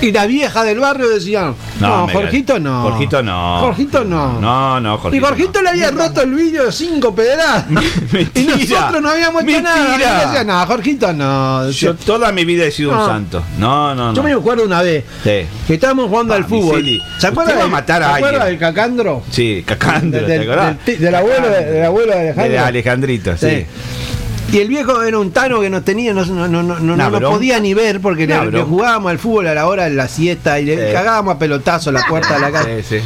[0.01, 2.83] Y la vieja del barrio decían, no, Jorgito no.
[2.83, 3.59] Jorgito no.
[3.59, 4.39] Jorgito no.
[4.39, 5.25] No, no, y Jorgito.
[5.27, 7.65] Jorgito le había roto el vidrio de cinco pedradas.
[8.35, 9.95] y nosotros no habíamos hecho nada.
[9.95, 11.69] Y decía, no, Jorgito no.
[11.71, 13.01] Yo toda mi vida he sido No.
[13.01, 13.43] un santo.
[13.57, 14.13] No, no, no.
[14.13, 15.45] Yo me acuerdo una vez Sí.
[15.65, 16.83] que estábamos jugando al fútbol.
[17.19, 19.23] ¿Se acuerda usted va a del- matar a ¿se acuerda del cacandro?
[19.31, 22.51] Sí, cacándolo, Del- ¿te del- del abuelo de- del abuelo de Alejandro.
[22.51, 23.47] De Alejandrito, sí.
[23.49, 23.65] Sí.
[24.51, 27.21] Y el viejo era un tano que nos tenía, no, no, no, no, no nos
[27.21, 30.59] podía ni ver porque le, le jugábamos al fútbol a la hora de la siesta
[30.59, 30.93] y le Sí.
[30.93, 32.69] cagábamos a pelotazo a la puerta de la casa.
[32.81, 33.01] Sí, sí.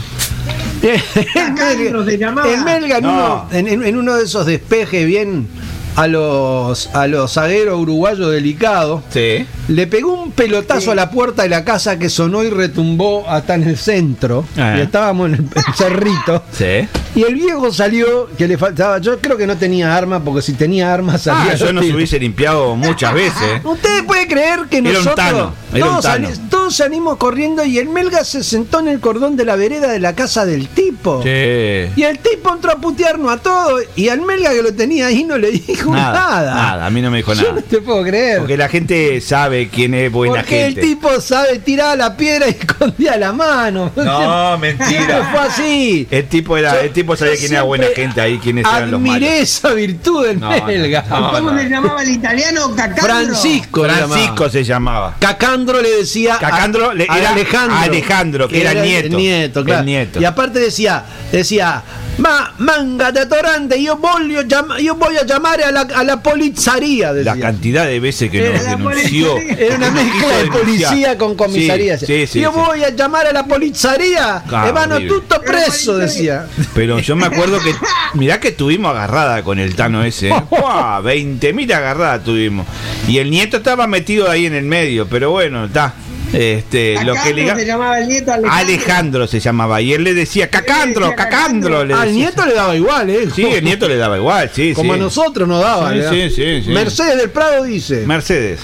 [1.36, 3.12] el Melga, el Melga en, No.
[3.12, 5.48] uno, en- en uno de esos despejes bien
[5.96, 9.02] a los a los zagueros uruguayos delicados.
[9.10, 9.46] Sí.
[9.68, 13.56] Le pegó un pelotazo a la puerta de la casa que sonó y retumbó hasta
[13.56, 14.46] en el centro.
[14.58, 14.76] Ah.
[14.78, 16.44] Y estábamos en el, el cerrito.
[16.52, 16.88] Sí.
[17.14, 19.00] Y el viejo salió, que le faltaba.
[19.00, 21.52] Yo creo que no tenía arma, porque si tenía arma salía.
[21.54, 21.98] Ah, yo los no se tiros.
[21.98, 23.62] hubiese limpiado muchas veces.
[23.66, 26.28] ¿Usted puede creer que Era un nosotros tano, era un todos, tano.
[26.30, 29.92] sali- todos salimos corriendo y el Melga se sentó en el cordón de la vereda
[29.92, 31.22] de la casa del tipo?
[31.24, 31.30] Sí.
[31.30, 35.24] Y el tipo entró a putearnos a todos y al Melga que lo tenía ahí
[35.26, 36.12] no le dijo nada.
[36.14, 37.54] Nada, nada, a mí no me dijo Yo nada.
[37.56, 38.40] no te puedo creer.
[38.40, 40.82] Porque la gente sabe quién es buena Porque gente.
[40.82, 43.92] el tipo sabe tirar la piedra y escondía la mano.
[43.96, 45.30] No, mentira.
[45.32, 46.08] Fue así.
[46.12, 49.00] El tipo era, el tipo sabía yo quién era buena gente ahí, quiénes eran los
[49.00, 49.16] malos.
[49.16, 51.06] Admiré esa virtud del No, no, Melga.
[51.10, 51.60] no, ¿Cómo no.
[51.60, 52.76] se llamaba el italiano?
[52.76, 53.04] Cacandro.
[53.04, 53.84] Francisco.
[53.84, 54.50] Francisco llamaba.
[54.52, 55.16] se llamaba.
[55.20, 59.18] Cacandro le decía a- Cacandro le- era Alejandro, Alejandro, que era el nieto.
[59.18, 59.80] nieto, claro.
[59.82, 60.20] El nieto.
[60.22, 61.82] Y aparte decía, decía,
[62.18, 66.04] ma, manga de atorante, yo voy, a llam- yo voy a llamar a la, a
[66.04, 67.36] la polizaría, decía.
[67.36, 69.38] La cantidad de veces que nos Era denunció.
[69.38, 71.98] Era una mezcla de policía con comisaría.
[71.98, 72.60] Sí, sí, sí, yo sí.
[72.60, 74.44] voy a llamar a la polizaría.
[74.52, 75.08] Horrible.
[75.08, 76.48] tutto preso, decía.
[76.74, 77.74] Pero yo me acuerdo que,
[78.14, 80.30] mirá que estuvimos agarrada con el Tano ese.
[80.30, 80.44] ¿eh?
[80.50, 81.02] ¡Buah!
[81.02, 82.68] 20.000 agarradas tuvimos.
[83.08, 85.94] Y el nieto estaba metido ahí en el medio, pero bueno, está.
[86.34, 88.52] Este, lo que le se llamaba el nieto Alejandro.
[88.60, 91.84] Alejandro se llamaba y él le decía Cacandro, Cacandro.
[91.84, 93.28] le Al nieto le daba igual, ¿eh?
[93.36, 95.00] Sí, el nieto le daba igual, sí, Como sí.
[95.00, 95.92] a nosotros nos daba.
[96.10, 96.64] Sí, sí.
[96.70, 98.06] Mercedes del Prado dice.
[98.06, 98.60] Mercedes.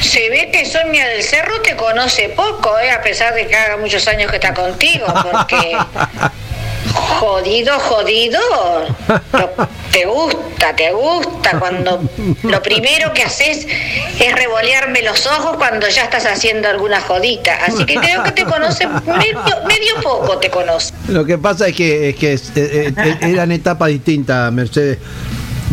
[0.00, 2.90] Se ve que Sonia del Cerro te conoce poco, ¿eh?
[2.90, 5.76] a pesar de que haga muchos años que está contigo, porque
[6.94, 8.40] jodido, jodido,
[9.92, 12.02] te gusta, te gusta cuando
[12.42, 13.66] lo primero que haces
[14.18, 17.56] es revolearme los ojos cuando ya estás haciendo alguna jodita.
[17.66, 20.92] Así que creo que te conoce medio, poco, te conoce.
[21.08, 24.98] Lo que pasa es que, es que eh, eh, eran etapas distintas, Mercedes.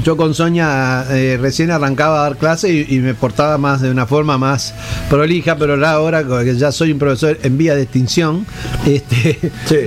[0.07, 3.91] Yo con Sonia eh, recién arrancaba a dar clase y, y me portaba más de
[3.91, 4.73] una forma más
[5.09, 8.45] prolija, pero ahora, que ya soy un profesor en vía de extinción,
[8.85, 9.37] este,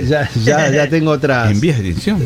[0.07, 1.49] ya, ya, ya tengo otras.
[1.49, 2.23] ¿En vías de extinción?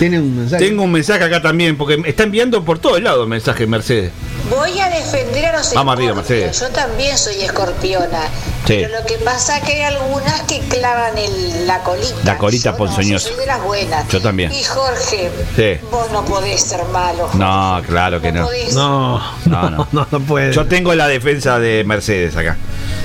[0.00, 0.66] Tiene un mensaje.
[0.66, 4.10] Tengo un mensaje acá también, porque me está enviando por todos lados mensaje Mercedes.
[4.50, 6.40] Voy a defender a los Vamos arriba, escorpios.
[6.40, 6.60] Mercedes.
[6.60, 8.22] Yo también soy escorpiona.
[8.66, 8.74] Sí.
[8.82, 12.14] Pero lo que pasa es que hay algunas que clavan el- la colita.
[12.24, 13.28] La colita Yo no, ponzoñosa.
[13.28, 14.08] yo soy de las buenas.
[14.08, 14.52] Yo también.
[14.52, 15.86] Y Jorge, Sí.
[15.90, 17.30] vos no podés ser malo.
[17.34, 18.44] No, claro que no.
[18.44, 18.74] podés.
[18.74, 19.88] No, No, no.
[19.92, 20.52] no, no puede.
[20.52, 22.56] Yo tengo la defensa de Mercedes acá.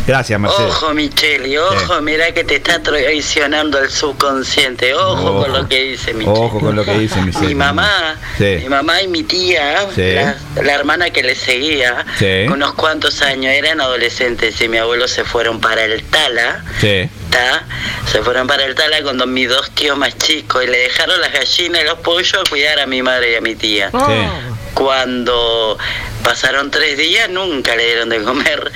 [0.08, 0.70] Gracias, Mercedes.
[0.72, 4.94] Ojo, Micheli, ojo, mira que te está traicionando el subconsciente.
[4.94, 5.42] Ojo, Ojo.
[5.44, 6.38] con lo que dice Micheli.
[6.38, 7.48] Ojo con lo que dice Michelle.
[7.48, 8.60] Mi mamá, Sí.
[8.62, 10.14] mi mamá y mi tía, Sí.
[10.14, 12.46] la, la hermana que le seguía, Sí.
[12.52, 16.64] unos cuantos años, eran adolescentes y mi abuelo se fueron para el Tala.
[16.80, 17.10] Sí.
[17.32, 17.64] ¿tá?
[18.10, 21.20] Se fueron para el Tala con dos- mis dos tíos más chicos y le dejaron
[21.20, 23.90] las gallinas y los pollos a cuidar a mi madre y a mi tía.
[24.76, 25.78] Cuando
[26.24, 28.72] pasaron tres días nunca le dieron de comer.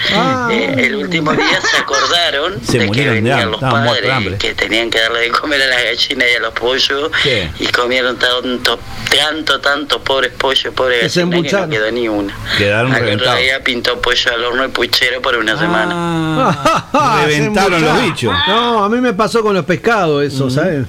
[0.50, 4.56] Eh, el último día se acordaron Se de que de venían hambre, los padres que
[4.56, 7.12] tenían que darle de comer a las gallinas y a los pollos
[7.60, 8.80] y comieron tanto,
[9.10, 12.34] tanto, tanto pobres pollos, pobres gallinas que no quedó ni una.
[12.58, 13.40] Quedaron reventados.
[13.40, 16.76] día pintó pollo al horno y puchero por una semana.
[16.92, 18.34] Ah, Reventaron se los bichos.
[18.48, 20.86] No, a mí me pasó con los pescados eso, ¿sabes?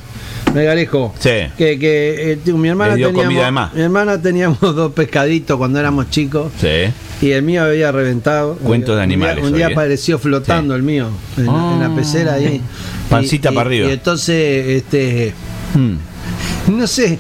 [0.55, 1.14] Me galejo.
[1.18, 1.30] Sí.
[1.57, 3.74] Que, que eh, tío, mi hermana dio teníamos, comida de más.
[3.74, 6.92] mi hermana teníamos dos pescaditos cuando éramos chicos Sí.
[7.26, 8.57] y el mío había reventado.
[8.57, 9.72] Cuentos de Un día- animales Un día, ¿eh?
[9.72, 12.61] apareció flotando el mío en, la- en la pecera ahí.
[13.09, 13.90] Pancita Y- para y- arriba.
[13.90, 15.32] Y entonces, este,
[15.74, 16.76] Hmm.
[16.78, 17.18] no sé,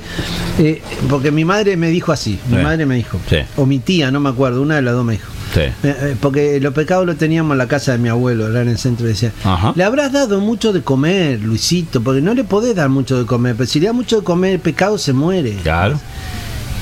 [0.58, 3.36] eh, porque mi madre me dijo así, mi madre me dijo, Sí.
[3.56, 5.29] o mi tía, no me acuerdo, una de las dos me dijo.
[5.54, 5.60] Sí.
[5.60, 8.68] Eh, eh, Porque los pecados los teníamos en la casa de mi abuelo, era en
[8.68, 9.06] el centro.
[9.06, 9.72] Decía, Ajá.
[9.74, 13.56] le habrás dado mucho de comer, Luisito, porque no le podés dar mucho de comer.
[13.56, 15.56] Pero si le da mucho de comer, el pecado se muere.
[15.62, 15.98] Claro.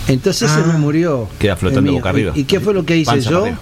[0.07, 1.29] Entonces se me murió.
[1.39, 2.33] Queda flotando boca arriba.
[2.35, 3.43] ¿Y, y qué fue lo que hice Panza yo?
[3.45, 3.59] arriba.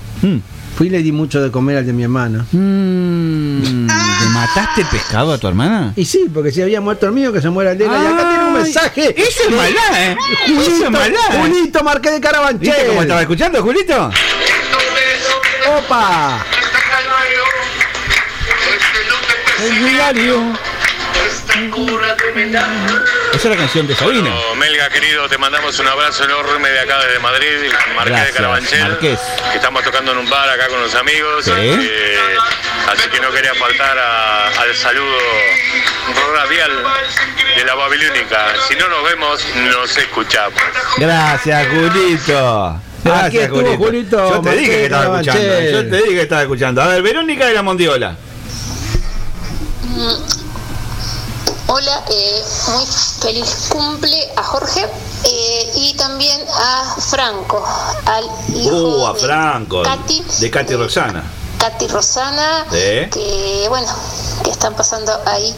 [0.77, 2.45] Fui y le di mucho de comer al de mi hermana.
[2.53, 5.95] Mm, ¿Le mataste pescado a tu hermana?
[5.97, 8.03] Y sí, porque si había muerto el mío, que se muera el de ella.
[8.03, 9.15] Y acá tiene un mensaje.
[9.23, 10.17] eso es maldad, ¿eh?
[10.47, 11.39] Julito, Eso es maldad, ¿eh?
[11.41, 12.61] Julito Marqués de Carabanchel.
[12.61, 14.11] ¿Viste cómo estaba escuchando, Julito?
[15.77, 16.39] ¡Opa!
[19.63, 20.43] El diario.
[23.33, 24.31] Esa es la canción de Sabina.
[24.31, 27.49] Bueno, Melga querido, te mandamos un abrazo enorme de acá desde Madrid,
[27.95, 28.89] Marqués Gracias, de Carabanchel.
[28.89, 29.19] Marqués.
[29.51, 31.45] que estamos tocando en un bar acá con los amigos.
[31.45, 31.53] Sí.
[31.55, 32.19] eh,
[32.93, 35.17] así que no quería faltar a- al saludo
[36.35, 36.85] radial
[37.57, 38.55] de la Babilónica.
[38.69, 40.61] Si no nos vemos, nos escuchamos.
[40.99, 42.81] Gracias, Julito.
[43.13, 44.19] Aquí Gracias, estuvo Julito.
[44.19, 45.61] Julito Yo te dije que estaba escuchando.
[45.71, 46.83] Yo te dije que estaba escuchando.
[46.83, 48.17] A ver, Verónica de la Mondiola.
[49.83, 50.37] Mm.
[51.69, 52.43] Hola, eh,
[52.73, 52.85] muy
[53.21, 54.87] feliz cumple a Jorge.
[55.25, 57.65] Eh, y también a Franco,
[58.05, 59.83] al hijo Uh, a de Franco.
[59.83, 61.25] Katy, De Katy Roxana.
[61.59, 63.89] Katy Rosana, que bueno,
[64.45, 65.55] que están pasando ahí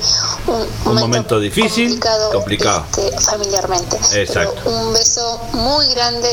[0.47, 2.85] un, Un momento difícil, complicado, complicado.
[2.97, 3.97] este, familiarmente.
[4.13, 4.61] Exacto.
[4.65, 6.29] Pero un beso muy grande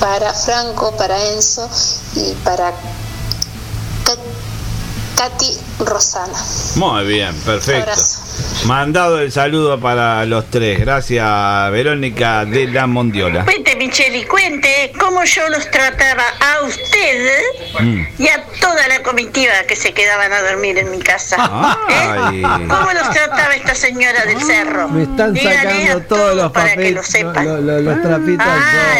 [0.00, 1.68] para Franco, para Enzo
[2.16, 2.72] y para
[4.04, 4.16] Ka-
[5.16, 6.32] Katy Rosana.
[6.76, 7.82] Muy bien, perfecto.
[7.82, 8.20] Abrazo.
[8.66, 10.80] Mandado el saludo para los tres.
[10.80, 11.24] Gracias,
[11.70, 13.44] Verónica de la Mondiola.
[13.44, 17.40] Cuente, Micheli, cuente cómo yo los trataba a usted
[17.80, 18.06] Mm.
[18.18, 21.36] y a toda la comitiva que se quedaban a dormir en mi casa.
[21.88, 22.42] Ay.
[22.42, 24.88] ¿Cómo los trataba esta señora del cerro?
[24.88, 27.44] Me están sacando todos los para que papeles, lo sepan.
[27.44, 28.94] lo- lo- los trapitos Ah,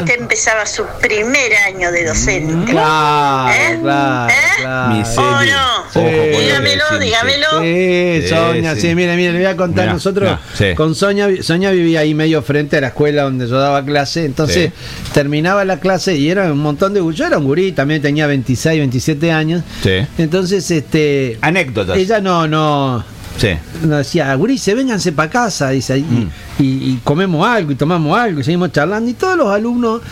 [0.00, 2.70] usted empezaba su primer año de docente.
[2.72, 3.78] Claro, ¿Eh?
[3.82, 4.94] claro, claro.
[4.94, 5.66] Miseria.
[5.76, 7.46] ¿O Ojo Dígamelo, decís, dígamelo.
[7.60, 8.80] Sí, Sí, Soña, sí.
[8.82, 8.94] sí.
[8.94, 9.84] mire, mire, le voy a contar.
[9.84, 10.74] Mirá, Nosotros mirá, sí.
[10.74, 14.24] con Soña, vi- Soña vivía ahí medio frente a la escuela donde yo daba clase.
[14.24, 14.72] Entonces
[15.12, 17.00] terminaba la clase y era un montón de.
[17.14, 19.62] Yo era un gurí, también tenía 26, 27 años.
[19.82, 20.06] Sí.
[20.18, 21.38] Entonces, este.
[21.40, 21.96] Anécdotas.
[21.98, 23.04] Ella no, no.
[23.38, 23.48] Sí.
[23.82, 26.30] Nos decía, Gurice, vénganse para casa, dice, y, Mm.
[26.58, 29.08] y- y comemos algo, y tomamos algo, y seguimos charlando.
[29.08, 30.02] Y todos los alumnos,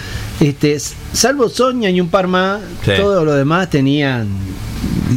[0.40, 0.78] este,
[1.12, 2.92] salvo Soña y un par más, Sí.
[2.96, 4.28] todos los demás tenían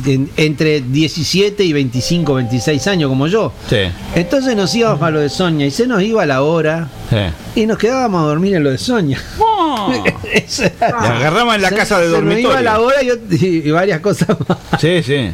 [0.05, 3.51] en- entre 17 y 25, 26 años, como yo.
[3.69, 3.77] Sí.
[4.15, 7.61] Entonces nos íbamos a lo de Soña, y se nos iba la hora, Sí.
[7.61, 9.19] y nos quedábamos a dormir en lo de Soña.
[10.33, 12.51] Eso era- Le agarramos en la Se- casa de se nos dormitorio.
[12.51, 14.57] iba la hora y, varias cosas más.
[14.79, 15.31] Sí, sí.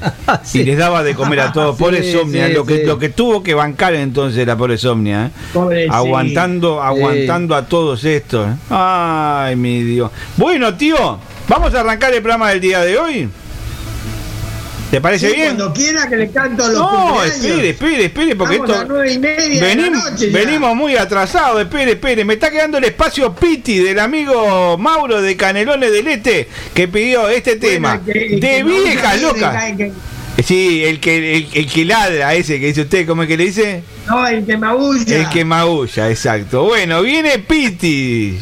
[0.59, 1.75] Y les daba de comer a todos.
[1.77, 2.83] Sí, Pobre Somnia, sí, lo, que, sí.
[2.85, 5.27] lo que tuvo que bancar entonces la pobre Somnia.
[5.27, 5.29] ¿eh?
[5.53, 5.93] Pobrecito.
[5.93, 8.47] Aguantando, aguantando a todos estos.
[8.47, 8.53] ¿eh?
[8.69, 10.11] Ay, mi Dios.
[10.38, 13.29] Bueno, tío, vamos a arrancar el programa del día de hoy.
[14.91, 15.47] ¿Te parece Sí, bien?
[15.55, 19.01] Cuando quiera que le canto los No, espere, espere, espere, porque Estamos esto.
[19.01, 22.23] a y media de la Venim- noche venimos muy atrasados, espere, espere.
[22.23, 27.27] Me está quedando el espacio Piti del amigo Mauro de Canelones del Este que pidió
[27.27, 28.01] este tema.
[28.03, 29.73] que- de que viejas locas.
[29.75, 29.91] que-
[30.45, 33.45] Sí, el que, el, el que ladra, ese que dice usted, ¿cómo es que le
[33.45, 33.81] dice?
[34.07, 35.17] No, el que maulla.
[35.17, 36.63] El que maulla, exacto.
[36.65, 38.38] Bueno, viene Piti.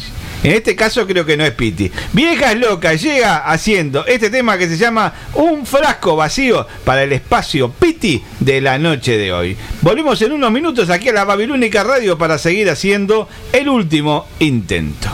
[0.45, 1.91] En este caso creo que no es Piti.
[2.13, 7.71] Viejas locas llega haciendo este tema que se llama Un frasco vacío para el espacio
[7.71, 9.57] Piti de la noche de hoy.
[9.81, 15.09] Volvemos en unos minutos aquí a la Babilónica Radio para seguir haciendo el último intento.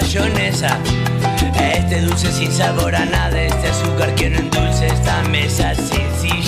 [0.00, 0.78] Mayonesa,
[1.74, 6.42] este dulce sin sabor a nada, este azúcar que no endulce esta mesa sin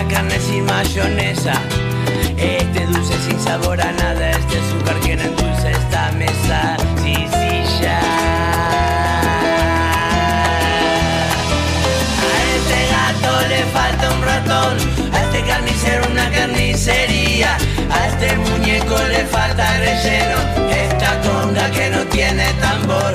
[0.00, 1.52] esta carne sin mayonesa.
[2.36, 8.00] Este dulce sin sabor a nada, este azúcar que no endulza esta mesa sin silla.
[12.26, 14.76] A este gato le falta un ratón,
[15.12, 17.58] a este carnicero una carnicería,
[17.90, 20.38] a este muñeco le falta relleno,
[20.70, 23.14] esta conga que no tiene tambor,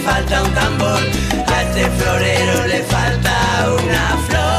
[0.00, 1.00] falta un tambor,
[1.46, 3.32] a este florero le falta
[3.82, 4.50] una flor.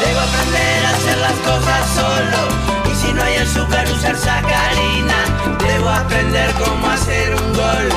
[0.00, 2.40] Debo aprender a hacer las cosas solo,
[2.90, 5.18] y si no hay azúcar usar sacarina.
[5.66, 7.88] Debo aprender cómo hacer un gol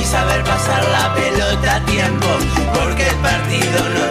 [0.00, 2.26] y saber pasar la pelota a tiempo,
[2.74, 4.09] porque el partido no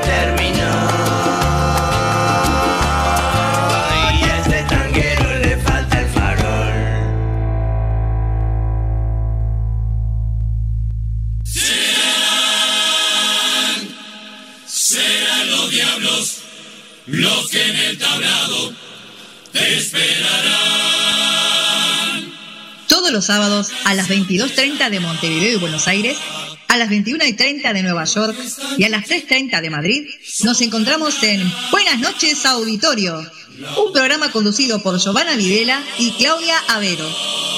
[23.30, 26.18] sábados a las 22.30 de Montevideo y Buenos Aires,
[26.68, 28.36] a las 21.30 de Nueva York
[28.76, 30.08] y a las 3.30 de Madrid,
[30.46, 33.24] nos encontramos en Buenas noches Auditorio,
[33.86, 37.08] un programa conducido por Giovanna Videla y Claudia Avero.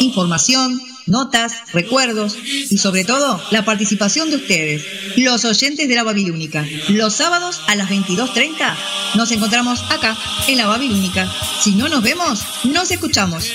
[0.01, 2.35] Información, notas, recuerdos
[2.69, 4.83] y sobre todo la participación de ustedes,
[5.15, 6.67] los oyentes de la Babilónica.
[6.89, 8.75] Los sábados a las 22.30
[9.15, 10.17] nos encontramos acá
[10.49, 11.31] en la Babilónica.
[11.61, 13.45] Si no nos vemos, nos escuchamos.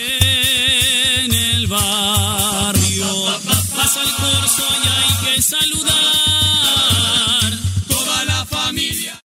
[1.68, 3.06] Barrio
[3.76, 5.94] pasa el corso y hay que saludar.
[7.88, 9.20] Toda la familia.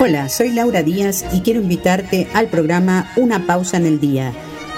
[0.00, 4.32] Hola, soy Laura Díaz y quiero invitarte al programa Una pausa en el día.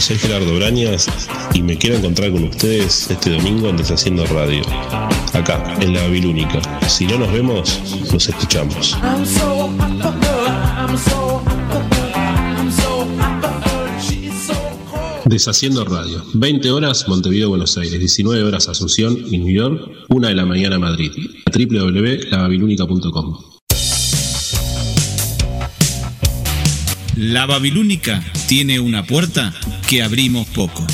[0.00, 1.08] Soy Gerardo Brañas
[1.52, 4.62] y me quiero encontrar con ustedes este domingo en Deshaciendo Radio,
[5.34, 6.60] acá, en la Babilónica.
[6.88, 8.96] Si no nos vemos, nos escuchamos.
[15.26, 20.34] Deshaciendo Radio, 20 horas Montevideo, Buenos Aires, 19 horas Asunción y New York, 1 de
[20.34, 21.12] la mañana Madrid.
[21.52, 23.49] www.lababilúnica.com
[27.20, 29.52] La Babilónica tiene una puerta
[29.86, 30.86] que abrimos poco.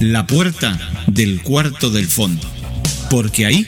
[0.00, 0.76] La puerta
[1.06, 2.44] del cuarto del fondo.
[3.10, 3.64] Porque ahí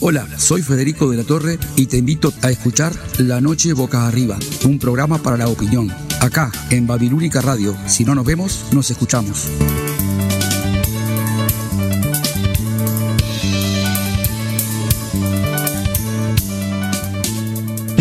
[0.05, 4.37] Hola, soy Federico de la Torre y te invito a escuchar La Noche Boca Arriba,
[4.65, 5.89] un programa para la opinión.
[6.19, 7.73] Acá, en Babilónica Radio.
[7.87, 9.47] Si no nos vemos, nos escuchamos.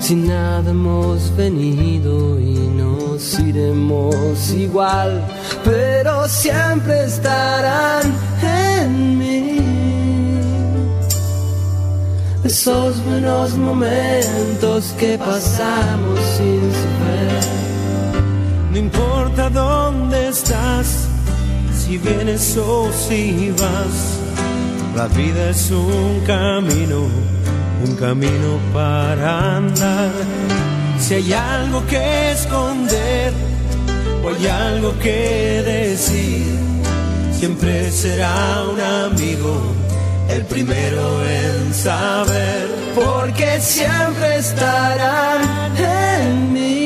[0.00, 5.24] Si nada hemos venido y nos iremos igual,
[5.64, 9.60] pero siempre estarán en mí.
[12.44, 17.66] Esos buenos momentos que pasamos sin saber.
[18.70, 21.08] No importa dónde estás,
[21.74, 24.25] si vienes o si vas.
[24.96, 27.06] La vida es un camino,
[27.84, 30.10] un camino para andar.
[30.98, 33.34] Si hay algo que esconder
[34.24, 36.46] o hay algo que decir,
[37.30, 39.74] siempre será un amigo
[40.30, 46.85] el primero en saber, porque siempre estarán en mí.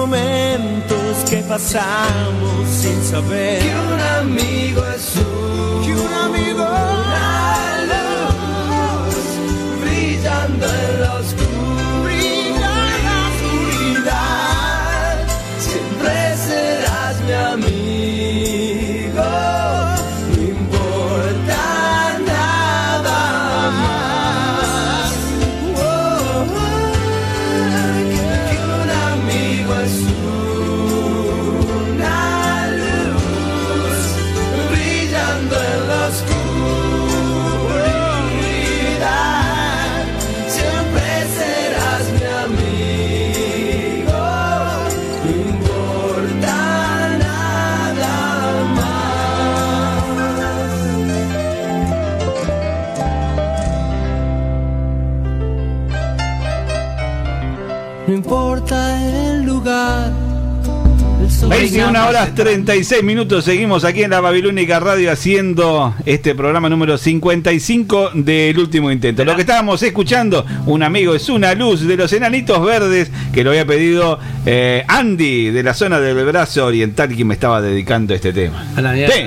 [0.00, 6.97] momentos que pasamos sin saber que un amigo es un, que un amigo
[61.48, 68.10] 21 horas 36 minutos, seguimos aquí en la Babilónica Radio haciendo este programa número 55
[68.14, 69.24] del último intento.
[69.24, 73.50] Lo que estábamos escuchando, un amigo es una luz de los enanitos verdes que lo
[73.50, 78.32] había pedido eh, Andy de la zona del brazo oriental quien me estaba dedicando este
[78.32, 78.66] tema.
[78.76, 79.22] A la mierda, Sí.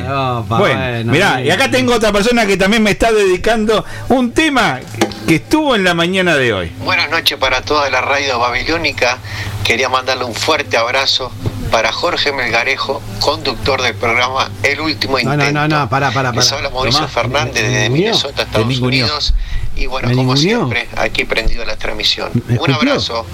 [0.47, 4.79] bueno, bueno, mirá, y acá tengo otra persona que también me está dedicando un tema
[4.79, 6.71] que- que estuvo en la mañana de hoy.
[6.83, 9.17] Buenas noches para toda la radio babilónica.
[9.63, 11.31] Quería mandarle un fuerte abrazo
[11.71, 15.51] para Jorge Melgarejo, conductor del programa El Último No, Intento.
[15.53, 16.57] no, no, no, pará, pará, Les pará.
[16.57, 17.89] habla Mauricio Tomás, Fernández ¿me desde?
[17.89, 18.79] Minnesota, Estados.
[18.79, 19.33] Unidos.
[19.75, 22.29] Y bueno, ¿Me como siempre, aquí prendido la transmisión.
[22.59, 23.25] Un abrazo.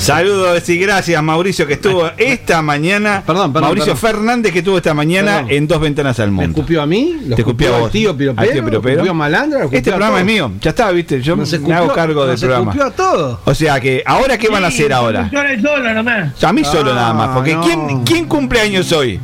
[0.00, 3.22] Saludos y gracias Mauricio que estuvo esta mañana.
[3.26, 4.10] Perdón, perdón, Mauricio perdón.
[4.10, 5.50] Fernández que estuvo esta mañana Perdón.
[5.52, 6.58] en dos ventanas al ¿Me mundo.
[6.58, 7.16] escupió a mí?
[7.26, 7.90] ¿Lo Te escupió a al vos.
[7.90, 8.52] tío Al Piropero?
[8.52, 8.80] tío Piropero.
[8.82, 9.58] ¿Lo escupió a Malandra?
[9.58, 11.92] ¿Lo escupió Este a programa es mío, ya está, viste, yo Nos me escupió- hago
[11.92, 12.72] cargo del programa.
[12.72, 13.38] escupió a todos.
[13.44, 15.30] O sea que, ¿ahora qué van a hacer ahora?
[15.62, 16.42] solo nomás.
[16.44, 17.60] A mí solo nada más, porque no.
[17.62, 19.20] ¿quién, ¿quién cumple años hoy?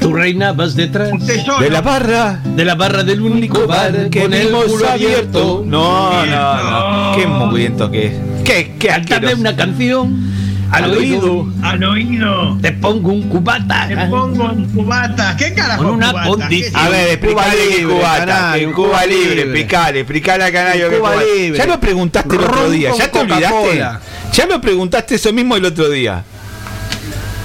[0.00, 2.40] Tu reina vas detrás De la barra.
[2.44, 5.62] de la barra del único bar que con el culo abierto.
[5.66, 7.16] No, no, no.
[7.16, 8.12] Qué mugriento que es.
[8.48, 10.26] Qué, qué Cántame una canción
[10.70, 11.32] al, Al oído.
[11.40, 11.52] oído.
[11.62, 12.58] Al oído.
[12.62, 13.86] Te pongo un cubata.
[13.88, 15.36] Te pongo un cubata.
[15.36, 16.48] ¿Qué carajo Con una cubata?
[16.48, 20.88] ¿Qué A ver, explicale libre, cubata, canario, un Cuba Cuba libre, explicale, explicale a Canario
[20.90, 21.58] que Cuba libre.
[21.58, 23.84] Ya lo preguntaste el otro día, ya te olvidaste.
[24.32, 26.24] Ya lo preguntaste eso mismo el otro día.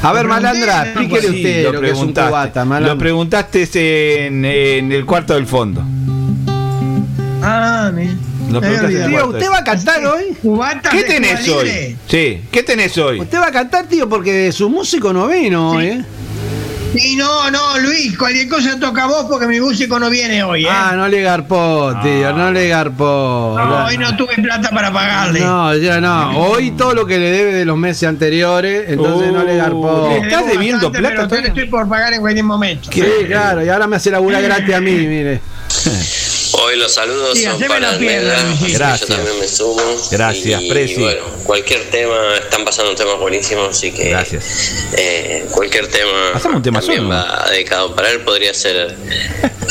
[0.04, 2.30] A ver, malandra, explíquele Sí, usted lo, que es un preguntaste.
[2.30, 2.98] cubata, Lo malandra.
[2.98, 5.84] preguntaste en, en el cuarto del fondo.
[7.42, 8.10] Ah, mi.
[8.62, 10.38] Tío, ¿usted va a cantar hoy?
[10.92, 11.98] ¿Qué tenés hoy?
[12.08, 13.20] Sí, ¿qué tenés hoy?
[13.20, 16.06] Usted va a cantar, tío, porque su músico no vino hoy, ¿eh?
[16.96, 20.66] Y no, no, Luis, cualquier cosa toca a vos porque mi músico no viene hoy,
[20.66, 20.70] ¿eh?
[20.70, 23.56] Ah, no le garpó, tío, no le garpó.
[23.58, 25.40] no, hoy no tuve plata para pagarle.
[25.40, 26.38] No, ya no.
[26.38, 30.10] Hoy todo lo que le debe de los meses anteriores, entonces no le garpó.
[30.10, 32.90] le Le estás debiendo bastante, plata pero estoy por pagar en cualquier momento.
[32.92, 35.42] Sí, claro, y ahora me hace laburar gratis a mí, mire.
[36.56, 38.20] Hoy los saludos Sí, son para que
[38.74, 39.10] Gracias.
[39.10, 39.82] yo también me sumo.
[40.12, 41.02] Gracias, y, Preci.
[41.02, 44.46] bueno, cualquier tema, están pasando temas buenísimos, así que Gracias.
[44.96, 47.10] eh, cualquier tema Hacemos un tema también solo.
[47.16, 48.96] va dedicado para él, podría ser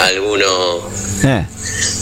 [0.03, 0.47] alguno
[1.25, 1.45] Eh.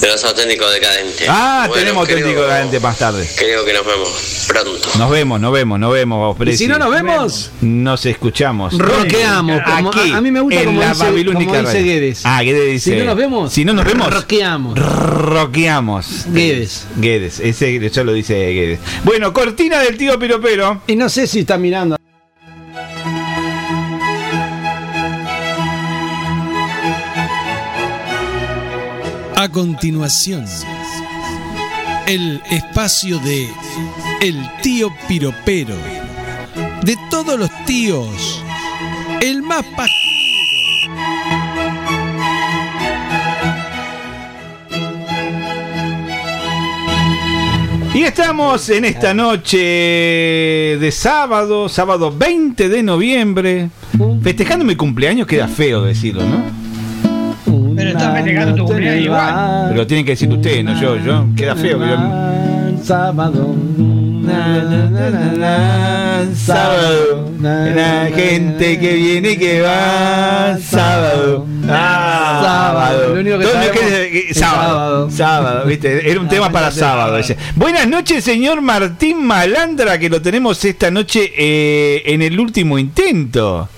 [0.00, 1.26] de los auténticos decadentes.
[1.28, 3.28] Ah, Bueno, tenemos creo- auténtico garante más tarde.
[3.36, 4.88] Creo que nos vemos pronto.
[4.98, 6.58] Nos vemos, nos vemos, nos vemos, Y Preci.
[6.58, 8.76] si no nos vemos, Nos escuchamos.
[8.78, 9.60] roqueamos.
[9.62, 11.82] Como, Aquí, a, a mí me gusta en como la dice, Babilónica como dice.
[11.82, 12.20] Guedes.
[12.24, 12.90] Ah, Guedes dice.
[12.92, 14.78] Si no nos vemos, Si no nos vemos, roqueamos.
[14.78, 16.06] roqueamos.
[16.32, 16.86] Guedes.
[16.96, 18.80] Guedes, ese eso lo dice Guedes.
[19.04, 20.82] Bueno, cortina del tío Piropero.
[20.86, 21.99] Y no sé si está mirando.
[29.40, 30.44] A continuación,
[32.06, 33.48] el espacio de
[34.20, 35.76] El tío Piropero.
[36.82, 38.44] De todos los tíos,
[39.22, 39.64] el más.
[47.94, 49.56] Y estamos en esta noche
[50.78, 53.70] de sábado, sábado 20 de noviembre,
[54.22, 56.59] festejando mi cumpleaños, queda feo decirlo, ¿no?
[57.92, 59.64] Pero estás festejando tu cumpleaños igual.
[59.68, 61.78] Pero lo tienen que decir ustedes, no yo, yo, queda feo.
[61.80, 63.54] que yo- Sábado.
[66.34, 73.66] Sábado, la gente que viene y que va, sábado, ah, sábado, Lo único que ¿Dónde
[73.66, 77.16] sabemos queda- que- es sábado, sábado, viste, era un tema para sábado.
[77.18, 77.36] ese.
[77.56, 83.68] Buenas noches, señor Martín Malandra, que lo tenemos esta noche eh, en el último intento.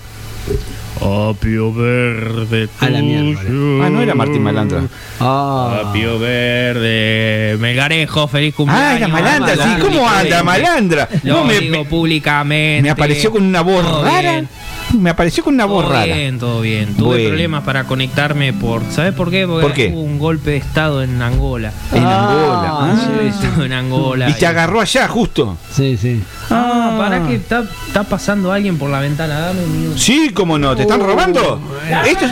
[1.03, 2.69] Apio verde.
[2.79, 3.41] A la mierda.
[3.85, 4.83] Ah, no era Martín Malandra.
[5.19, 5.83] Ah.
[5.89, 7.57] Apio verde.
[7.59, 8.91] Melgarejo, feliz cumpleaños.
[8.93, 9.69] Ah, era Malandra, sí.
[9.81, 11.09] ¿Cómo anda, Malandra?
[11.23, 12.81] Lo No, me, digo me- públicamente.
[12.83, 14.31] me apareció con una voz Todo rara.
[14.31, 14.49] bien.
[14.99, 16.05] Me apareció con una voz Todo rara.
[16.15, 16.93] bien, todo bien.
[16.95, 17.29] Tuve Bueno.
[17.29, 18.81] problemas para conectarme por.
[18.91, 19.45] ¿Sabes por qué?
[19.47, 19.91] Porque ¿Por qué?
[19.93, 21.71] hubo un golpe de estado en Angola.
[21.91, 22.69] En Angola.
[22.71, 22.95] Ah.
[23.23, 24.29] Estuve en Angola.
[24.29, 25.57] Y te agarró allá, justo.
[25.71, 26.21] Sí, sí.
[26.49, 29.39] Ah, para que está, está pasando alguien por la ventana.
[29.39, 29.97] Dame un minuto.
[29.97, 30.75] Sí, cómo no.
[30.75, 31.05] ¿Te están Uh.
[31.05, 31.61] robando?
[32.05, 32.31] Esto es-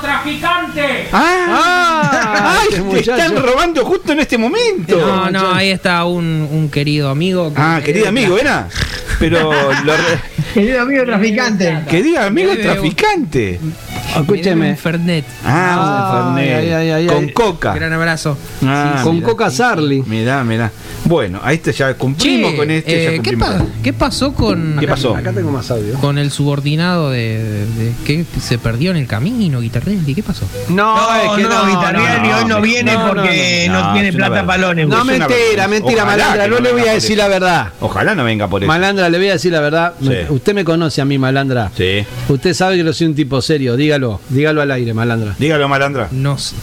[0.00, 1.08] traficante!
[1.12, 2.58] ¡Ah!
[2.60, 2.68] ¡Ay!
[2.74, 4.98] este te están robando justo en este momento.
[4.98, 7.52] No, no, ahí está un, un querido amigo.
[7.52, 8.68] que- Ah, querido amigo, ¿era?
[9.18, 9.50] Pero
[9.84, 10.20] lo re-
[10.54, 11.45] Querido amigo traficante.
[11.88, 13.60] Querido amigo Me debe un- traficante.
[14.16, 14.76] Escúcheme.
[14.76, 15.24] Fernet.
[15.44, 16.56] Ah, un Fernet.
[16.58, 17.32] ay, ay, ay, Con ay.
[17.32, 17.74] coca.
[17.74, 18.36] Gran abrazo.
[18.64, 19.26] Ah, Con mirá.
[19.28, 20.02] Coca Sarli.
[20.06, 20.70] Mirá, mirá.
[21.04, 22.90] Bueno, ahí está, ya cumplimos Che, con este.
[22.90, 25.14] ya eh, ¿qué, cumplimos pa- con- qué pasó con, ¿Qué pasó?
[25.14, 25.94] Acá tengo más audio.
[26.00, 30.14] con el subordinado de, de- de- que se perdió en el camino, Guitarrelli?
[30.16, 30.46] ¿Qué pasó?
[30.68, 31.66] No, No, es que no, no.
[31.66, 34.88] Vitarrielli no, hoy no viene porque no, no, no, tiene plata palones.
[34.88, 36.48] No, mentira, mentira, Malandra.
[36.48, 37.68] No le voy a decir la verdad.
[37.80, 38.66] Ojalá no venga por eso.
[38.68, 39.94] Malandra, le voy a decir la verdad.
[40.28, 41.70] Usted me conoce a mí, Malandra.
[41.76, 42.04] Sí.
[42.28, 43.76] Usted sabe que yo soy un tipo serio.
[43.86, 44.20] Dígalo.
[44.30, 45.34] Dígalo al aire, Malandra.
[45.38, 46.08] Dígalo, malandra.
[46.10, 46.56] No sé.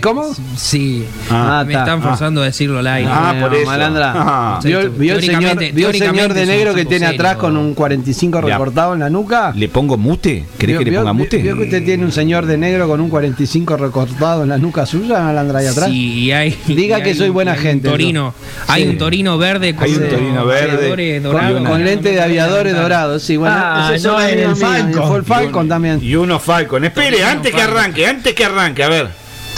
[0.00, 0.32] ¿Cómo?
[0.56, 1.04] Sí.
[1.28, 1.82] Ah, me está.
[1.84, 3.10] están forzando a decirlo al aire.
[3.12, 3.66] Ah, por eso.
[3.66, 4.12] Malandra.
[4.14, 4.60] Ah.
[4.62, 7.20] ¿Vio, vio el señor, vio el señor de es negro que tiene serio.
[7.20, 8.46] atrás con un 45 Ya.
[8.54, 9.52] recortado en la nuca?
[9.56, 10.44] ¿Le pongo mute?
[10.56, 11.38] ¿Querés ¿Vio- que le vio- ponga mute?
[11.38, 14.86] ¿Vio que usted tiene un señor de negro con un 45 recortado en la nuca
[14.86, 15.88] suya, Malandra, ahí atrás?
[15.90, 18.22] Sí, y hay, Diga y que hay soy un- buena un gente, Torino.
[18.22, 18.34] ¿no?
[18.68, 18.88] Hay Sí.
[18.90, 20.70] un torino verde con Hay un torino verde.
[20.76, 21.68] aviadores Con, dorados.
[21.68, 25.08] con lente de aviadores dorados, sí, bueno, Ah, no, son el Falcon.
[25.08, 25.98] fue el Falcon también.
[26.02, 26.67] Y uno Falcon.
[26.84, 27.76] Espere, Torino antes que Falcon.
[27.78, 29.08] arranque, antes que arranque, a ver.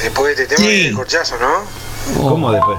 [0.03, 0.83] Después de este tema Sí.
[0.89, 2.21] de corchazo, ¿no?
[2.29, 2.79] ¿Cómo después?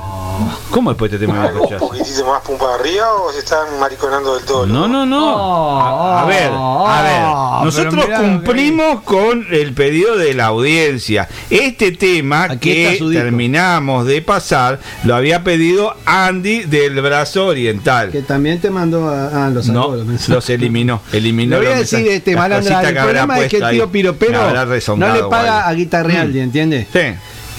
[0.69, 1.33] ¿Cómo después te tengo
[1.67, 4.65] que ¿Un poquitito más pum para arriba o se están mariconando del todo?
[4.65, 5.79] No, no, no.
[5.81, 7.65] A, a ver, a ver.
[7.65, 11.27] Nosotros lo que- cumplimos con el pedido de la audiencia.
[11.49, 18.11] Este tema Aquí que terminamos de pasar lo había pedido Andy del brazo oriental.
[18.11, 21.01] Que también te mandó a, ah, los No, los eliminó.
[21.11, 23.91] eliminó Le voy a decir, este malandra, el problema es que el tío.
[23.91, 24.51] Piropero
[24.97, 25.81] no le paga a algo.
[25.81, 26.87] Guitarrealdi, ¿entiende?
[26.91, 26.99] Sí,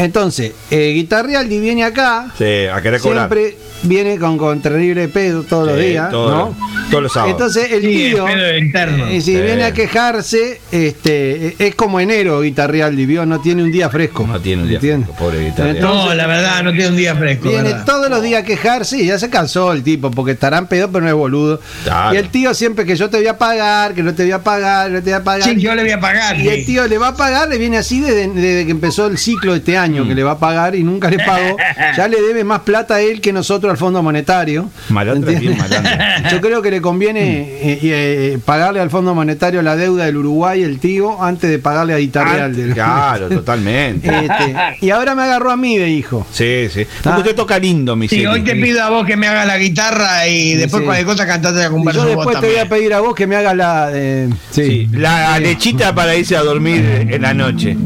[0.05, 3.29] Entonces, eh, Guitarrealdi viene acá, sí, a querer cobrar.
[3.29, 6.57] siempre viene con, con terrible pedo todos los días, todo- ¿no?
[6.91, 7.33] Todos los sábados.
[7.33, 9.41] Entonces el Sí, el tío, pedo eh, si Sí.
[9.41, 13.25] viene a quejarse, este, eh, es como enero Guitarrealdi, ¿vio?
[13.27, 14.27] No tiene un día fresco.
[14.27, 15.07] no tiene un día ¿entiende?
[15.07, 15.81] fresco, pobre Guitarrealdi.
[15.81, 17.49] No, la verdad, no tiene un día fresco.
[17.49, 17.85] Viene ¿verdad?
[17.87, 21.03] todos los días a quejarse y ya se cansó el tipo, porque estarán pedo, pero
[21.03, 21.61] no es boludo.
[21.85, 22.15] Claro.
[22.15, 24.43] Y el tío siempre que yo te voy a pagar, que no te voy a
[24.43, 25.49] pagar, que no te voy a pagar.
[25.49, 26.39] Sí, yo le voy a pagar.
[26.39, 29.19] Y el tío le va a pagar, le viene así desde, desde que empezó el
[29.19, 31.57] ciclo de este año, que le va a pagar y nunca le pagó.
[31.97, 34.71] Ya le debe más plata a él que nosotros al Fondo Monetario.
[36.31, 40.63] Yo creo que le conviene eh, eh, pagarle al Fondo Monetario la deuda del Uruguay,
[40.63, 42.55] el tío, antes de pagarle a Guitarreal.
[42.81, 44.09] Ah, Claro, totalmente.
[44.09, 46.27] Este, y ahora me agarró a mí de hijo.
[46.33, 46.87] Sí, sí.
[47.03, 47.19] Porque Ah.
[47.19, 50.27] usted toca lindo, mi Sí, hoy te pido a vos que me haga la guitarra
[50.29, 50.87] y después sí.
[50.87, 53.27] cualquier cosa cantate la Y conversa yo después te voy a pedir a vos que
[53.27, 53.91] me hagas la.
[53.93, 54.63] eh, sí.
[54.65, 57.77] Sí, la lechita para irse a dormir en la noche.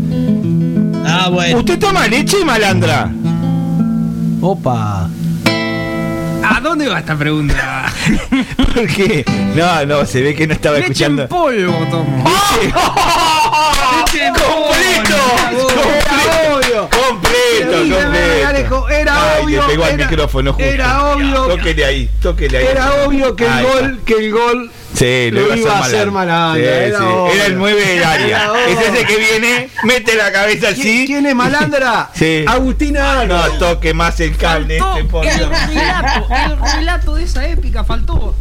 [1.09, 1.59] Ah, bueno.
[1.59, 3.09] ¿Usted toma leche, malandra?
[4.41, 5.09] Opa.
[6.49, 7.87] ¿A dónde va esta pregunta?
[8.57, 9.25] ¿Por qué?
[9.55, 11.29] No, no, se ve que no estaba Leche en escuchando.
[11.29, 12.25] polvo, tomo.
[13.97, 15.17] Leche en ¡Completo!
[15.53, 16.61] ¡Completo!
[16.69, 18.79] Era ¡Completo!
[18.79, 20.69] obvio, era Ay, obvio, le pegó al era- micrófono justo.
[20.69, 21.45] era obvio.
[21.47, 22.67] Tóquele ahí, tóquele ahí.
[22.71, 26.67] Era obvio que el gol, que el gol Sí, lo iba a hacer malandra, Sí,
[26.89, 27.05] era sí.
[27.35, 28.51] Era el 9 del área.
[28.67, 31.05] Es ese que viene, mete la cabeza ¿Quién, así.
[31.07, 32.11] quién es malandra?
[32.15, 32.45] Sí.
[32.49, 33.59] Agustina No Álvarez.
[33.59, 35.51] toque más el cable Faltó este, por el Dios.
[35.69, 38.35] relato, el relato de esa épica faltó.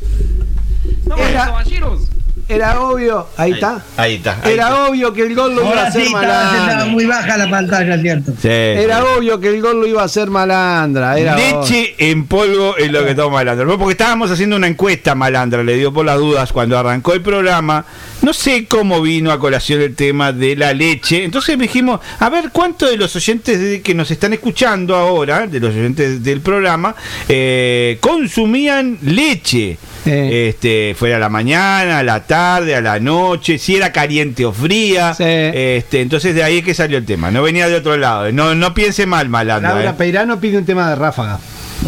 [1.05, 2.01] No, Era- caballeros.
[2.47, 3.27] Era obvio.
[3.37, 3.83] Ahí está.
[3.97, 4.39] Ahí está.
[4.43, 4.85] ahí Era está.
[4.87, 6.85] obvio que el gol lo iba a sí, hacer estaba, estaba malandra.
[6.85, 8.31] muy baja la pantalla, ¿cierto?
[8.39, 9.03] Sí, Era sí.
[9.17, 11.17] obvio que el gol lo iba a hacer malandra.
[11.17, 11.61] Era obvio.
[11.61, 13.65] Leche en polvo es lo que toma Malandra.
[13.77, 17.83] Porque estábamos haciendo una encuesta Malandra, le dio por las dudas cuando arrancó el programa.
[18.21, 21.23] No sé cómo vino a colación el tema de la leche.
[21.23, 25.59] Entonces dijimos, a ver cuántos de los oyentes de- que nos están escuchando ahora, de
[25.59, 26.95] los oyentes del programa,
[27.27, 29.77] eh, consumían leche.
[30.05, 30.49] Eh.
[30.49, 34.51] Este, fuera a la mañana, a la tarde, a la noche, si era caliente o
[34.51, 35.13] fría.
[35.13, 35.23] Sí.
[35.25, 37.31] Este, entonces de ahí es que salió el tema.
[37.31, 38.31] No venía de otro lado.
[38.31, 39.73] No, no piense mal, Malandra.
[39.73, 39.95] Laura eh.
[39.97, 41.39] Peirano pide un tema de ráfaga.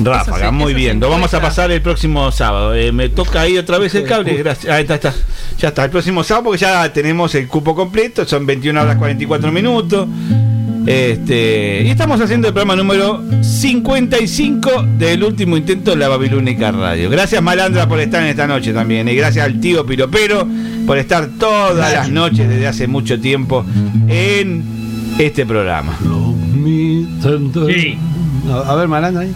[0.03, 0.99] Ráfaga, muy bien.
[0.99, 2.76] Lo vamos a pasar el próximo sábado.
[2.76, 4.35] Eh, me toca ahí otra vez el cable.
[4.35, 4.72] Gracias.
[4.73, 5.14] Ahí está, está.
[5.57, 5.85] Ya está.
[5.85, 8.26] El próximo sábado, porque ya tenemos el cupo completo.
[8.26, 10.07] Son 21 horas 44 minutos.
[10.88, 17.10] Este, y estamos haciendo el programa número 55 del último intento de la Babilónica Radio.
[17.10, 19.06] Gracias Malandra por estar en esta noche también.
[19.10, 20.48] Y gracias al tío Piropero
[20.86, 23.66] por estar todas las noches desde hace mucho tiempo
[24.08, 24.64] en
[25.20, 25.98] este programa.
[28.66, 29.34] A ver, Malandra ahí.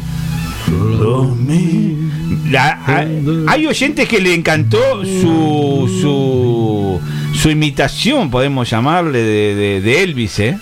[2.49, 3.05] La- a-
[3.47, 7.01] hay oyentes que le encantó su, su,
[7.37, 10.57] su imitación, podemos llamarle, de, de- de Elvis, ¿eh?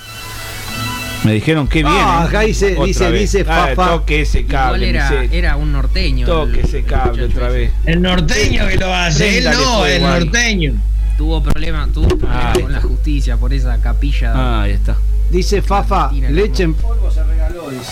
[1.23, 1.87] Me dijeron que bien.
[1.95, 2.27] Ah, ¿eh?
[2.27, 3.21] acá dice- Otra dice- vez.
[3.31, 3.91] dice Ah, Fafa.
[3.91, 4.89] Toque ese Igual cable.
[4.89, 6.25] era, era un norteño.
[6.25, 7.71] toque ese cable otra vez.
[7.85, 10.73] El norteño que lo hace, él no, el norteño.
[11.17, 14.31] Tuvo problemas tuvo con la justicia por esa capilla.
[14.33, 14.95] Ah, ahí está.
[15.29, 17.91] Dice Fafa, leche en polvo se regaló, dice.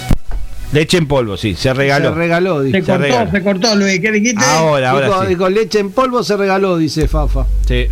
[0.71, 2.09] Leche en polvo, sí, se regaló.
[2.09, 2.79] Se regaló, dice.
[2.79, 3.31] Se cortó, regaló.
[3.31, 3.99] se cortó, Luis.
[3.99, 4.43] ¿Qué dijiste?
[4.43, 5.27] Ahora, ahora dijo, sí.
[5.29, 7.45] dijo, leche en polvo se regaló, dice Fafa.
[7.67, 7.87] Sí.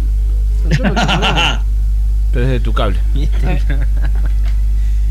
[2.32, 3.00] Pero es de tu cable.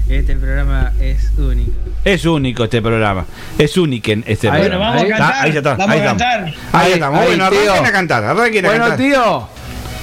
[0.09, 1.73] Este programa es único.
[2.05, 3.25] Es único este programa.
[3.59, 4.85] Es único en este Ahí, programa.
[4.91, 5.75] vamos a Ahí- cantar, ah, ahí ya está.
[5.77, 6.23] vamos ahí a estamos.
[6.23, 6.55] cantar.
[6.73, 7.19] Ahí estamos.
[7.21, 7.59] Ahí, bueno, tío.
[7.61, 8.25] arranquen a cantar.
[8.25, 8.99] Arranquen a Bueno, cantar.
[9.07, 9.49] tío,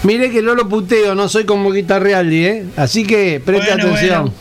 [0.03, 2.65] mire que no lo puteo, no soy como Guitarrealdi, ¿eh?
[2.78, 4.34] Así que preste Bueno, atención.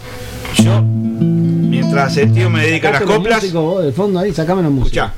[0.65, 3.43] Yo, mientras el tío me dedica a las Sacate los coplas.
[3.43, 5.13] músicos vos del fondo ahí, sacame la música.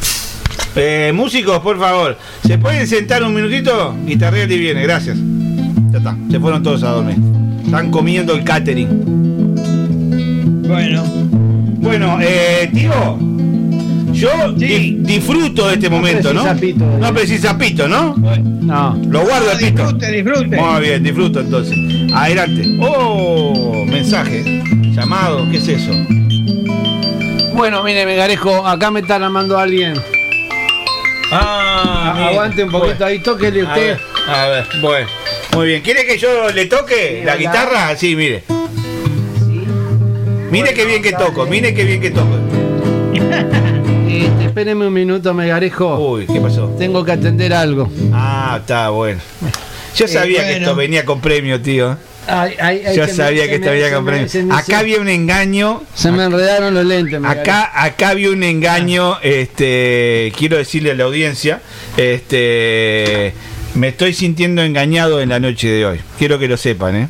[0.00, 0.80] Escuchá.
[0.80, 3.94] Eh, músicos, por favor, ¿se pueden sentar un minutito?
[4.06, 5.16] Guitarrealdi viene, gracias.
[5.92, 7.16] Ya está, se fueron todos a dormir.
[7.64, 9.33] Están comiendo el catering.
[10.66, 11.02] Bueno.
[11.06, 13.18] Bueno, eh, tío,
[14.12, 16.42] yo di- disfruto de este momento, ¿no?
[16.44, 16.98] precisa pito, eh.
[17.00, 18.14] No precisa pito, ¿no?
[18.16, 18.98] No.
[19.08, 19.82] Lo guardo el pito.
[19.82, 20.56] Disfrute, disfrute.
[20.56, 21.76] Muy bien, disfruto entonces.
[22.14, 22.62] Adelante.
[22.80, 24.62] Oh, mensaje.
[24.92, 25.92] Llamado, ¿qué es eso?
[27.54, 29.94] Bueno, mire, Megarejo, acá me está llamando alguien.
[31.30, 33.80] Ah, A- Aguante un poquito ahí, tóquele A usted.
[33.80, 35.08] ver, a ver, bueno.
[35.54, 35.82] Muy bien.
[35.82, 37.96] ¿Quiere que yo le toque la la- guitarra?
[37.96, 38.42] Sí, mire.
[40.54, 42.38] Mire qué bien que toco, mire qué bien que toco.
[44.08, 45.98] Este, espéreme un minuto, Megarejo.
[46.12, 46.68] Uy, ¿qué pasó?
[46.78, 47.90] Tengo que atender algo.
[48.12, 49.20] Ah, está bueno.
[49.96, 51.96] Yo Eh, sabía que esto venía con premio, tío.
[52.28, 54.28] Ay, ay, ay, Yo me- sabía que esto venía con premio.
[54.46, 55.82] me- Acá había un engaño.
[55.96, 57.42] Se me enredaron los lentes, Megarejo.
[57.42, 61.60] Acá, acá había un engaño, este, quiero decirle a la audiencia,
[61.96, 63.34] este,
[63.74, 66.00] me estoy sintiendo engañado en la noche de hoy.
[66.16, 67.08] Quiero que lo sepan, ¿eh?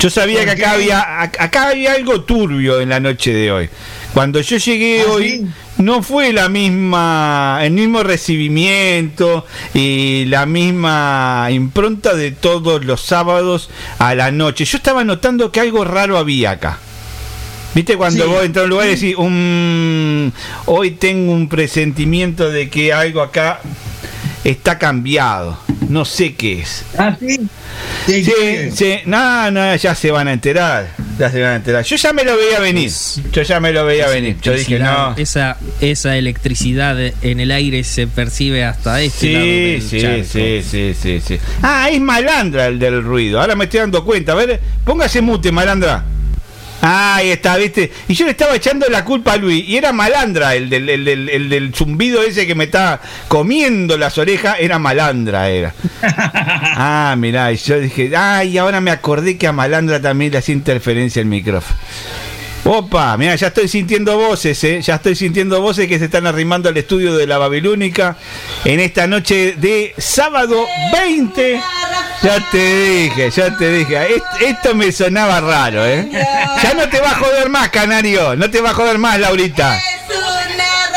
[0.00, 3.68] Yo sabía que acá había, ac- acá había algo turbio en la noche de hoy.
[4.14, 5.46] Cuando yo llegué ¿Ah, hoy, sí?
[5.78, 9.44] no fue la misma, el mismo recibimiento
[9.74, 13.68] y la misma impronta de todos los sábados
[13.98, 14.64] a la noche.
[14.64, 16.78] Yo estaba notando que algo raro había acá.
[17.74, 18.30] ¿Viste cuando Sí.
[18.30, 20.28] vos entras a un lugar y decís, "Mm,
[20.66, 23.60] hoy tengo un presentimiento de que algo acá
[24.44, 25.58] está cambiado?
[25.88, 26.84] No sé qué es.
[26.96, 27.40] ¿Ah, sí?
[28.06, 28.32] Sí, Sí,
[28.74, 28.94] sí.
[29.06, 30.88] no, no, ya se van a enterar.
[31.18, 31.84] Ya se van a enterar.
[31.84, 32.90] Yo ya me lo veía venir.
[33.32, 34.36] Yo ya me lo veía venir.
[34.40, 35.14] Yo dije, no.
[35.16, 40.24] Esa, esa electricidad en el aire se percibe hasta este lado Sí, del sí, charco.
[40.32, 41.38] sí, sí, sí, sí.
[41.62, 43.40] Ah, es malandra el del ruido.
[43.40, 44.32] Ahora me estoy dando cuenta.
[44.32, 46.04] A ver, póngase mute, malandra.
[46.82, 47.92] Ah, ahí está, ¿viste?
[48.08, 49.68] Y yo le estaba echando la culpa a Luis.
[49.68, 53.98] Y era malandra el del, el del- el del zumbido ese que me estaba comiendo
[53.98, 54.56] las orejas.
[54.60, 55.74] Era malandra, era.
[56.82, 60.54] Ah, mirá, y yo dije, ay, ahora me acordé que a malandra también le hacía
[60.54, 61.78] interferencia el micrófono.
[62.64, 64.80] Opa, mira, ya estoy sintiendo voces, ¿eh?
[64.82, 68.16] ya estoy sintiendo voces que se están arrimando al estudio de la Babilónica
[68.64, 71.60] en esta noche de sábado 20.
[72.22, 76.06] Ya te dije, ya te dije, est- esto me sonaba raro, ¿eh?
[76.62, 79.80] Ya no te va a joder más, Canario, no te va a joder más, Laurita.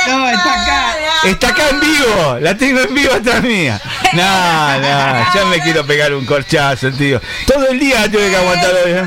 [0.10, 0.95] No, está acá.
[1.23, 3.80] Está acá en vivo, la tengo en vivo atrás mía.
[4.11, 7.22] No, no, ya me quiero pegar un corchazo, tío.
[7.48, 9.03] Todo el día tuve que aguantar hoy, ¿eh?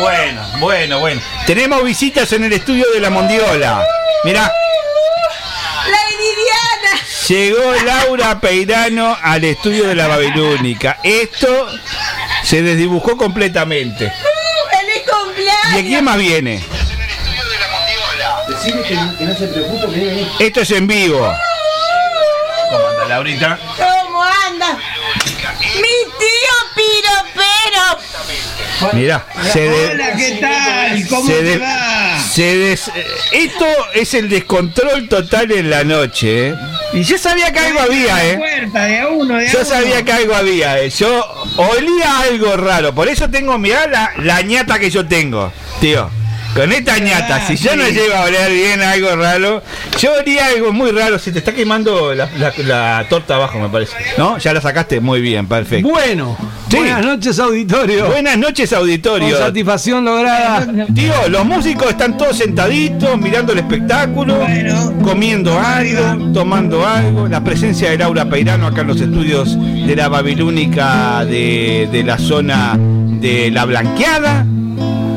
[0.00, 1.20] Bueno, bueno, bueno.
[1.46, 3.84] Tenemos visitas en el estudio de la Mondiola.
[4.24, 4.52] Mirá,
[6.18, 7.02] Diana.
[7.28, 10.98] llegó Laura Peirano al estudio de la Babilónica.
[11.02, 11.68] Esto
[12.42, 14.12] se desdibujó completamente.
[14.70, 15.74] ¡Feliz cumpleaños!
[15.74, 16.64] ¿Y a quién más viene?
[18.48, 20.26] Decime que, que no se preocupe, que viene.
[20.38, 21.34] Esto es en vivo.
[22.70, 23.58] ¿Cómo anda Laurita?
[23.76, 24.78] ¿Cómo anda?
[25.76, 27.98] Mi tío Piropero.
[28.92, 31.06] Mirá, se de- Hola, ¿qué tal?
[31.08, 32.18] ¿Cómo se te va?
[32.32, 36.54] se des- eh, esto es el descontrol total en la noche, ¿eh?
[36.92, 38.38] Y yo sabía que algo había, ¿eh?
[38.72, 39.68] De uno, de Yo uno.
[39.68, 40.90] sabía que algo había, ¿eh?
[40.90, 41.24] Yo
[41.56, 42.94] olía algo raro.
[42.94, 46.10] Por eso tengo, mirá la, la ñata que yo tengo, tío.
[46.58, 49.62] Con esta ñata, si yo no llego a oler bien algo raro,
[50.00, 51.16] yo haría algo muy raro.
[51.18, 53.92] Se te está quemando la, la- la torta abajo, me parece.
[54.16, 54.38] ¿No?
[54.38, 55.88] Ya la sacaste muy bien, perfecto.
[55.88, 56.36] Bueno,
[56.68, 56.78] Sí.
[56.78, 58.06] buenas noches, auditorio.
[58.06, 59.36] Buenas noches, auditorio.
[59.36, 60.66] Con satisfacción lograda.
[60.94, 64.38] Tío, los músicos están todos sentaditos, mirando el espectáculo,
[65.04, 67.28] comiendo algo, tomando algo.
[67.28, 69.56] La presencia de Laura Peirano acá en los estudios
[69.86, 74.44] de la Babilónica de, de la zona de La Blanqueada.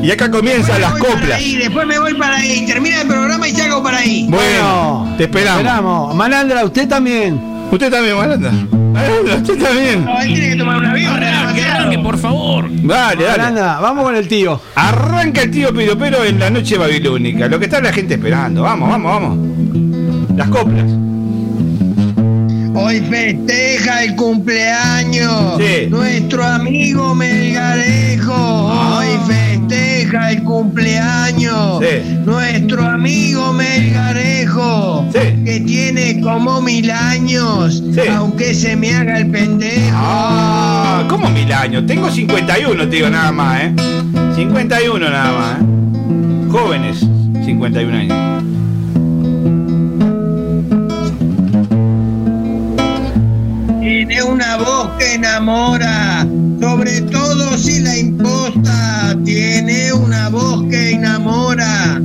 [0.02, 1.38] Y acá comienzan las coplas.
[1.38, 2.66] ahí, después me voy para ahí.
[2.66, 4.26] Termina el programa y salgo para ahí.
[4.28, 5.60] Bueno, te esperamos.
[5.60, 6.14] Esperamos.
[6.16, 7.40] Malandra, usted también.
[7.70, 8.50] Usted también, Malandra.
[8.50, 10.04] Malandra, usted también.
[10.04, 11.22] No, él tiene que tomar un avión.
[11.22, 12.68] Arranque, por favor.
[12.68, 13.38] Dale, dale.
[13.38, 14.60] Malandra, vamos con el tío.
[14.74, 17.46] Arranca el tío Piropero en la noche babilónica.
[17.46, 18.62] Lo que está la gente esperando.
[18.62, 20.36] Vamos, vamos, vamos.
[20.36, 21.11] Las coplas.
[22.74, 25.86] Hoy festeja el cumpleaños Sí.
[25.90, 28.34] nuestro amigo Melgarejo.
[28.34, 32.14] Hoy festeja el cumpleaños Sí.
[32.24, 35.06] nuestro amigo Melgarejo.
[35.12, 35.44] Sí.
[35.44, 38.00] Que tiene como mil años, Sí.
[38.10, 39.94] aunque se me haga el pendejo.
[39.94, 41.84] Ah, ¿cómo mil años?
[41.86, 43.72] Tengo 51, te digo, nada más, ¿eh?
[44.34, 45.64] 51 nada más, ¿eh?
[46.50, 47.06] Jóvenes,
[47.44, 48.44] 51 años.
[54.04, 56.26] Tiene una voz que enamora,
[56.60, 59.16] sobre todo si la imposta.
[59.24, 62.00] Tiene una voz que enamora,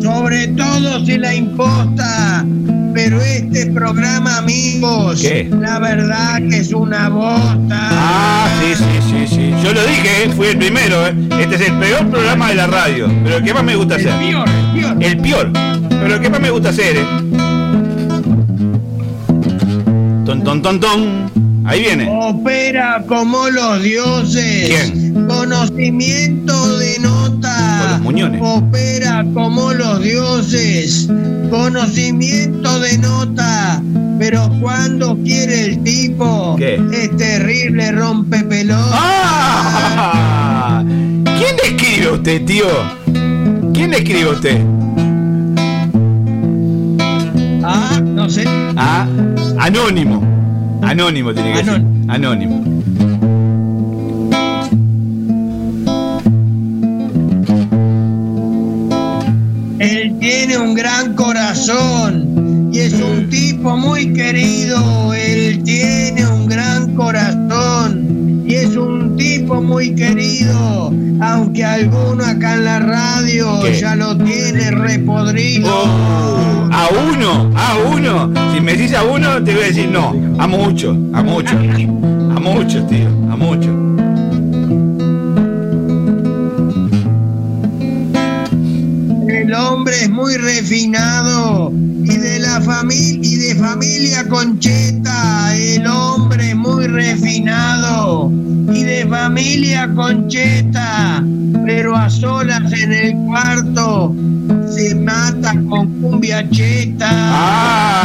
[0.00, 2.46] sobre todo si la imposta.
[2.94, 5.50] Pero este programa, amigos, ¿Qué?
[5.50, 7.68] la verdad que es una bosta.
[7.72, 9.54] Ah, sí, sí, sí, sí.
[9.64, 10.30] Yo lo dije, ¿eh?
[10.36, 11.14] fui el primero, ¿eh?
[11.40, 14.12] Este es el peor programa de la radio, pero el que más me gusta hacer.
[14.12, 15.02] El peor, el peor.
[15.02, 15.52] El peor,
[15.88, 17.06] pero el que más me gusta hacer, ¿eh?
[20.30, 21.39] Ton, ton, ton, ton.
[21.70, 22.08] Ahí viene.
[22.10, 24.68] Opera como los dioses.
[24.68, 25.24] ¿Quién?
[25.28, 27.78] Conocimiento de nota.
[27.80, 28.40] Con los muñones.
[28.42, 31.08] Opera como los dioses.
[31.48, 33.80] Conocimiento de nota.
[34.18, 36.82] Pero cuando quiere el tipo, ¿Qué?
[36.92, 38.90] es terrible, rompe pelota.
[38.92, 40.82] ¡Ah!
[40.84, 42.66] ¿Quién le escribe usted, tío?
[43.72, 44.60] ¿Quién le escribe usted?
[47.62, 48.42] Ah, no sé.
[48.76, 49.06] Ah,
[49.60, 50.39] anónimo.
[50.82, 51.82] Anónimo tiene que ser.
[52.08, 52.64] Anónimo.
[59.78, 65.14] Él tiene un gran corazón y es un tipo muy querido.
[65.14, 70.19] Él tiene un gran corazón y es un tipo muy querido.
[71.22, 73.78] Aunque alguno acá en la radio ¿Qué?
[73.78, 75.70] ya lo tiene repodrido.
[75.70, 78.32] Oh, a uno, a uno.
[78.54, 80.14] Si me decís a uno, te voy a decir no.
[80.38, 81.56] A mucho, a mucho.
[81.58, 83.74] A muchos, tío, a muchos.
[89.28, 91.70] El hombre es muy refinado
[92.02, 95.54] y de la familia y de familia concheta.
[95.54, 98.32] El hombre es muy refinado
[98.72, 101.22] y de familia concheta,
[101.66, 104.14] pero a solas en el cuarto
[104.74, 107.08] se mata con cumbia cheta.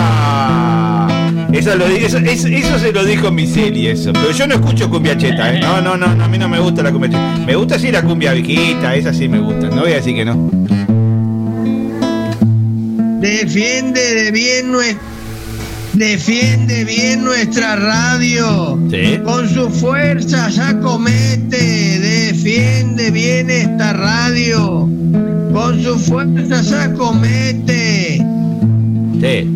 [0.07, 1.07] Ah,
[1.53, 4.11] eso, lo, di- eso, eso, eso se lo dijo Miseli, eso.
[4.13, 5.59] Pero yo no escucho cumbia cheta, ¿eh?
[5.59, 7.45] No, no, no, a mí no me gusta la cumbia cheta.
[7.45, 9.69] Me gusta sí la cumbia viejita, esa sí me gusta.
[9.69, 10.49] No voy a decir que no.
[13.21, 15.01] Defiende de bien nuestra
[15.95, 18.77] Defiende bien nuestra radio.
[18.91, 19.17] Sí.
[19.23, 21.99] Con su fuerza ya comete.
[21.99, 24.89] Defiende bien esta radio.
[25.53, 28.17] Con su fuerza ya comete.
[29.21, 29.49] Sí.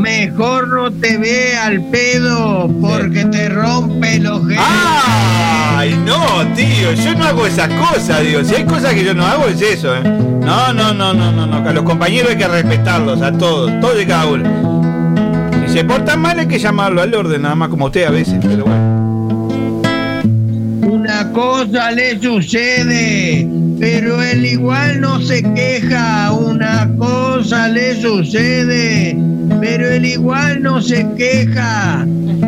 [0.00, 4.58] Mejor no te ve al pedo porque te rompe los ojete.
[4.58, 8.42] Ay, no, tío, yo no hago esas cosas, digo.
[8.42, 10.02] Si hay cosas que yo no hago, es eso, ¿eh?
[10.02, 11.68] No, no, no, no, no, no.
[11.68, 14.75] A los compañeros hay que respetarlos, a todos, todos y cada uno.
[15.76, 18.64] Se portan mal hay que llamarlo al orden, nada más como usted a veces, pero
[18.64, 19.82] bueno.
[20.90, 23.46] Una cosa le sucede,
[23.78, 26.32] pero él igual no se queja.
[26.32, 29.18] Una cosa le sucede,
[29.60, 32.06] pero él igual no se queja.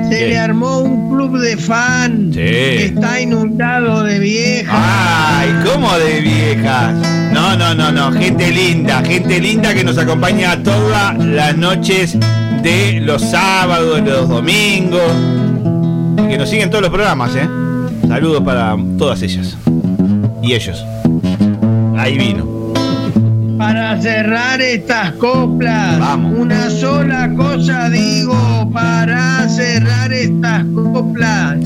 [0.09, 4.75] Se le armó un club de fan que está inundado de viejas.
[4.75, 6.95] Ay, ¿cómo de viejas?
[7.35, 12.17] No, no, no, no, gente linda, gente linda que nos acompaña todas las noches
[12.63, 15.13] de los sábados, de los domingos,
[16.19, 17.49] y que nos siguen todos los programas, ¿eh?
[18.09, 19.57] Saludos para todas ellas
[20.43, 20.85] y ellos.
[21.97, 22.59] Ahí vino.
[23.59, 26.01] para cerrar estas coplas.
[26.17, 31.57] Una sola cosa digo para cerrar estas coplas.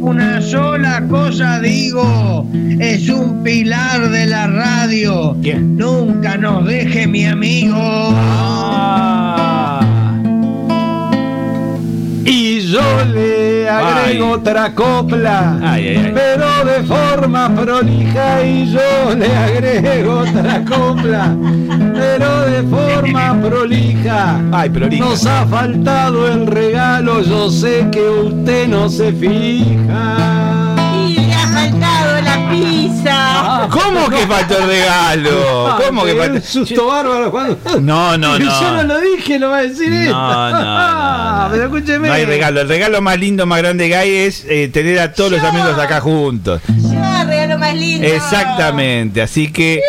[0.00, 2.46] Una sola cosa digo,
[2.78, 5.36] es un pilar de la radio.
[5.60, 8.14] Nunca nos deje mi amigo.
[9.36, 9.39] Y
[12.70, 14.32] yo le agrego Ay.
[14.32, 18.42] otra copla, Ay, pero de forma prolija.
[18.44, 21.34] Y yo le agrego otra copla,
[21.94, 24.40] pero de forma prolija.
[24.52, 25.04] Ay, prolija.
[25.04, 30.69] Nos ha faltado el regalo, yo sé que usted no se fija.
[32.64, 33.68] Pizza.
[33.70, 35.76] ¿Cómo que faltó el regalo?
[35.86, 36.34] ¿Cómo que Ah, faltó?
[36.34, 37.58] Un susto bárbaro cuando.
[37.80, 38.82] No, no, Yo no no.
[38.94, 40.10] lo dije, lo va a decir él.
[40.10, 41.50] No, no, no, no.
[41.50, 42.08] Pero escúcheme.
[42.08, 42.60] No hay regalo.
[42.60, 45.78] El regalo más lindo, más grande que hay es eh, tener a todos los amigos
[45.78, 46.60] acá juntos.
[46.90, 48.06] Ya, regalo más lindo.
[48.06, 49.22] Exactamente.
[49.22, 49.80] Así que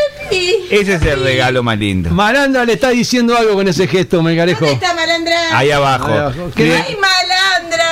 [0.69, 2.09] ese es el regalo más lindo.
[2.11, 4.65] Malandra le está diciendo algo con ese gesto, Melgarejo.
[4.65, 5.35] ¿Dónde está malandra?
[5.57, 6.07] Ahí abajo.
[6.07, 6.51] Ahí abajo.
[6.55, 7.30] Te- ¡Ay, malandra!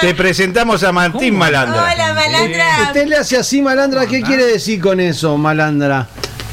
[0.01, 1.91] Te presentamos a Martín Malandra.
[1.93, 2.65] Hola, malandra.
[2.87, 4.05] Usted le hace así, Malandra.
[4.05, 6.07] ¿Qué quiere decir con eso, Malandra?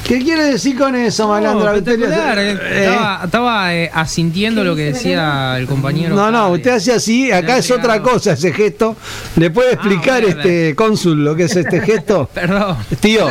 [0.07, 1.73] ¿Qué quiere decir con eso, Malandra?
[1.73, 2.59] No, Usted le hace- eh.
[2.63, 2.85] Eh.
[2.85, 6.15] Estaba, estaba, eh, asintiendo lo que decía el compañero.
[6.15, 8.97] No, no, usted hace así, acá es otra cosa ese gesto.
[9.35, 12.31] ¿Le puede explicar bueno, este cónsul lo que es este gesto?
[12.35, 12.77] Perdón.
[13.01, 13.29] Tío.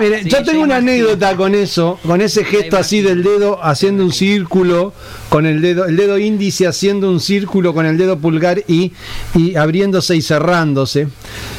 [0.00, 4.02] Mire, Sí, yo tengo una anécdota con eso, con ese gesto así del dedo haciendo
[4.02, 4.94] un círculo,
[5.28, 8.92] con el dedo, el dedo índice haciendo un círculo con el dedo pulgar y,
[9.34, 11.08] y abriéndose y cerrándose.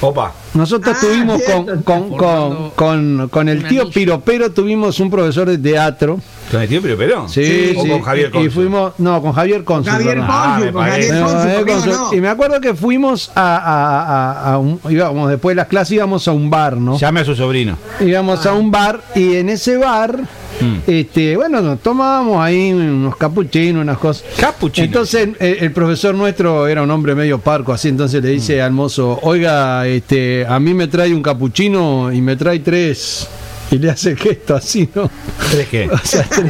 [0.01, 0.33] Opa.
[0.53, 6.19] Nosotros tuvimos con, con, con, con- con el tío Piropero, tuvimos un profesor de teatro.
[6.49, 7.27] ¿Con el tío Piropero?
[7.27, 7.89] Sí, ¿O sí.
[7.89, 8.51] con Javier y, y Cónsul?
[8.51, 9.91] fuimos, no, con Javier Cónsul.
[9.93, 10.17] Javier.
[10.21, 11.13] Ah, me con Javier parece.
[11.19, 11.91] No, Cónsul, Javier ¿por qué Cónsul.
[11.93, 12.13] no?
[12.13, 14.01] Y me acuerdo que fuimos a, a-
[14.49, 16.97] a- a un, íbamos después de las clases íbamos a un bar, ¿no?
[16.97, 17.77] Llame a su sobrino.
[17.99, 20.17] íbamos a un bar y en ese bar
[20.59, 20.77] Mm.
[20.87, 24.85] este bueno nos tomábamos ahí unos capuchinos unas cosas Capuchino.
[24.85, 28.33] entonces el profesor nuestro era un hombre medio parco así entonces le Mm.
[28.33, 33.27] dice al mozo oiga este a mí me trae un capuchino y me trae tres
[33.71, 35.09] y le hace el gesto así no
[35.51, 35.89] ¿Tres qué?
[35.91, 36.45] o sea, tres-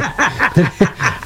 [0.54, 0.68] tres-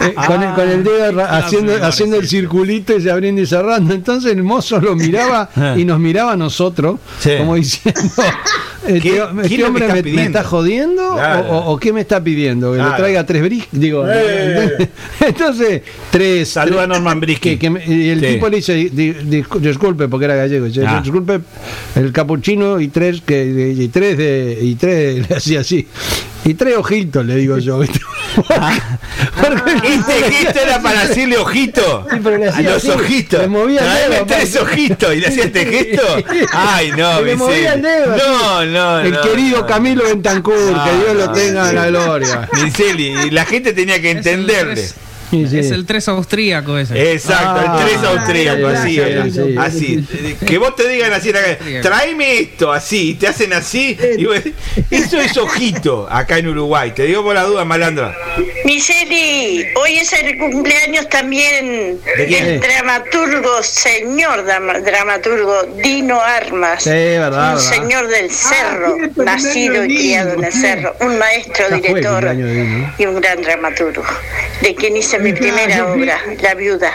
[0.01, 3.47] eh, con, el, con el dedo ra- haciendo, haciendo el circulito y se abriendo y
[3.47, 3.95] cerrando.
[3.95, 7.31] Entonces el mozo lo miraba y nos miraba a nosotros, Sí.
[7.39, 8.01] como diciendo,
[8.87, 11.47] este, ¿Qué- qué es este hombre me, está jodiendo Claro.
[11.51, 12.73] o, o- o qué me está pidiendo?
[12.73, 14.05] Que le traiga tres bris, digo.
[14.09, 14.89] Eh.
[15.21, 16.49] Entonces, tres.
[16.49, 17.51] Saluda a Norman Brisky.
[17.51, 18.27] que- que me- y el Sí.
[18.27, 21.01] tipo le dice, di- di- discu- disculpe, porque era gallego, dice, Ah.
[21.01, 21.41] disculpe,
[21.95, 25.82] el capuchino y tres, que, y tres de, y tres, le hacía así.
[26.45, 27.79] Y tres ojitos, le digo yo.
[27.79, 28.01] ¿viste?
[29.41, 32.07] Porque- Este gesto era para decirle ojito.
[32.11, 33.41] Sí, pero le a hacía los así, ojitos.
[33.41, 36.03] le movía el dedo, tres ojitos y le hacía este gesto.
[36.53, 37.89] Ay, no, le movía el Vicente.
[37.89, 38.17] dedo.
[38.17, 39.67] No, no, el no, querido no.
[39.67, 42.49] Camilo Bentancur, No, que Dios lo tenga en la gloria.
[42.63, 44.89] Viceli, y la gente tenía que entenderle.
[45.41, 45.59] Tres- Sí, sí.
[45.59, 47.13] Es el 3 austríaco ese.
[47.13, 49.25] Exacto, Ah, el tres austríaco, sí, así sí, era.
[49.31, 49.55] sí.
[49.59, 50.37] Así.
[50.47, 53.97] Que vos te digan así, en la calle, tráeme esto, así, y te hacen así.
[54.19, 54.37] y vos-
[54.91, 56.93] eso es ojito acá en Uruguay.
[56.95, 58.15] Te digo por la duda, malandra.
[58.65, 66.85] Miseli, hoy es el cumpleaños también del dramaturgo, señor drama- dramaturgo Dino Armas.
[66.85, 67.59] Sí, verdad, un verdad.
[67.59, 72.37] señor del cerro, tiene el nacido y criado en el cerro, un maestro, director
[72.99, 74.05] y un gran dramaturgo,
[74.63, 76.91] de quien hice mi primera obra, La Viuda.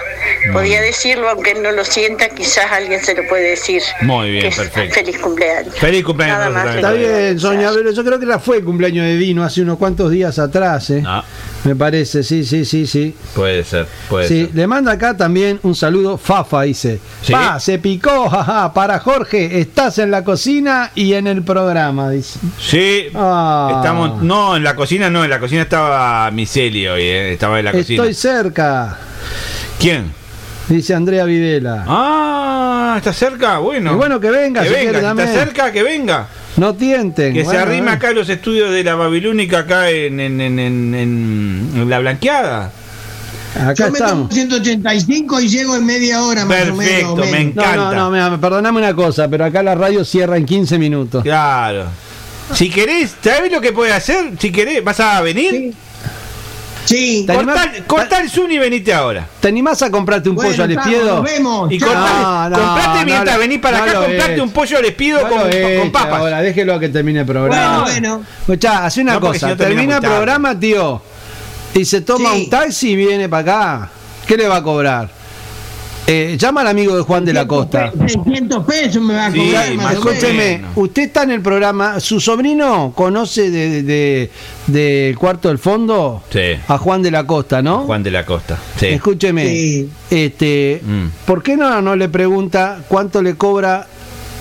[0.53, 3.81] Podía decirlo, aunque él no lo sienta, quizás alguien se lo puede decir.
[4.01, 4.93] Muy bien, perfecto.
[4.95, 5.75] Feliz cumpleaños.
[5.75, 6.37] Feliz cumpleaños.
[6.37, 6.75] Nada más.
[6.75, 9.77] Está bien, Soña, pero yo creo que ya fue el cumpleaños de Dino hace unos
[9.77, 11.03] cuantos días atrás, ¿eh?
[11.05, 11.23] Ah,
[11.63, 13.13] Me parece, sí, sí, sí, sí.
[13.35, 14.55] puede ser, puede Sí, ser.
[14.55, 16.99] le manda acá también un saludo, Fafa dice.
[17.21, 17.33] Sí.
[17.33, 22.39] Pa, se picó, jaja, para Jorge, estás en la cocina y en el programa, dice.
[22.59, 23.73] Sí, Ah.
[23.77, 24.21] estamos.
[24.23, 27.71] No, en la cocina no, en la cocina estaba Miseli hoy, eh, estaba en la
[27.73, 28.03] cocina.
[28.03, 28.97] Estoy cerca,
[29.79, 30.11] ¿Quién?
[30.67, 31.85] dice Andrea Videla.
[31.87, 33.59] Ah, ¿está cerca?
[33.59, 33.93] Bueno.
[33.93, 36.27] Y bueno, que venga, que si venga, quiere está cerca, que venga.
[36.57, 37.33] No tienten.
[37.33, 37.91] Que se bueno, arrima bueno.
[37.91, 42.71] acá a los estudios de la Babilónica, acá en, en, en, en- la blanqueada.
[43.55, 44.33] Acá Yo estamos.
[44.33, 46.77] 185 y llego en media hora más o menos.
[46.77, 47.75] Perfecto, me No, encanta.
[47.75, 51.23] no, no, mira, perdoname una cosa, pero acá la radio cierra en 15 minutos.
[51.23, 51.85] Claro.
[52.53, 54.31] Si querés, ¿sabés lo que puedes hacer?
[54.39, 55.51] Si querés, ¿vas a venir?
[55.51, 55.73] Sí.
[56.87, 59.27] ¿Te animás- Cortá, cortá el Zoom y venite ahora.
[59.39, 61.15] ¿Te animás a comprarte un Bueno, pollo al espiedo?
[61.17, 61.71] nos vemos.
[61.71, 64.93] Y cortá- No, no, comprate no mientras venís para no acá, comprate un pollo les
[64.93, 66.19] pido No con, papas.
[66.19, 67.81] Ahora, déjelo que termine el programa.
[67.83, 68.25] Bueno, bueno.
[68.41, 69.47] Escuchá, hace una si cosa.
[69.49, 71.01] no termina el programa, tío.
[71.73, 72.43] Y se toma Sí.
[72.43, 73.41] un taxi y viene para
[73.77, 73.89] acá.
[74.25, 75.09] ¿Qué le va a cobrar?
[76.09, 77.91] Eh, llama al amigo de Juan de la Costa.
[78.07, 80.71] 600 pesos me va a cobrar más o Escúcheme, menos.
[80.77, 84.31] usted está en el programa, ¿su sobrino conoce de, de-
[84.67, 86.23] del cuarto del fondo?
[86.31, 86.39] Sí.
[86.69, 87.79] A Juan de la Costa, ¿no?
[87.79, 88.57] Juan de la Costa.
[88.79, 88.85] Sí.
[88.87, 91.07] Escúcheme, este, Mm.
[91.25, 93.85] ¿por qué no, no le pregunta cuánto le cobra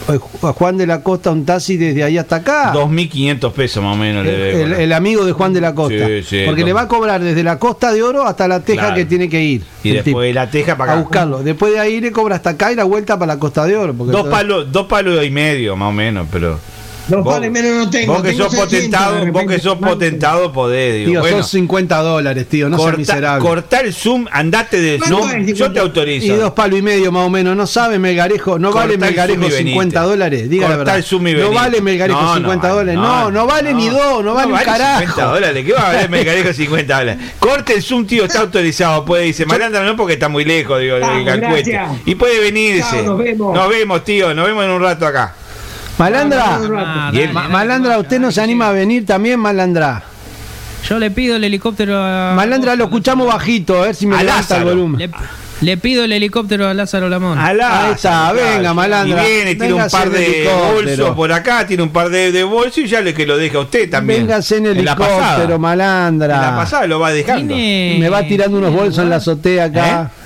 [0.09, 2.73] a Juan de la Costa un taxi desde ahí hasta acá?
[2.73, 6.07] 2.500 pesos más o menos le debe El, amigo de Juan de la Costa.
[6.07, 8.83] Sí, sí, Porque le va a cobrar desde la Costa de Oro hasta la Teja
[8.83, 8.95] Claro.
[8.97, 9.63] que tiene que ir.
[9.83, 11.03] Y después tipo, de la teja para a acá.
[11.03, 11.43] buscarlo.
[11.43, 13.93] Después de ahí le cobra hasta acá y la vuelta para la Costa de Oro.
[13.93, 16.59] Dos palos, dos palos y medio, más o menos, pero.
[17.09, 18.13] Dos vos- palos y menos no tengo.
[18.15, 21.11] Vos que tengo sos 600 de potentado, vos que sos potentado podés, digo.
[21.13, 23.49] Tío, bueno, son 50 dólares, tío, no seas corta, miserable.
[23.49, 25.73] cortá el zoom, andate de ¿Cuánto zoom, es yo 50?
[25.75, 26.27] te autorizo.
[26.27, 27.57] Y dos palos y medio más o menos.
[27.57, 29.71] No sabe Melgarejo, no Cortá vale el Melgarejo zoom y venite.
[29.71, 30.51] 50 dólares.
[30.51, 30.97] Diga la Cortá verdad.
[30.97, 33.01] el zoom y no vale Melgarejo No, no 50 vale, dólares.
[33.01, 35.01] no, No, no vale ni dos, no vale un carajo.
[35.01, 37.25] 50 dólares, ¿qué va a valer Melgarejo 50 dólares?
[37.39, 39.05] Corte el zoom, tío, está autorizado.
[39.05, 39.47] Puede irse.
[39.47, 41.89] Malandra no porque está muy lejos, digo, el gracias.
[42.05, 43.03] Y puede venirse.
[43.05, 45.35] Nos vemos, tío, nos vemos en un rato acá.
[45.99, 50.03] Malandra, Ah, Ma- Malandra, ¿usted no se anima a venir también, Malandra?
[50.89, 52.35] Yo le pido el helicóptero a.
[52.37, 54.65] Malandra, lo escuchamos bajito, a ver si me A levanta el Lázaro.
[54.77, 54.99] volumen.
[55.01, 55.11] Le,
[55.63, 57.39] le pido el helicóptero a Lázaro Lamón.
[57.39, 59.27] Alá, Ahí está, venga, Malandra.
[59.27, 62.79] Y viene, tiene un par de bolsos por acá, tiene un par de, de bolsos
[62.79, 64.27] y ya le que lo deja a usted también.
[64.27, 65.59] Véngase en la helicóptero, pasada.
[65.59, 66.35] Malandra.
[66.37, 67.55] En la pasada lo va dejando.
[67.55, 70.03] Tiene- Me va tirando unos bolsos en la azotea acá.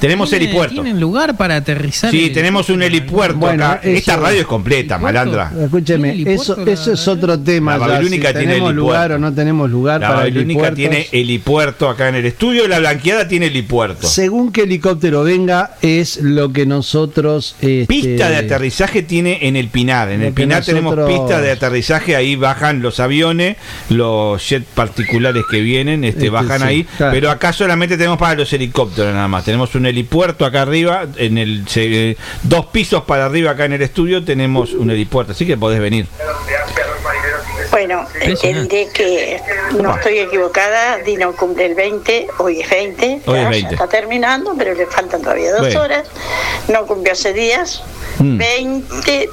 [0.00, 0.74] Tenemos tiene- helipuerto.
[0.74, 2.10] ¿Tienen lugar para aterrizar?
[2.12, 3.80] Sí, el- tenemos un helipuerto Bueno, acá.
[3.82, 5.18] eso- Esta radio es completa, ¿Helipuerto?
[5.30, 5.52] malandra.
[5.64, 7.76] Escúcheme, ¿Tiene eso, eso es otro tema.
[7.76, 11.88] La Babilónica si tiene tenemos lugar o no tenemos lugar La para Babilónica tiene helipuerto
[11.88, 14.06] acá en el estudio, la blanqueada tiene helipuerto.
[14.06, 17.56] Según que helicóptero venga, es lo que nosotros.
[17.60, 20.10] este, Pista de aterrizaje tiene en el Pinar.
[20.10, 23.56] En Lo el Pinar tenemos nosotros- pista de aterrizaje, ahí bajan los aviones,
[23.90, 26.86] los jets particulares que vienen, este, Este, bajan sí, ahí.
[26.96, 27.12] claro.
[27.12, 31.66] Pero acá solamente tenemos para los helicópteros nada Tenemos un helipuerto acá arriba, en el
[31.68, 35.80] se- dos pisos para arriba acá en el estudio tenemos un helipuerto, así que podés
[35.80, 36.06] venir.
[37.78, 39.40] Bueno, te diré que
[39.80, 43.74] no estoy equivocada, Dino cumple el 20, hoy es 20, Hoy ya, es ya 20.
[43.74, 45.82] está terminando, pero le faltan todavía dos Bueno.
[45.82, 46.08] horas,
[46.66, 47.80] no cumplió hace días,
[48.18, 48.36] Mm.
[48.36, 49.28] 20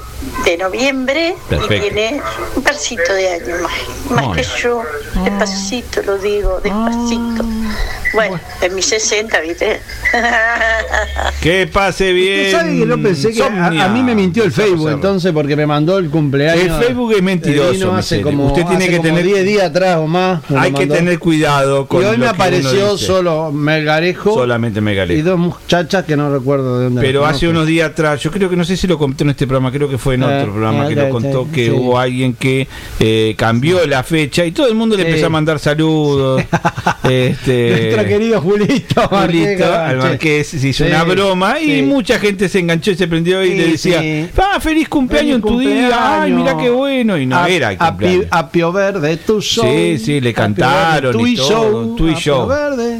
[0.46, 1.74] de noviembre Perfecto.
[1.76, 2.22] y tiene
[2.56, 3.72] un parcito de años más,
[4.12, 4.84] más Muy que yo,
[5.24, 7.42] despacito lo digo, despacito.
[7.44, 7.76] Ah.
[8.14, 9.82] Bueno, en mis 60, ¿viste?
[11.42, 12.46] Que pase bien.
[12.46, 15.56] Usted sabe que no pensé que a, a mí me mintió el Facebook entonces porque
[15.56, 16.64] me mandó el cumpleaños.
[16.80, 18.02] El Facebook es mentiroso, Eh.
[18.36, 20.42] Como, Usted tiene hace que como tener- 10 días atrás o más.
[20.56, 25.30] Hay que tener cuidado con Y hoy me apareció solo Melgarejo solamente y Megalejo.
[25.30, 28.56] dos muchachas que no recuerdo de dónde Pero hace unos días atrás, yo creo que
[28.56, 30.86] no sé si lo conté en este programa, creo que fue en Eh, otro programa
[30.86, 31.72] eh, que lo sí, contó, que sí.
[31.72, 32.68] hubo alguien que
[33.00, 36.44] eh, cambió la fecha y todo el mundo le empezó a mandar saludos.
[37.04, 42.60] este, Nuestro querido Julito, Julito, al Marqués se hizo una broma y mucha gente se
[42.60, 44.02] enganchó y se prendió y le decía,
[44.38, 48.25] ah, feliz cumpleaños en tu día, ay, mira qué bueno, y no era el cumpleaños.
[48.26, 49.66] Pi- a Pio Verde, tu show.
[49.66, 52.48] Sí, sí, le cantaron Verde, tu y todo, show, tu y a show.
[52.48, 53.00] Pio Verde.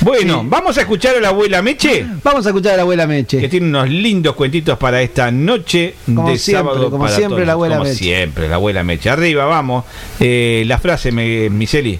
[0.00, 0.46] Bueno, Sí.
[0.48, 2.06] vamos a escuchar a la abuela Meche.
[2.22, 3.40] Vamos a escuchar a la abuela Meche.
[3.40, 7.36] que tiene unos lindos cuentitos para esta noche Como de siempre, sábado como para siempre,
[7.36, 7.46] todos.
[7.46, 7.98] la abuela como Meche.
[8.04, 9.84] siempre la abuela Meche arriba vamos
[10.20, 11.98] Eh, la frase me, Miseli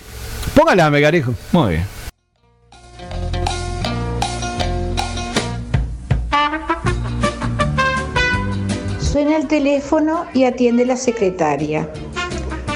[0.55, 1.35] Póngala, Melgarejo.
[1.53, 1.85] muy bien
[9.01, 11.89] Suena el teléfono y atiende la secretaria.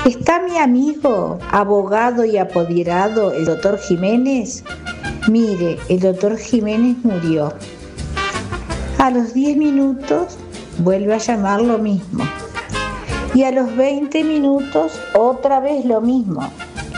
[0.06, 4.64] ¿Está mi amigo, abogado y apoderado, el doctor Jiménez?
[5.28, 7.52] Mire, el doctor Jiménez murió.
[8.96, 10.38] A los 10 minutos
[10.78, 12.24] vuelve a llamar lo mismo.
[13.34, 16.50] Y a los 20 minutos otra vez lo mismo.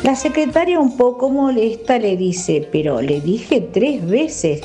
[0.04, 4.60] La secretaria un poco molesta le dice, pero le dije tres veces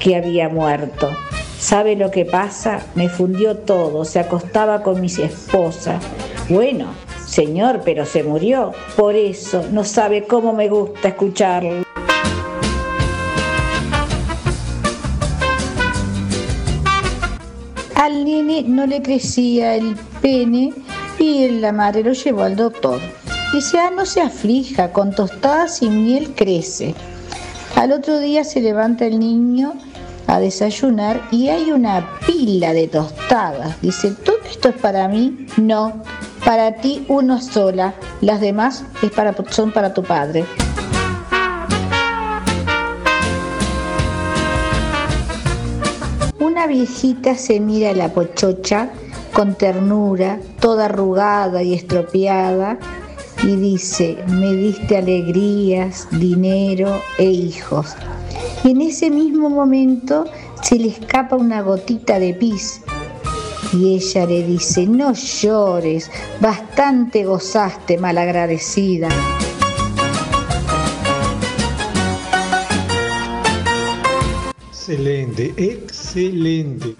[0.00, 1.10] que había muerto.
[1.58, 2.86] ¿Sabe lo que pasa?
[2.94, 6.02] Me fundió todo, se acostaba con mis esposas.
[6.48, 6.86] Bueno,
[7.26, 8.72] señor, pero se murió.
[8.96, 11.84] Por eso no sabe cómo me gusta escucharlo.
[17.94, 20.74] Al nene no le crecía el pene
[21.18, 23.00] y la madre lo llevó al doctor.
[23.52, 26.94] Dice, ah, no se aflija, con tostadas y miel crece.
[27.76, 29.74] Al otro día se levanta el niño
[30.26, 33.80] a desayunar y hay una pila de tostadas.
[33.80, 35.46] Dice, ¿todo esto es para mí?
[35.56, 36.02] No,
[36.44, 40.44] para ti uno sola, las demás es para, son para tu Padre.
[46.38, 48.90] Una viejita se mira a la pochocha
[49.32, 52.78] con ternura, toda arrugada y estropeada,
[53.42, 57.94] y dice, me diste alegrías, dinero e hijos.
[58.62, 60.24] Y en ese mismo momento
[60.62, 62.80] se le escapa una gotita de pis
[63.74, 66.08] y ella le dice, no llores,
[66.40, 69.08] bastante gozaste, malagradecida.
[74.68, 76.94] Excelente, excelente.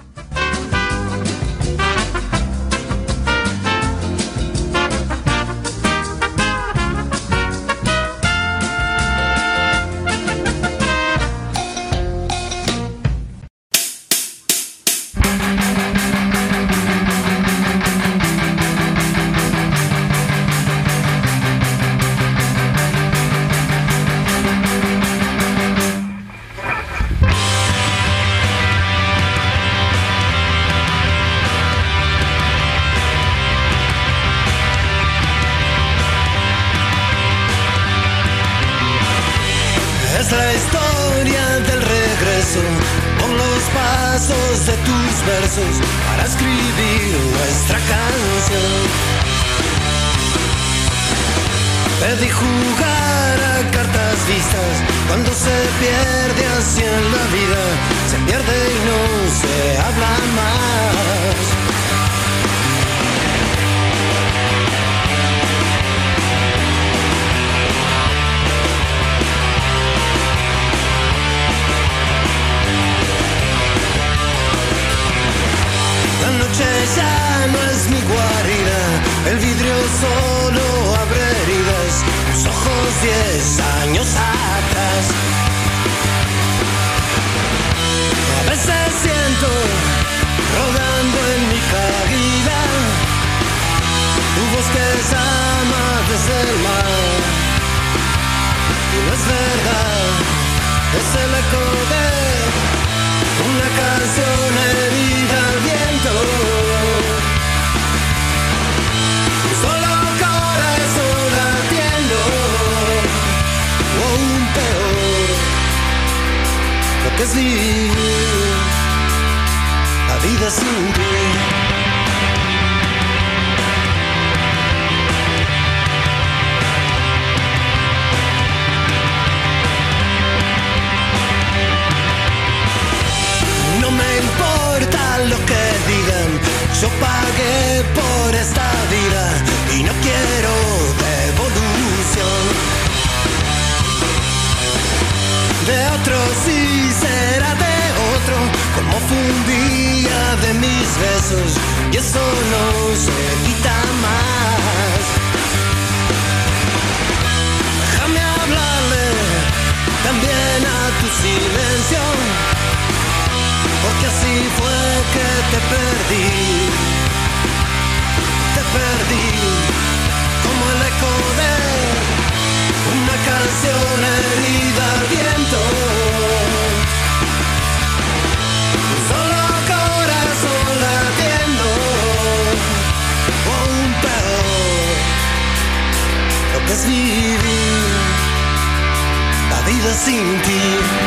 [190.07, 191.04] assim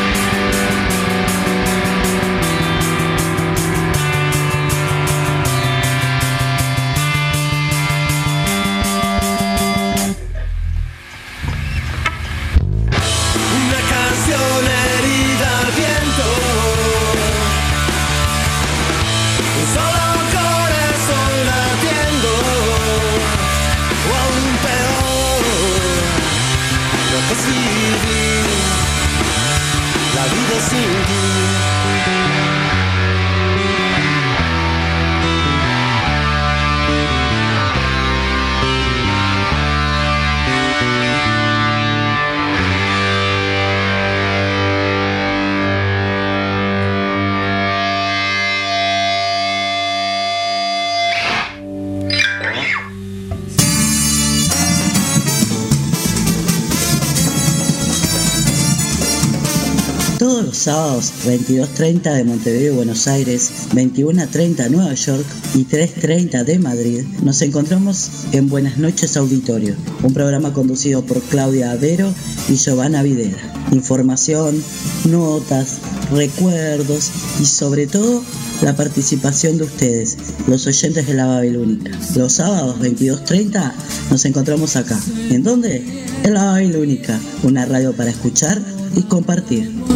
[60.68, 65.24] sábados 22.30 de Montevideo Buenos Aires, 21.30 Nueva York
[65.54, 71.70] y 3.30 de Madrid, nos encontramos en Buenas noches Auditorio, un programa conducido por Claudia
[71.70, 72.12] Avero
[72.50, 73.38] y Giovanna Videra.
[73.72, 74.62] Información,
[75.06, 75.78] notas,
[76.12, 78.22] recuerdos y sobre todo
[78.60, 80.18] la participación de ustedes,
[80.48, 81.92] los oyentes de la Babilónica.
[82.14, 83.72] Los sábados 22.30
[84.10, 85.00] nos encontramos acá.
[85.30, 85.82] ¿En dónde?
[86.24, 88.60] En la Babilónica, una radio para escuchar
[88.94, 89.87] y compartir.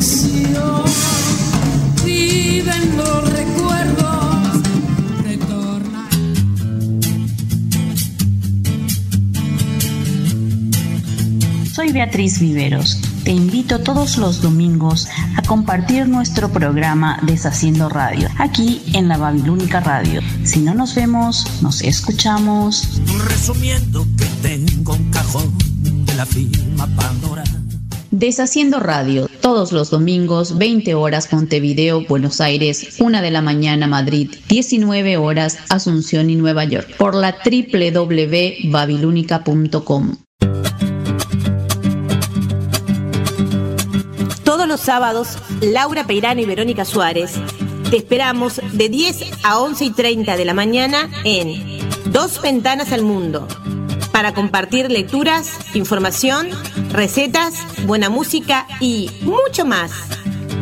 [2.04, 4.62] Viven recuerdos.
[11.72, 13.00] Soy Beatriz Viveros.
[13.22, 15.06] Te invito todos los domingos
[15.36, 20.20] a compartir nuestro programa Deshaciendo Radio, aquí en la Babilónica Radio.
[20.42, 23.00] Si no nos vemos, nos escuchamos.
[23.28, 25.56] Resumiendo que tengo un cajón
[26.04, 27.44] de la firma Pandora.
[28.10, 34.31] Deshaciendo Radio todos los domingos, 20 horas Montevideo, Buenos Aires, 1 de la mañana Madrid,
[34.48, 40.16] 19 horas Asunción y Nueva York, por la www.babilónica.com.
[44.44, 47.35] Todos los sábados, Laura Peirano y Verónica Suárez
[47.90, 53.02] te esperamos de 10 a 11 y 30 de la mañana en Dos Ventanas al
[53.02, 53.47] Mundo
[54.23, 56.49] para compartir lecturas, información,
[56.90, 57.55] recetas,
[57.86, 59.90] buena música y mucho más.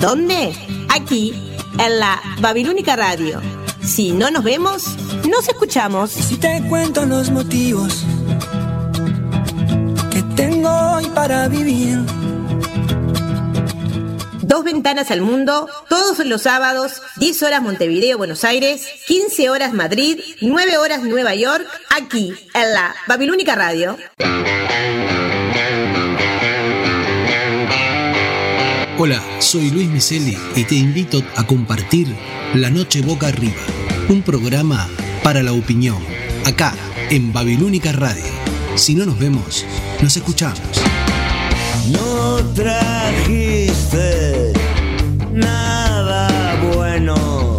[0.00, 0.54] ¿Dónde?
[0.88, 1.34] Aquí,
[1.78, 3.38] en la Babilónica Radio.
[3.82, 4.96] Si no nos vemos,
[5.28, 6.10] nos escuchamos.
[6.10, 8.02] Si te cuento los motivos
[10.10, 11.98] que tengo hoy para vivir.
[14.50, 20.18] Dos ventanas al mundo, todos los sábados, 10 horas Montevideo, Buenos Aires, 15 horas Madrid,
[20.40, 21.64] 9 horas Nueva York,
[21.96, 23.96] aquí, en la Babilónica Radio.
[28.98, 32.08] Hola, soy Luis Miseli y te invito a compartir
[32.52, 33.62] La Noche Boca Arriba,
[34.08, 34.88] un programa
[35.22, 36.02] para la opinión,
[36.44, 36.74] acá
[37.08, 38.24] en Babilónica Radio.
[38.74, 39.64] Si no nos vemos,
[40.02, 40.58] nos escuchamos.
[41.92, 44.39] No trajiste
[45.32, 47.58] nada bueno.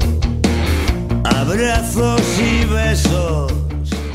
[1.24, 3.52] Abrazos y besos.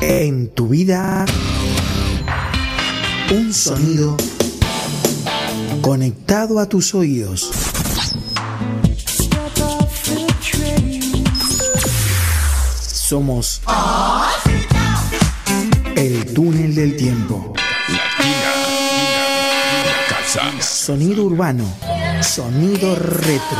[0.00, 1.24] En tu vida,
[3.30, 4.16] un sonido
[5.80, 7.52] conectado a tus oídos.
[12.80, 13.60] Somos
[16.78, 17.54] del tiempo.
[20.60, 21.64] Sonido urbano,
[22.22, 23.58] sonido retro.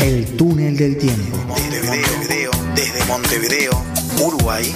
[0.00, 1.38] El túnel del tiempo.
[1.46, 3.70] Montevideo, desde Montevideo,
[4.20, 4.74] Uruguay.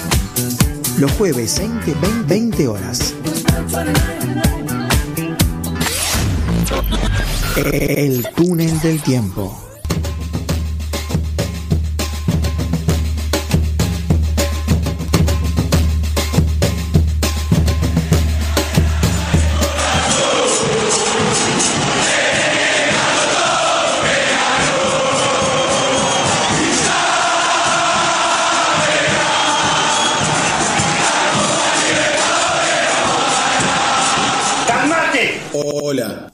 [0.97, 3.13] Los jueves 20, 20, 20 horas.
[7.57, 9.74] El túnel del tiempo.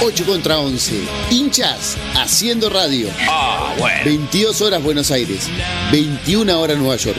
[0.00, 1.02] 8 contra 11.
[1.30, 3.08] Hinchas haciendo radio.
[3.28, 4.00] Ah, bueno.
[4.04, 5.48] 22 horas Buenos Aires.
[5.90, 7.18] 21 horas Nueva York.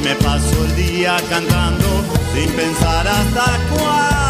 [0.00, 2.04] Me paso el día cantando
[2.34, 4.25] sin pensar hasta cuándo.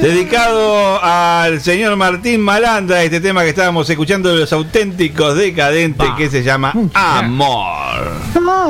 [0.00, 6.30] Dedicado al señor Martín Malandra, este tema que estábamos escuchando de los auténticos decadentes que
[6.30, 8.10] se llama Amor.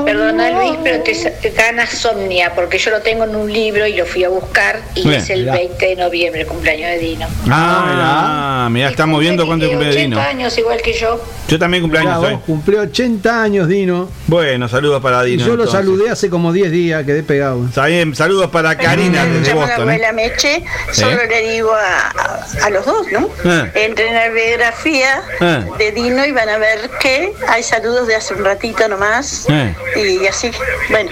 [0.05, 3.95] Perdona Luis, pero te, te gana somnia, porque yo lo tengo en un libro y
[3.95, 5.21] lo fui a buscar y Bien.
[5.21, 5.53] es el Mirá.
[5.55, 7.27] 20 de noviembre, cumpleaños de Dino.
[7.49, 10.21] Ah, mirá, estamos viendo cuánto cumple 80 Dino.
[10.21, 11.23] años igual que yo.
[11.49, 12.35] Yo también cumpleaños Mirá hoy.
[12.35, 14.09] vos, cumplió 80 años Dino.
[14.27, 15.41] Bueno, saludos para Dino.
[15.45, 15.73] yo lo entonces.
[15.81, 17.65] saludé hace como 10 días, quedé pegado.
[17.67, 19.91] Está bien, saludos para Karina desde Boston.
[19.91, 20.01] ¿eh?
[20.13, 21.05] Meche, ¿Sí?
[21.21, 23.29] Solo le digo a, los dos, ¿no?
[23.45, 23.71] Eh.
[23.87, 25.65] Entren a la biografía Eh.
[25.79, 29.47] de Dino y van a ver que hay saludos de hace un ratito nomás.
[29.49, 29.75] Eh.
[29.97, 30.51] Y así,
[30.91, 31.11] bueno.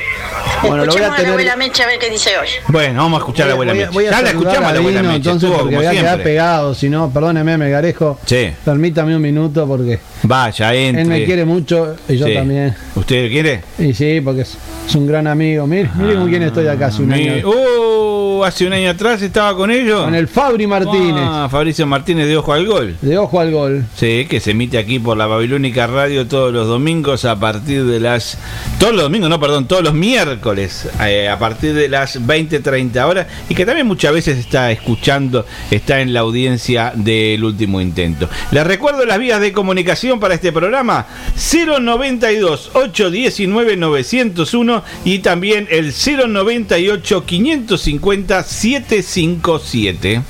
[0.63, 2.49] Bueno, lo voy a escuchemos a, tener- la abuela Meche a ver qué dice hoy.
[2.69, 3.95] Bueno, vamos a escuchar a la abuela voy, a- Meche.
[3.95, 5.17] voy a Ya la escuchamos a la abuela Dino, Meche.
[5.17, 6.25] entonces estuvo porque como voy a quedar siempre.
[6.25, 8.19] pegado, si no, perdóneme, Megarejo.
[8.27, 8.53] Sí.
[8.65, 11.03] Permítame un minuto porque Vaya, entre.
[11.03, 12.35] él me quiere mucho y yo Sí.
[12.35, 12.75] también.
[12.95, 13.63] ¿Usted quiere?
[13.79, 14.57] Y sí, porque es,
[14.89, 15.67] es un gran amigo.
[15.67, 17.49] Mire, mire con quién estoy acá hace un Mi- año.
[17.49, 19.98] Uh, hace un año atrás estaba con ellos.
[20.05, 21.25] Con el Fabri Martínez.
[21.25, 22.97] Ah, Fabricio Martínez de Ojo al Gol.
[23.01, 23.85] De ojo al gol.
[23.97, 28.01] Sí, que se emite aquí por la Babilónica Radio todos los domingos a partir de
[28.01, 28.39] las.
[28.79, 33.07] Todos los domingos, no, perdón, todos los miércoles eh, a partir de las 20, 30
[33.07, 33.27] horas.
[33.49, 38.29] Y que también muchas veces está escuchando, está en la audiencia del último intento.
[38.51, 45.93] Les recuerdo las vías de comunicación para este programa: 092 819 901 y también el
[45.93, 49.88] 098 550 757.
[49.93, 50.23] 2007.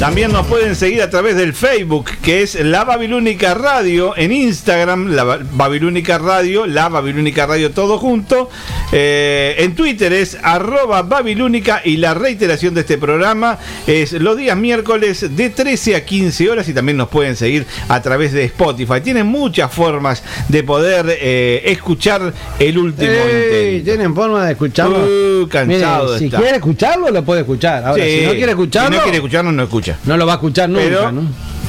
[0.00, 5.08] También nos pueden seguir a través del Facebook, que es La Babilónica Radio, en Instagram,
[5.14, 8.48] La Ba- Babilónica Radio, La Babilónica Radio todo junto.
[8.92, 14.56] Eh, en Twitter es arroba Babilónica y la reiteración de este programa es los días
[14.56, 19.02] miércoles de 13 a 15 horas y también nos pueden seguir a través de Spotify.
[19.04, 23.84] Tienen muchas formas de poder eh, escuchar el último Ey, intento.
[23.84, 24.98] tienen forma de escucharlo.
[25.42, 26.38] Uh, cansado si está.
[26.38, 27.84] quiere escucharlo, lo puede escuchar.
[27.84, 29.89] Ahora, Sí, si no quiere escucharlo, si no quiere escucharnos, no escucha.
[30.04, 30.84] No lo va a escuchar nunca.
[30.84, 31.22] Pero ¿no?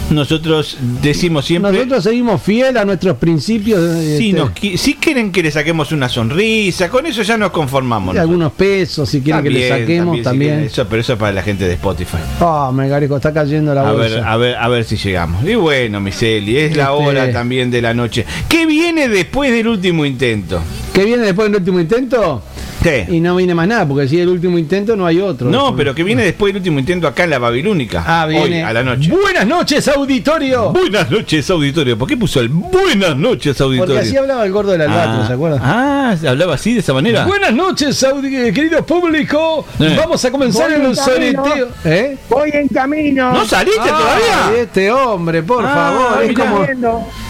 [0.10, 1.72] nosotros decimos siempre.
[1.72, 3.80] Nosotros seguimos fiel a nuestros principios.
[4.18, 8.18] Si, este, nos si quieren que le saquemos una sonrisa, con eso ya nos conformamos.
[8.18, 10.60] algunos pesos, si quieren que le saquemos también.
[10.61, 12.18] eso, pero eso es para la gente de Spotify.
[12.41, 14.15] Ah, Megarejo, está cayendo la A bolsa.
[14.15, 15.45] ver, a ver, a ver si llegamos.
[15.45, 18.26] Y bueno, Miseli, es la Este- hora también de la noche.
[18.49, 20.61] ¿Qué viene después del último intento?
[20.93, 22.43] ¿Qué viene después del último intento?
[22.82, 23.06] ¿Qué?
[23.10, 25.49] Y no viene más nada, porque si es el último intento no hay otro.
[25.49, 28.03] No, pero que viene después del último intento acá en la Babilónica.
[28.06, 28.64] Ah, viene.
[28.64, 29.10] Hoy, a la noche.
[29.12, 30.72] Buenas noches, auditorio.
[30.72, 31.98] Buenas noches, auditorio.
[31.98, 33.94] ¿Por qué puso el buenas noches, auditorio?
[33.95, 35.60] Porque así hablaba el gordo del albatro, Ah, ¿se acuerdan?
[35.64, 37.26] Ah, hablaba así de esa manera.
[37.26, 39.66] Buenas noches, audi- querido público.
[39.80, 39.95] Eh.
[39.98, 41.70] Vamos a comenzar Voy el sorteo.
[41.86, 42.18] ¿Eh?
[42.30, 43.32] Voy en camino.
[43.34, 44.62] ¿No saliste Ay, todavía?
[44.62, 46.24] Este hombre, por Ah, favor.
[46.24, 46.66] Es como,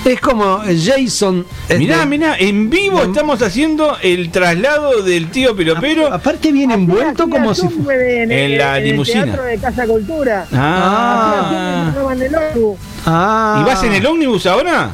[0.05, 1.45] es como Jason.
[1.63, 6.13] este, Mirá, mirá, en vivo estamos haciendo el traslado del tío Piropero.
[6.13, 9.23] Aparte viene envuelto como si bebé, en, en la en limusina.
[9.23, 10.45] El teatro de Casa Cultura.
[10.53, 11.91] Ah.
[12.53, 12.77] Oru.
[13.05, 13.59] Ah.
[13.61, 14.91] ¿Y vas en el ómnibus ahora?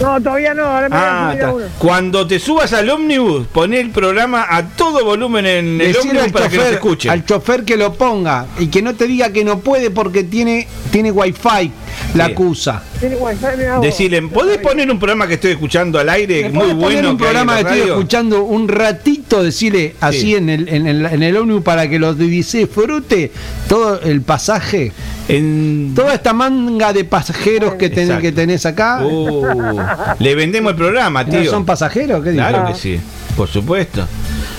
[0.00, 1.54] No, todavía no, ahora me voy a Ah, subir a está.
[1.54, 1.64] uno.
[1.78, 6.48] Cuando te subas al ómnibus, poné el programa a todo volumen en el ómnibus para
[6.48, 7.10] que no se chofer, escuche.
[7.10, 10.68] al chofer que lo ponga y que no te diga que no puede porque tiene,
[10.92, 11.72] tiene wifi,
[12.14, 12.32] la Sí.
[12.32, 12.82] acusa.
[13.00, 13.46] Tiene wifi.
[13.82, 16.44] Decirle, ¿podés poner un programa que estoy escuchando al aire?
[16.44, 17.10] ¿Me Muy podés poner bueno.
[17.10, 17.92] un que programa que estoy radio?
[17.94, 20.34] escuchando un ratito, decirle así Sí.
[20.36, 23.32] en, el, en, el, en el ómnibus para que lo disfrute
[23.68, 24.92] todo el pasaje.
[25.28, 25.92] En...
[25.94, 29.00] Toda esta manga de pasajeros que, ten- que tenés acá.
[29.04, 29.78] Uh,
[30.18, 31.50] le vendemos el programa, ¿No tío.
[31.50, 32.22] son pasajeros?
[32.24, 32.98] ¿Qué Claro que sí,
[33.36, 34.06] por supuesto.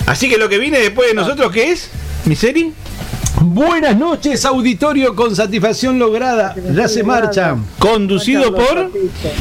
[0.06, 1.90] Así que lo que viene después de nosotros, ¿qué es?
[2.24, 2.72] ¿Miseri?
[3.42, 6.54] Buenas noches, auditorio con satisfacción lograda.
[6.74, 7.56] Ya se marcha.
[7.78, 8.90] Conducido por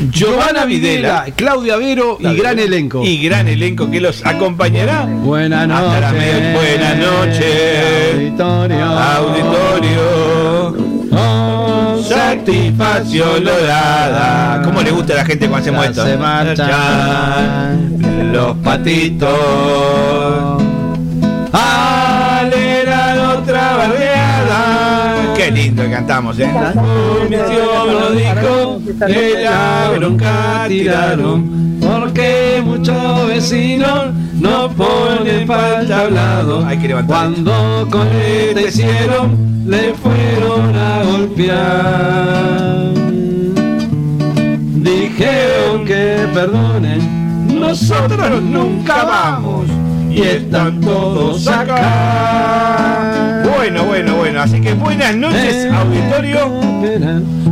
[0.10, 1.26] Giovanna Videla.
[1.36, 3.04] Claudia Vero y gran elenco.
[3.04, 5.06] Y gran elenco que los acompañará.
[5.06, 6.54] Buenas noches.
[6.54, 8.16] Buenas noches.
[8.16, 8.86] Auditorio.
[8.86, 10.89] Auditorio.
[12.10, 14.62] Satisfacción lograda.
[14.64, 16.06] ¿Cómo le gusta a la gente cuando hacemos esto?
[16.06, 16.72] se marchan
[18.34, 19.30] Los patitos.
[21.54, 22.09] Aleran
[25.84, 26.52] que cantamos, ¿eh?
[26.54, 31.80] La comisión lo dijo, que la bronca tiraron.
[31.80, 36.66] Porque muchos vecinos no ponen falta hablado.
[36.66, 36.94] Hay que.
[37.06, 42.90] Cuando con este hicieron, le fueron a golpear.
[44.82, 49.79] Dijeron que perdonen, nosotros nunca vamos.
[50.10, 53.44] Y están todos acá.
[53.56, 54.42] Bueno, bueno, bueno.
[54.42, 56.60] Así que buenas noches, auditorio.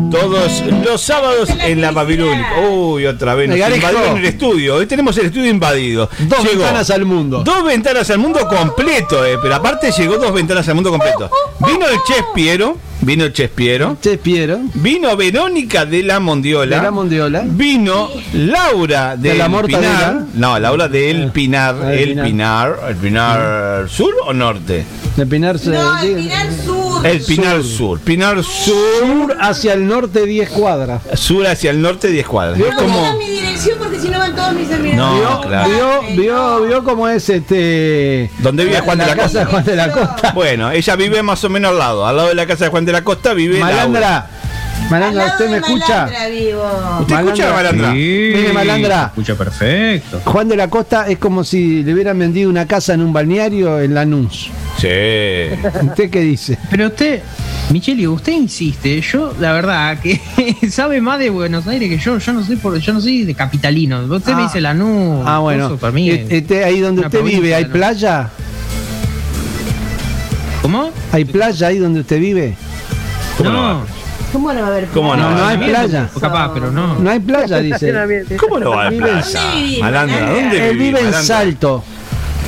[0.09, 2.61] Todos los sábados en la Babilónica.
[2.69, 3.49] Uy, otra vez.
[3.49, 4.75] Nos invadieron el estudio.
[4.75, 6.09] Hoy tenemos el estudio invadido.
[6.19, 7.43] Dos Llegó ventanas al mundo.
[7.43, 11.29] Dos ventanas al mundo completo, eh, pero aparte llegó dos ventanas al mundo completo.
[11.59, 12.77] Vino el Chef Piero.
[13.07, 13.95] Vino el Chef Piero.
[14.01, 14.59] Che, Piero.
[14.73, 16.75] Vino Verónica de la Mondiola.
[16.75, 17.43] De la Mondiola.
[17.45, 20.09] Vino Laura De del la Mortadela.
[20.09, 20.25] Pinar.
[20.33, 21.77] No, Laura del Pinar.
[21.81, 22.25] Ah, del el Pinar.
[22.25, 22.89] Pinar.
[22.89, 24.83] ¿El Pinar sur o norte?
[25.15, 26.76] De Pinar, No, el Pinar Sur.
[27.03, 27.99] El Pinar sur.
[27.99, 28.75] Pinar sur.
[28.99, 31.01] Sur hacia el norte 10 cuadras.
[31.13, 32.57] Sur hacia el norte 10 cuadras.
[32.57, 32.87] Vio como.
[32.87, 34.97] digas mi dirección porque si no van todos mis amigos.
[34.97, 35.69] No, vio, claro.
[35.69, 38.31] vio, vio, vio cómo es este.
[38.39, 39.51] ¿Dónde vive Juan de la casa de Costa?
[39.51, 40.31] Juan de la Costa.
[40.33, 42.05] Bueno, ella vive más o menos al lado.
[42.05, 44.29] Al lado de la casa de Juan de la Costa vive Laura.
[44.89, 44.89] Malandra.
[44.89, 46.05] Malandra, Al lado ¿usted me de escucha?
[46.05, 46.97] Malandra vivo.
[47.01, 47.91] ¿Usted escucha, Malandra?
[47.93, 49.03] Mire, Malandra.
[49.07, 50.21] Escucha perfecto.
[50.25, 53.79] Juan de la Costa es como si le hubieran vendido una casa en un balneario
[53.79, 54.49] en Lanús.
[54.77, 54.87] Sí.
[54.87, 56.57] ¿Usted qué dice?
[56.69, 57.21] Pero usted,
[57.71, 59.01] Micheli, usted insiste.
[59.01, 60.21] Yo, la verdad, que
[60.71, 62.17] sabe más de Buenos Aires que yo.
[62.19, 64.01] Yo no soy por, yo no soy de capitalino.
[64.05, 64.45] Usted me Ah.
[64.45, 65.23] dice Lanús.
[65.27, 65.75] Ah, bueno.
[65.77, 66.09] para mí.
[66.09, 68.29] E- este, ahí donde usted vive, ¿hay playa?
[70.61, 70.91] ¿Cómo?
[71.11, 72.55] ¿Hay playa ahí donde usted vive?
[73.37, 73.73] ¿Cómo no?
[73.79, 73.85] No,
[74.31, 75.29] ¿Cómo no va a haber ¿Cómo no?
[75.31, 76.09] No, no hay playa.
[76.19, 76.95] capaz, pero no.
[76.99, 77.93] No hay playa, dice.
[78.37, 78.91] ¿Cómo no va a?
[78.91, 79.21] ¿Dónde
[79.55, 80.31] vivís, Malandra?
[80.31, 81.13] ¿dónde Él vive en?
[81.13, 81.83] Salto.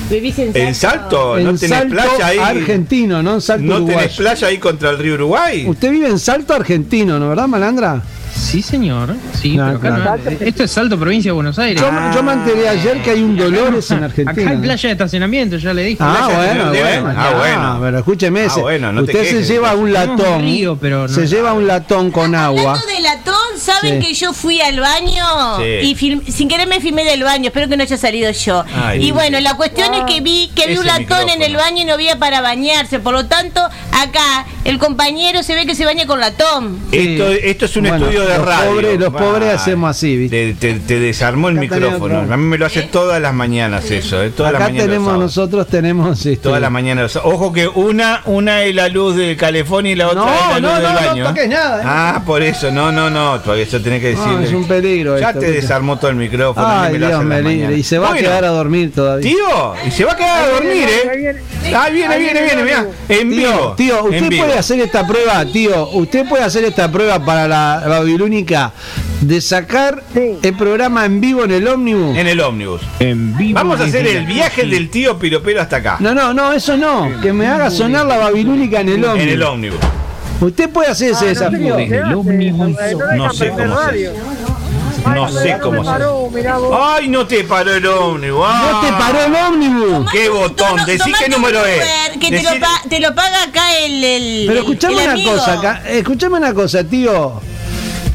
[0.09, 0.59] ¿Vivís en Salto?
[0.67, 1.39] ¿En Salto?
[1.39, 2.37] ¿No en tenés Salto playa ahí?
[2.39, 3.99] argentino, no en Salto ¿No uruguayo.
[3.99, 5.65] tenés playa ahí contra el río Uruguay?
[5.67, 8.01] Usted vive en Salto argentino, ¿no verdad, Malandra?
[8.39, 9.15] Sí, señor.
[9.39, 10.21] Sí, No, pero acá claro.
[10.25, 10.45] no.
[10.47, 11.81] Esto es Salto, provincia de Buenos Aires.
[11.81, 14.31] Yo, yo me enteré ayer que hay un Dolores en Argentina.
[14.31, 15.97] Acá hay playa de estacionamiento, ya le dije.
[15.99, 17.03] Ah, bueno, estacionamiento.
[17.03, 17.19] bueno.
[17.21, 17.77] Ah, bueno.
[17.81, 20.41] Pero escúcheme, Ah, bueno, no te usted se lleva un latón.
[20.41, 22.61] río, pero no- se lleva un latón con agua.
[22.73, 24.07] Hablando de latón, ¿saben Sí.
[24.07, 25.57] que yo fui al baño?
[25.57, 25.87] Sí.
[25.89, 28.63] Y film- sin querer me filmé del baño, espero que no haya salido yo.
[28.83, 29.05] Ay.
[29.07, 31.85] y bueno, la cuestión es que vi que había un latón en el baño y
[31.85, 32.99] no había para bañarse.
[32.99, 33.61] Por lo tanto,
[33.91, 36.79] acá el compañero se ve que se baña con latón.
[36.91, 38.71] Esto, esto es un Bueno, estudio de los radio.
[38.71, 40.55] pobres- los pobres hacemos así, ¿viste?
[40.59, 42.19] Te, te- te desarmó el Acá micrófono.
[42.19, 44.29] A mí me lo hace todas las mañanas eso, ¿eh?
[44.29, 44.87] Todas las Acá mañanas.
[44.87, 47.15] los tenemos nosotros tenemos este, Todas las mañanas.
[47.17, 50.59] Ojo que una una es la luz del calefón y la otra No, es la
[50.59, 51.25] luz no, del no, no baño.
[51.27, 51.85] toques nada, ¿eh?
[51.85, 52.71] Ah, por eso.
[52.71, 53.39] No, no, no.
[53.39, 54.45] Todavía eso tenés que No, decirle.
[54.47, 56.67] es un peligro Ya esto, te desarmó todo el micrófono.
[56.67, 57.77] Ay, me hace Dios me libre.
[57.77, 59.29] Y se va a quedar a dormir todavía.
[59.29, 61.35] Tío, y se va a quedar a dormir, ¿eh?
[61.75, 62.85] Ah, viene, viene, viene, mira.
[63.09, 63.73] En Tío, vivo.
[63.75, 65.89] tío, usted puede hacer esta prueba, tío.
[65.89, 67.81] Usted puede hacer esta prueba para la
[68.19, 68.73] Babilónica
[69.21, 72.17] de sacar el programa en vivo en el ómnibus.
[72.17, 72.81] En el ómnibus.
[72.99, 73.55] En vivo.
[73.55, 75.97] Vamos a hacer el viaje del tío Piropero hasta acá.
[76.01, 77.09] No, no, no, eso no.
[77.21, 79.21] Que me haga sonar la Babilónica en el ómnibus.
[79.21, 79.79] En el ómnibus.
[80.41, 81.77] Usted puede hacer ese desafío.
[81.77, 82.75] Desde el ómnibus.
[83.15, 84.13] No sé cómo se hace.
[85.05, 85.89] No sé cómo se.
[86.77, 88.47] Ay, no te paró el ómnibus.
[88.47, 90.11] No te paró el ómnibus.
[90.11, 90.85] ¿Qué botón?
[90.85, 91.83] Decí qué número es.
[92.19, 92.49] Que te lo,
[92.89, 94.03] te lo paga acá el.
[94.03, 95.31] el Pero escuchame el una amigo.
[95.31, 97.41] cosa, acá, escuchame una cosa, tío.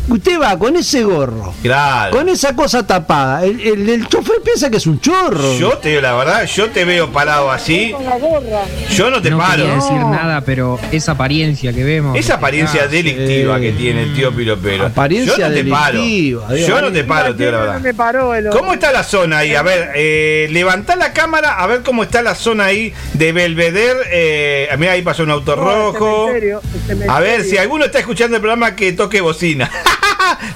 [0.06, 2.14] Usted va con ese gorro, Claro.
[2.14, 3.43] con esa cosa tapada.
[3.44, 5.55] El, el, el chofer piensa que es un chorro.
[5.59, 7.93] Yo te digo la verdad, yo te veo parado así.
[7.93, 8.62] Con la gorra.
[8.94, 9.62] Yo no te no paro.
[9.62, 12.18] quería decir nada, pero esa apariencia que vemos.
[12.18, 14.86] Esa apariencia Ah, delictiva que tiene el tío Piropero.
[14.86, 16.02] Apariencia yo no te paro.
[16.02, 16.43] Dios.
[16.66, 17.81] Yo no te paro, te la No verdad.
[17.81, 19.55] me paró el ¿Cómo está la zona ahí?
[19.55, 24.01] A ver, eh, levantá la cámara a ver cómo está la zona ahí de Belvedere.
[24.12, 26.26] Eh, mira, ahí pasó un auto No, el rojo.
[26.26, 27.12] cementerio, el cementerio.
[27.12, 29.70] A ver, si alguno está escuchando el programa que toque bocina.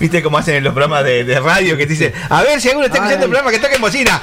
[0.00, 2.68] ¿Viste cómo hacen en los programas de, de radio que te dicen, a ver si
[2.68, 4.22] alguno está escuchando el programa que toque bocina?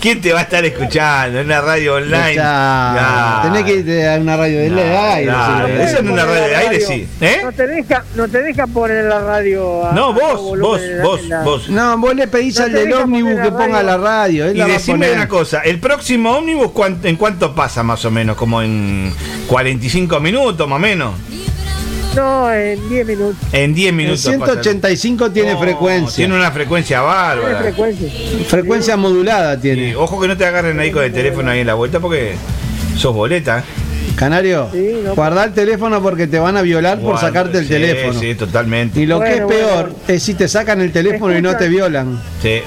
[0.00, 2.34] ¿Quién te va a estar escuchando en una radio online?
[2.34, 3.40] Ya, Ya.
[3.44, 5.32] Tenés que irte a una radio de aire.
[5.32, 5.82] sí.
[5.82, 7.08] eso en una radio de aire sí.
[7.20, 7.40] ¿Eh?
[7.42, 9.86] No te deja, no te deja poner la radio.
[9.86, 11.68] a- No, vos, vos, en vos, en la- vos.
[11.68, 14.46] No, vos le pedís No al del ómnibus que ponga la radio.
[14.46, 18.10] Él Y la decime una cosa, el próximo ómnibus cuán- en cuánto pasa más o
[18.10, 19.12] menos, como en
[19.46, 21.14] 45 minutos más o menos,
[22.14, 23.36] No, en 10 minutos.
[23.52, 24.20] en 10 El minutos.
[24.38, 24.52] pasa.
[24.62, 26.16] 185 tiene No, frecuencia.
[26.16, 27.58] Tiene una frecuencia Tiene bárbara.
[27.60, 28.08] frecuencia.
[28.46, 29.96] Frecuencia modulada tiene.
[29.96, 32.34] ojo que no te agarren ahí con el teléfono ahí en la vuelta porque
[32.96, 33.64] sos boleta.
[34.16, 35.14] Canario, Sí, no.
[35.16, 38.20] guardá el teléfono porque te van a violar por Guarda, sacarte el sí, teléfono.
[38.20, 39.00] Sí, totalmente.
[39.00, 39.96] Y lo que es peor bueno.
[40.06, 42.22] es si te sacan el teléfono y no te violan.
[42.40, 42.60] Sí,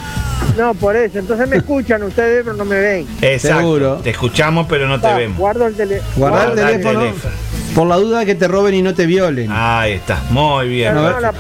[0.57, 1.19] No, por eso.
[1.19, 3.07] Entonces me escuchan ustedes, pero no me ven.
[3.21, 3.59] exacto.
[3.59, 3.95] Seguro.
[4.03, 5.37] Te escuchamos pero no te vemos.
[5.37, 6.11] Guardo el teléfono.
[6.17, 7.13] Guardá el el teléfono.
[7.77, 9.51] Por la duda de que te roben y no te violen.
[9.51, 10.95] Ahí está, muy bien.
[10.95, 11.31] No, la.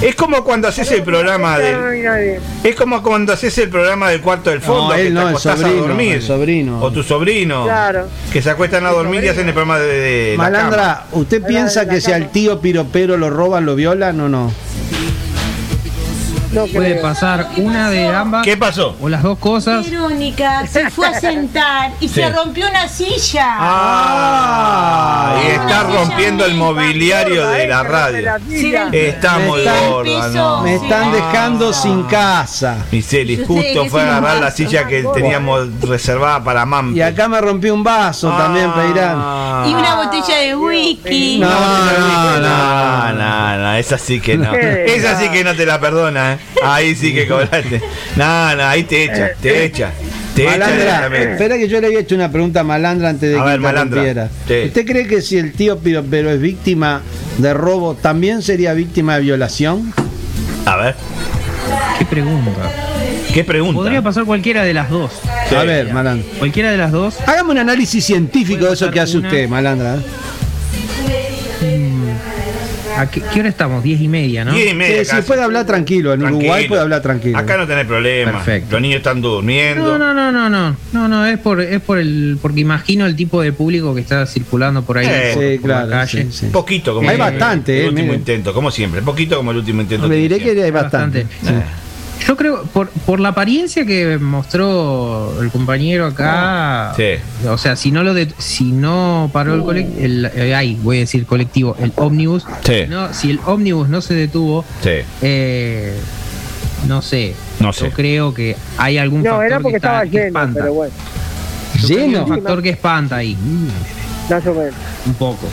[0.00, 2.40] Es como cuando haces el programa No del hay nadie.
[2.64, 5.28] Es como cuando haces el programa del cuarto del fondo, No, que él te no,
[5.28, 6.14] el sobrino, a dormir.
[6.14, 6.80] el sobrino.
[6.80, 7.64] O tu sobrino.
[7.64, 8.08] Claro.
[8.32, 11.06] Que se acuestan a dormir y hacen el programa de, de la Malandra, cama.
[11.12, 14.50] ¿usted piensa que si al tío piropero lo roban, lo violan o no?
[16.52, 17.02] No Puede creo.
[17.02, 18.94] pasar una de ambas ¿Qué pasó?
[19.00, 19.88] o las dos cosas.
[19.90, 22.14] Verónica se fue a sentar y Sí.
[22.20, 23.56] se rompió una silla.
[23.58, 28.30] Ah, y está rompiendo el mobiliario de la radio.
[28.48, 28.88] silla.
[28.92, 30.62] Está Me muy está- gorda, ¿no?
[30.62, 32.84] Me están dejando sin casa.
[32.90, 36.98] Miseli, justo fue a agarrar la silla que teníamos reservada para Mampi.
[36.98, 39.16] Y acá me rompió un vaso también, Peirán.
[39.18, 39.64] Ah.
[39.68, 41.38] Y una botella de whisky.
[41.38, 44.52] No, No, no, no, no, esa sí que no.
[44.92, 46.38] Esa sí que no te la perdona, ¿eh?
[46.62, 47.80] Ahí sí que cobraste.
[48.16, 49.92] No, no, ahí te echa, te echa.
[50.34, 53.38] Te echa Malandra, espera que yo le había hecho una pregunta a Malandra antes de
[53.38, 54.62] A que ver, Malandra, sí.
[54.66, 57.02] ¿Usted cree que si el tío Piropero es víctima
[57.38, 59.92] de robo, también sería víctima de violación?
[60.64, 60.94] A ver,
[61.98, 62.70] ¿Qué pregunta?
[63.34, 63.74] ¿qué pregunta?
[63.74, 65.12] Podría pasar cualquiera de las dos.
[65.48, 65.54] Sí.
[65.54, 66.26] A ver, Malandra.
[66.38, 67.16] Cualquiera de las dos.
[67.26, 69.28] Hágame un análisis científico de eso que hace una.
[69.28, 69.98] usted, Malandra.
[72.96, 72.98] ¿Eh?
[73.00, 73.82] ¿A qué, qué hora estamos?
[73.82, 74.52] Diez y media, ¿no?
[74.52, 76.12] Diez y media Sí, puede hablar tranquilo.
[76.12, 76.38] En Tranquilo.
[76.38, 77.38] Uruguay puede hablar tranquilo.
[77.38, 78.32] Acá no tenés problema.
[78.32, 78.72] Perfecto.
[78.72, 79.98] Los niños están durmiendo.
[79.98, 83.16] No, no, no, no, no, no, no, es por, es por el, porque imagino el
[83.16, 86.22] tipo de público que está circulando por ahí, Eh, por, sí, por la claro, calle.
[86.24, 86.46] sí, sí.
[86.52, 88.18] Poquito como Hay el- bastante, el eh, último mire.
[88.18, 89.02] intento, como siempre.
[89.02, 90.08] Poquito como el último intento.
[90.08, 91.24] Le diré que hay bastante.
[91.24, 91.64] Bastante.
[92.32, 97.16] Yo creo, por, por la apariencia que mostró el compañero acá, Sí.
[97.46, 101.26] o sea, si no lo de, si no paró el colectivo, ay, voy a decir
[101.26, 102.84] colectivo, el ómnibus, Sí.
[102.88, 105.00] no, si el ómnibus no se detuvo, Sí.
[105.20, 105.94] eh,
[106.88, 107.84] no sé, No sé.
[107.84, 110.60] yo creo que hay algún No, factor era que, porque está- estaba que lleno, espanta.
[110.62, 110.94] pero bueno,
[111.74, 112.22] hay ¿Lleno?
[112.24, 113.36] un factor que espanta ahí,
[114.30, 114.74] más o menos.
[115.04, 115.48] un poco.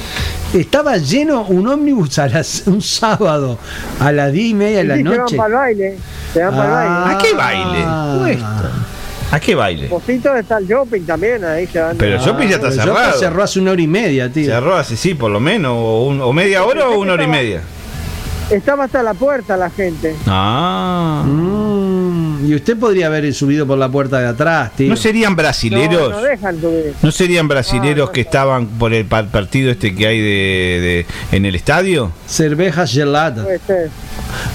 [0.54, 3.58] Estaba lleno un ómnibus a las, un sábado
[4.00, 5.36] a las 10 y media de la Sí, se van noche.
[5.38, 5.98] para el baile.
[6.34, 7.14] Se van para el baile.
[7.14, 7.84] ¿A qué baile?
[7.86, 8.72] Ah.
[9.32, 9.88] ¿A qué baile?
[9.90, 11.96] Pocito está el shopping también, ahí se van.
[11.98, 13.14] Pero el shopping ya está cerrado.
[13.20, 14.48] cerró hace una hora y media, tío.
[14.52, 17.28] Cerró hace sí, por lo menos, o, un- o media hora o una hora y
[17.28, 17.62] media.
[18.50, 20.16] Estaba hasta la puerta la gente.
[20.26, 21.22] Ah.
[21.28, 21.89] Mm,
[22.48, 24.90] y usted podría haber subido por la puerta de atrás, tío.
[24.90, 26.12] ¿No serían brasileros?
[26.12, 26.94] no dejan subir.
[27.02, 30.26] ¿No serían brasileros que estaban por el par- partido este que hay de,
[31.32, 32.12] de- en el estadio?
[32.28, 33.44] Cerveja gelada.
[33.44, 33.90] Puede ser.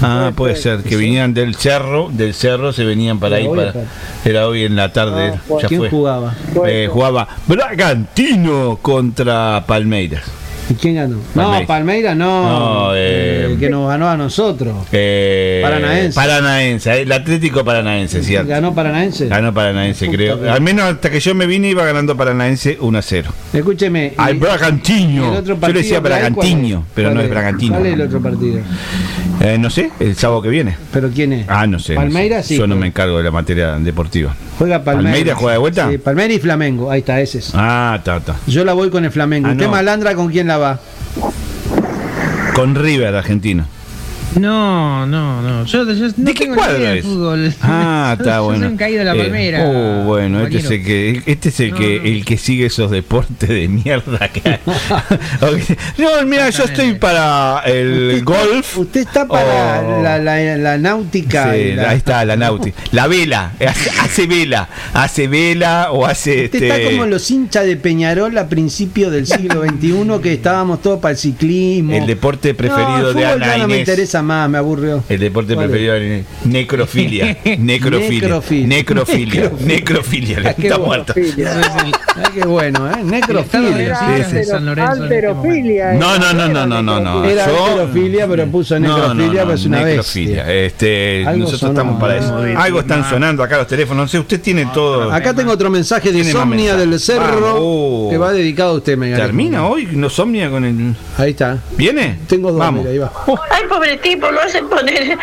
[0.01, 3.73] Ah, puede Puede ser, que vinieran del cerro, del cerro se venían para ahí, para,
[4.23, 5.89] era hoy en la tarde, Ah, ya ¿Quién fue.
[5.89, 6.33] jugaba?
[6.65, 10.23] Eh, jugaba Bragantino contra Palmeiras.
[10.69, 11.17] ¿Y quién ganó?
[11.35, 11.61] Palmeiras.
[11.61, 12.85] No, Palmeiras no.
[12.89, 14.75] No, eh, Eh, que nos ganó a nosotros.
[14.91, 16.15] Eh, Paranaense.
[16.15, 18.47] Paranaense, el Atlético Paranaense, ¿cierto?
[18.49, 19.27] ¿Ganó Paranaense?
[19.27, 20.41] Ganó Paranaense, Puta creo.
[20.41, 23.31] que- Al menos hasta que yo me vine iba ganando Paranaense 1 a 0.
[23.53, 24.13] Escúcheme.
[24.17, 25.31] Al Bragantino.
[25.33, 27.73] el otro Yo le decía que hay, ¿cuál Bragantino, pero ¿Cuál no es Bragantino.
[27.75, 28.59] ¿Cuál es el otro partido?
[29.59, 30.75] No sé, el sábado que viene.
[30.91, 31.45] ¿Pero quién es?
[31.47, 31.93] Ah, no sé.
[31.93, 32.05] no sé.
[32.05, 32.57] Palmeiras sí.
[32.57, 34.33] Yo no me encargo de la materia deportiva.
[34.57, 35.11] Juega Palmeiras.
[35.11, 35.89] ¿Palmeiras juega de vuelta?
[35.91, 36.89] Sí, Palmeiras y Flamengo.
[36.89, 37.51] Ahí está, ese es.
[37.53, 38.35] Ah, está, está.
[38.47, 39.47] Yo la voy con el Flamengo.
[39.47, 39.71] Ah, ¿Usted no.
[39.71, 40.54] malandra con quién la
[42.53, 43.74] Con River, argentino.
[44.35, 45.65] No, no, no.
[45.65, 47.03] Yo, yo no ¿De qué tengo cuadro es?
[47.05, 47.53] fútbol.
[47.61, 48.67] Ah, está Yo bueno.
[48.67, 49.63] un caído la Eh, palmera.
[49.65, 52.05] oh, bueno, este es el que, este es el No, que, no.
[52.05, 54.59] el que sigue esos deportes de mierda que.
[55.97, 58.77] No, mira, yo estoy para el golf.
[58.77, 60.01] Usted está para Oh.
[60.01, 61.53] la, la- la náutica.
[61.53, 62.77] Sí, la- ahí está, la náutica.
[62.91, 66.67] La vela, hace, hace vela, hace vela o hace Usted este.
[66.83, 71.11] está como los hinchas de Peñarol a principios del siglo XXI que estábamos todos para
[71.13, 71.93] el ciclismo.
[71.95, 73.87] El deporte preferido No, el de Ana ya no me Inés.
[73.87, 75.03] interesa más, me aburrió.
[75.07, 75.71] El deporte ¿Cuál es?
[75.71, 77.37] preferido de necrofilia.
[77.57, 77.57] Necrofilia.
[78.27, 78.67] Necrofilia.
[78.67, 79.51] Necrofilia.
[79.61, 80.39] Necrofilia.
[80.57, 81.13] Está muerto.
[81.15, 81.33] Ay,
[82.33, 83.03] qué bueno, ¿eh?
[83.03, 83.95] Necrofilia.
[83.95, 84.43] Sí, sí.
[84.45, 85.03] San Lorenzo.
[85.03, 85.93] Alterofilia.
[85.93, 87.25] No, no, no, no, no, no, no.
[87.25, 90.51] Era Yo- alterofilia, pero puso necrofilia, pues es una necrofilia.
[90.53, 92.41] Este, nosotros sonó, estamos para eso.
[92.45, 92.59] ¿no?
[92.59, 94.03] Algo están sonando acá los teléfonos.
[94.05, 95.11] No sé, usted tiene todo.
[95.11, 97.55] Acá tengo otro mensaje de Somnia del Cerro.
[97.57, 98.09] Oh.
[98.09, 99.17] que va dedicado a usted, Mega.
[99.17, 99.87] ¿Termina hoy?
[99.91, 100.95] ¿No somnia con el.?
[101.17, 101.57] Ahí está.
[101.77, 102.19] ¿Viene?
[102.27, 102.81] Tengo dos, Vamos.
[102.81, 103.11] mira, ahí va.
[103.51, 105.17] Ay, pobre tipo, lo hacen poner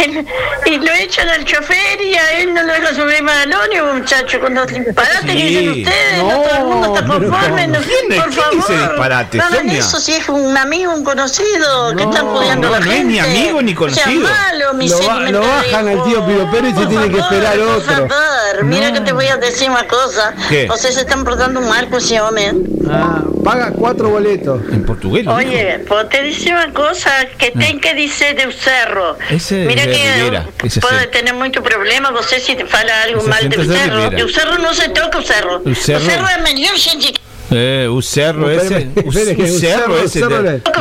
[0.00, 0.26] en-
[0.66, 3.94] y lo echan al chofer y a él no lo dejan subir más al ónibus,
[4.00, 5.82] muchacho, con los disparates que dicen Sí.
[5.84, 8.56] ustedes, no, todo el mundo está conforme, no, ¿Quién- por quién favor.
[8.56, 12.72] dice disparate, no hagan eso si es un amigo, un conocido, que están pudiendo no,
[12.74, 13.12] la no es gente.
[13.12, 14.28] ni amigo ni O sea, conocido.
[14.28, 17.56] malo, mi Lo, ba- lo bajan al tío Piro Pérez y se tiene que esperar
[17.58, 18.08] por otro.
[18.08, 20.34] favor, mira que te voy a decir una cosa.
[20.48, 20.68] ¿Qué?
[20.72, 22.52] Ustedes se están portando mal con ese hombre.
[22.90, 24.60] Ah, paga cuatro boletos.
[24.70, 25.26] En portugués.
[25.26, 29.16] Oye, pues te dice una cosa que ten que dice de un cerro.
[29.30, 32.66] Ese Mira es de que Rivera, ese puede tener mucho problema, no sé si te
[32.66, 33.96] fala algo Ese mal de de cerro.
[33.96, 34.16] Rivera.
[34.16, 35.62] De un cerro no se toca un cerro.
[35.64, 36.04] Un cerro.
[36.04, 37.14] Un cerro es melhor gente
[37.50, 39.58] Eh, un cerro Un que un un cerro ese.
[39.60, 40.08] cerro un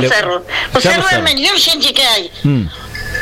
[0.09, 0.43] cerro.
[0.73, 1.23] Un cerro es cerro.
[1.23, 2.31] melhor gente que hay.
[2.43, 2.67] Mm.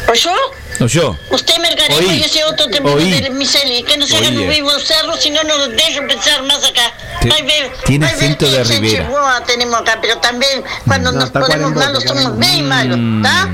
[0.09, 0.31] ¿Oyó?
[0.80, 1.18] No, yo.
[1.31, 2.18] Usted Margarita Oí.
[2.19, 3.22] y ese otro también Oí.
[3.22, 6.57] de Miseli, que no se hagan los vivos cerros, si no nos dejan pensar más
[6.57, 6.91] acá.
[7.22, 9.10] Te- Ay, ve- tiene ay, acento de Rivera.
[9.47, 13.26] tenemos acá, pero también cuando No, nos ponemos malos somos bien malos, Mm.
[13.26, 13.49] ¿está?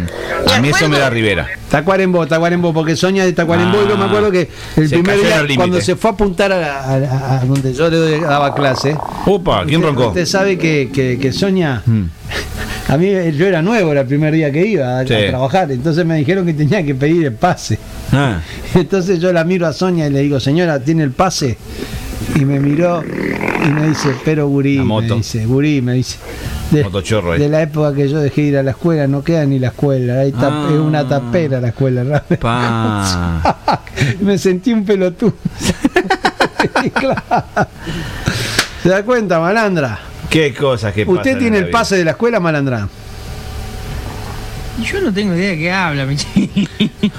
[0.48, 1.00] ¿De A mí eso me acuerdo?
[1.00, 1.48] da Rivera.
[1.70, 5.80] Tacuarembó, Tacuarembó, porque Soña de Tacuarembó y yo me acuerdo que el primer día cuando
[5.80, 8.98] se fue a apuntar a, a- a- donde yo le doy- daba clase.
[9.26, 10.08] Opa, ¿quién usted, roncó?
[10.10, 12.06] Usted sabe que, que, que Soña, Mm.
[12.88, 16.18] A mí yo era nuevo, era el primer día que iba a, trabajar, entonces me
[16.18, 17.80] dijeron que tenía que pedir el pase.
[18.12, 18.42] Ah,
[18.76, 21.58] Entonces yo la miro a Soña y le digo, señora, ¿tiene el pase?
[22.36, 26.18] Y me miró y me dice, pero Gurí, me dice, Gurí, me dice.
[26.72, 29.60] De, motochorro de la época que yo dejé ir a la escuela, no queda ni
[29.60, 30.70] la escuela, ahí Ah.
[30.72, 32.24] es una tapera la escuela.
[34.22, 35.34] Me sentí un pelotudo.
[38.84, 40.00] ¿Se da cuenta, malandra?
[40.32, 41.04] Qué cosas que.
[41.04, 42.88] Usted en tiene el pase de la escuela, malandra.
[44.82, 46.68] Yo no tengo idea de qué habla, Michelle.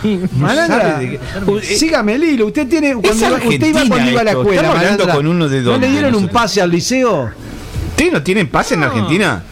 [0.37, 1.21] Malandra, qué-
[1.63, 2.47] sígame el hilo.
[2.47, 4.75] Usted tiene cuando iba- usted iba cuando iba a la escuela, hablando
[5.05, 5.15] malandra.
[5.15, 7.31] con uno de ¿No le dieron un pase al liceo?
[7.91, 8.83] ¿Ustedes no tienen pase en.
[8.85, 9.43] Argentina?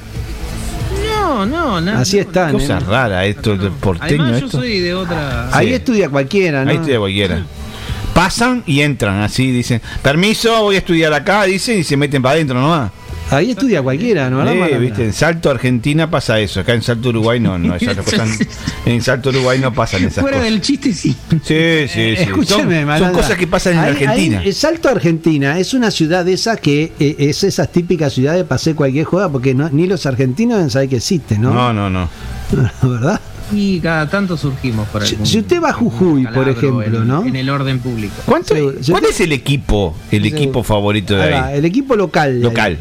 [1.06, 2.00] No, no, nada.
[2.00, 2.50] Así está.
[2.50, 5.48] Cosa rara esto, el porteño Además, yo soy de otra.
[5.52, 6.70] Ahí estudia cualquiera, ¿no?
[6.70, 7.44] Ahí estudia cualquiera.
[8.14, 12.34] Pasan y entran así, dicen, permiso, voy a estudiar acá, dicen, y se meten para
[12.34, 12.90] adentro nomás.
[13.30, 14.48] Ahí estudia cualquiera, ¿no?
[14.48, 18.38] Eh, viste, en Salto Argentina pasa eso, acá en Salto Uruguay no, no, esas cosas-
[18.86, 20.50] en Salto Uruguay no pasan esas Fuera cosas.
[20.52, 21.14] del chiste, sí.
[21.30, 21.38] Sí,
[21.88, 22.22] sí, sí.
[22.22, 24.40] Escúcheme, son, son cosas que pasan en Argentina.
[24.40, 28.42] ahí, el Salto Argentina es una ciudad de esas que eh, es esas típicas ciudades
[28.44, 31.52] para hacer cualquier juega porque no- ni los argentinos deben saber que existe, ¿no?
[31.54, 32.08] No, no, no.
[32.82, 33.20] ¿Verdad?
[33.52, 37.08] Y cada tanto surgimos por Si, algún si usted va a Jujuy, por ejemplo, en,
[37.08, 37.24] ¿no?
[37.24, 38.14] En el orden público.
[38.24, 38.54] ¿Cuánto,
[38.90, 41.58] ¿Cuál es el equipo, el equipo favorito de Ahí va, ahí?
[41.58, 42.40] el equipo local.
[42.40, 42.78] Local.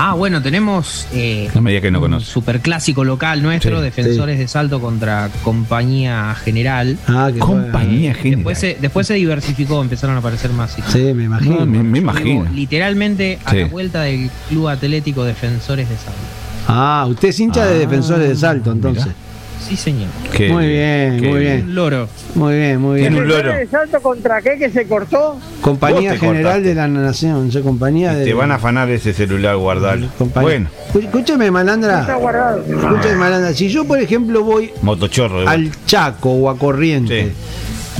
[0.00, 4.46] Ah, bueno, tenemos eh, No me que no un superclásico local nuestro, Sí, defensores de
[4.46, 6.96] salto contra Compañía General.
[7.08, 8.36] Ah, que Compañía general.
[8.38, 10.72] Después se, después se diversificó, empezaron a aparecer más.
[10.74, 10.92] equipos.
[10.92, 11.56] Sí, me imagino.
[11.60, 12.46] No, me, me Digo, imagino.
[12.54, 13.56] literalmente a Sí.
[13.58, 16.20] la vuelta del Club Atlético Defensores de Salto.
[16.68, 19.04] Ah, usted es hincha de Ah, defensores de salto, entonces.
[19.06, 19.16] mirá.
[19.60, 20.08] Sí, señor.
[20.34, 21.64] Qué Muy bien, muy bien.
[21.64, 22.08] Un loro.
[22.34, 23.12] Muy bien, muy bien.
[23.12, 23.52] Tiene un loro.
[23.52, 25.38] ¿De salto contra qué que se cortó?
[25.60, 26.68] Compañía General cortaste.
[26.68, 28.24] de la Nación, yo compañía de.
[28.24, 30.08] Te van a afanar ese celular, guardalo.
[30.16, 30.42] compañía.
[30.48, 32.14] Bueno, Escu- Escúcheme, Está malandra.
[32.16, 32.64] guardado.
[32.64, 33.52] Escúcheme, malandra.
[33.52, 35.48] Si yo, por ejemplo, voy motochorro.
[35.48, 37.32] al Chaco o a Corrientes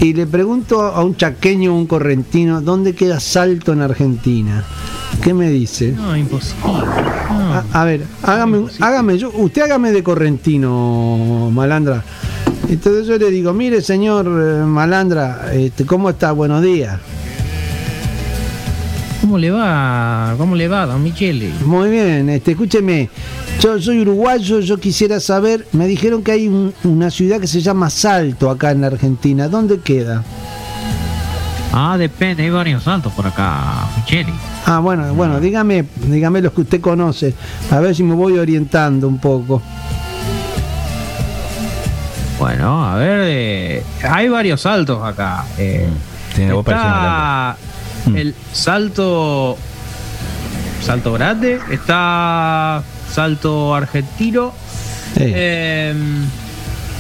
[0.01, 4.65] y le pregunto a un chaqueño un correntino dónde queda Salto en Argentina,
[5.23, 5.93] ¿qué me dice?
[5.93, 6.63] No, imposible.
[6.63, 6.79] No.
[7.55, 12.05] A, a ver, hágame, hágame, yo, usted hágame de correntino, malandra.
[12.69, 16.33] Entonces yo le digo, mire señor eh, malandra, este, ¿cómo está?
[16.33, 16.99] Buenos días.
[19.21, 20.35] ¿Cómo le va?
[20.39, 21.51] ¿Cómo le va, don Michele?
[21.65, 23.11] Muy bien, este, escúcheme,
[23.61, 27.61] yo soy uruguayo, yo quisiera saber, me dijeron que hay un- una ciudad que se
[27.61, 30.23] llama Salto acá en la Argentina, ¿dónde queda?
[31.73, 34.33] Ah, depende, hay varios saltos por acá, Michele.
[34.65, 37.35] Ah, bueno, bueno, dígame, dígame los que usted conoce,
[37.71, 39.61] a ver si me voy orientando un poco.
[42.39, 45.45] Bueno, a ver, eh, hay varios saltos acá.
[45.59, 45.89] Eh,
[46.37, 47.57] Tiene está
[48.15, 49.57] el salto
[50.81, 52.83] salto grande, está
[53.13, 54.53] salto argentino,
[55.17, 55.95] eh,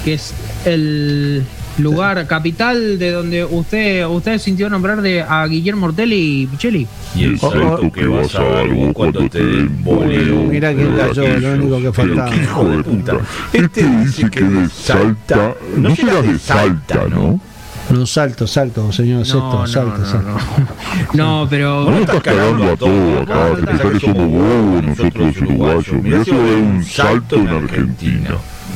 [0.04, 1.44] que es el
[1.78, 6.86] lugar capital de donde usted usted sintió nombrar de a Guillermo Ortelli y Pichelli.
[7.14, 10.42] Y el salto que vas a dar vos cuando te den boleo.
[10.44, 12.36] Mira quién cayó, lo único que faltaba.
[12.36, 13.18] hijo de puta.
[13.52, 15.54] Este dice que de Salta.
[15.76, 17.40] No será de Salta, ¿no?
[17.90, 20.36] No, salto, salto, señor Sexto, salto, salto.
[21.14, 25.36] No, pero No estás cagando a todo acá, te pensás que somos bobos nosotros los
[25.38, 26.02] uruguayos.
[26.02, 28.30] Mirá a haber un salto en Argentina.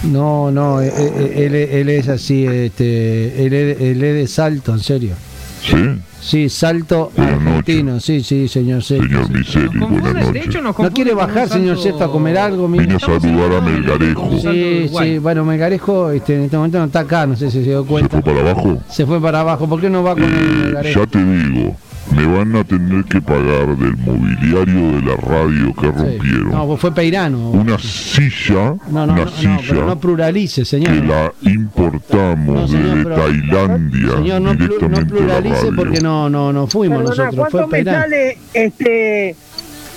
[0.04, 4.72] No, no, eh, eh, él, él es así, este, él, es- él es de salto,
[4.72, 5.14] en serio.
[5.62, 5.76] ¿Sí?
[6.20, 9.06] Sí, salto argentino, sí, sí, señor Sexto.
[9.08, 10.46] Señor Miseli, buenas noches.
[10.46, 12.68] hecho ¿No quiere bajar, señor salto- a comer algo?
[12.68, 12.84] mire?
[12.84, 14.30] Vine a saludar a Melgarejo.
[14.40, 17.70] Sí, sí, bueno, Melgarejo este, en este momento no está acá, no sé si se
[17.70, 18.20] dio ¿Se cuenta.
[18.22, 18.78] fue para abajo?
[18.88, 21.00] Se fue para abajo, ¿por qué no va con el Melgarejo?
[21.00, 21.76] Ya te digo,
[22.14, 26.50] me van a tener que pagar del mobiliario de la radio que rompieron.
[26.50, 27.50] No, pues fue Peirano.
[27.50, 30.94] Una silla, No, no, una no, no, silla pero no pluralice, que señor.
[31.06, 35.76] la importamos desde pero- Tailandia Señor, no, plu- no directamente a la pluralice radio.
[35.76, 39.36] porque no, no, no fuimos Perdona, nosotros, fue ¿cuánto me sale este eh,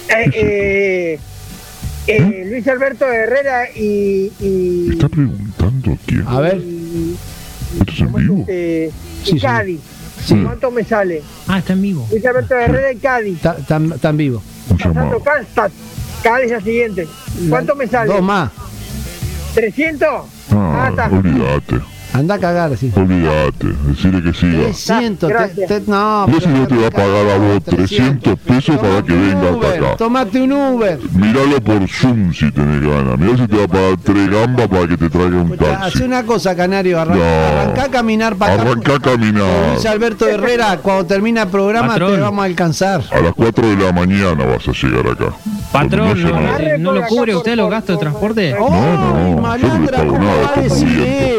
[0.07, 1.19] eh,
[2.07, 6.23] eh, Luis Alberto Herrera y, y, ¿Está preguntando quién?
[6.27, 6.61] A ver.
[7.79, 8.45] ¿Esto es en vivo?
[8.47, 8.91] eh,
[9.23, 9.39] y Sí, sí.
[9.39, 9.79] Cádiz?
[9.79, 9.94] Sí.
[10.27, 11.22] ¿Cuánto me sale?
[11.47, 12.07] Ah, está en vivo.
[12.11, 13.39] Luis Alberto Herrera y Cádiz.
[13.45, 14.43] Están vivos.
[14.69, 15.47] Pasando Cádiz,
[16.23, 17.07] Cádiz la siguiente.
[17.49, 18.11] ¿Cuánto me sale?
[18.11, 18.52] Dos más.
[19.56, 20.23] ¿300?
[20.52, 21.06] Ah, está.
[21.07, 21.80] olvídate,
[22.15, 22.91] Anda a cagar, sí.
[22.95, 24.63] olvídate, decirle que siga.
[24.63, 28.77] 300, te- te- no, Yo si no te va a pagar a vos 300 pesos
[28.77, 29.97] para que venga hasta acá.
[29.97, 30.99] tomate un Uber.
[31.13, 33.17] Míralo por Zoom si tenés ganas.
[33.19, 35.83] Mirá si te va a pagar tres gambas para que te traiga un taxi.
[35.97, 37.59] Hace una cosa, Canario, arranca, No.
[37.59, 38.61] arrancá a caminar para acá.
[38.63, 39.69] Arrancá a caminar.
[39.73, 43.01] Luis Alberto Herrera, cuando termina el programa te vamos a alcanzar.
[43.11, 45.33] A las 4 de la mañana vas a llegar acá.
[45.71, 48.51] Patrón, ¿no, no ¿no lo cubre usted los gastos de transporte?
[48.57, 50.87] No, no, no Malandra, ¿cómo va a decir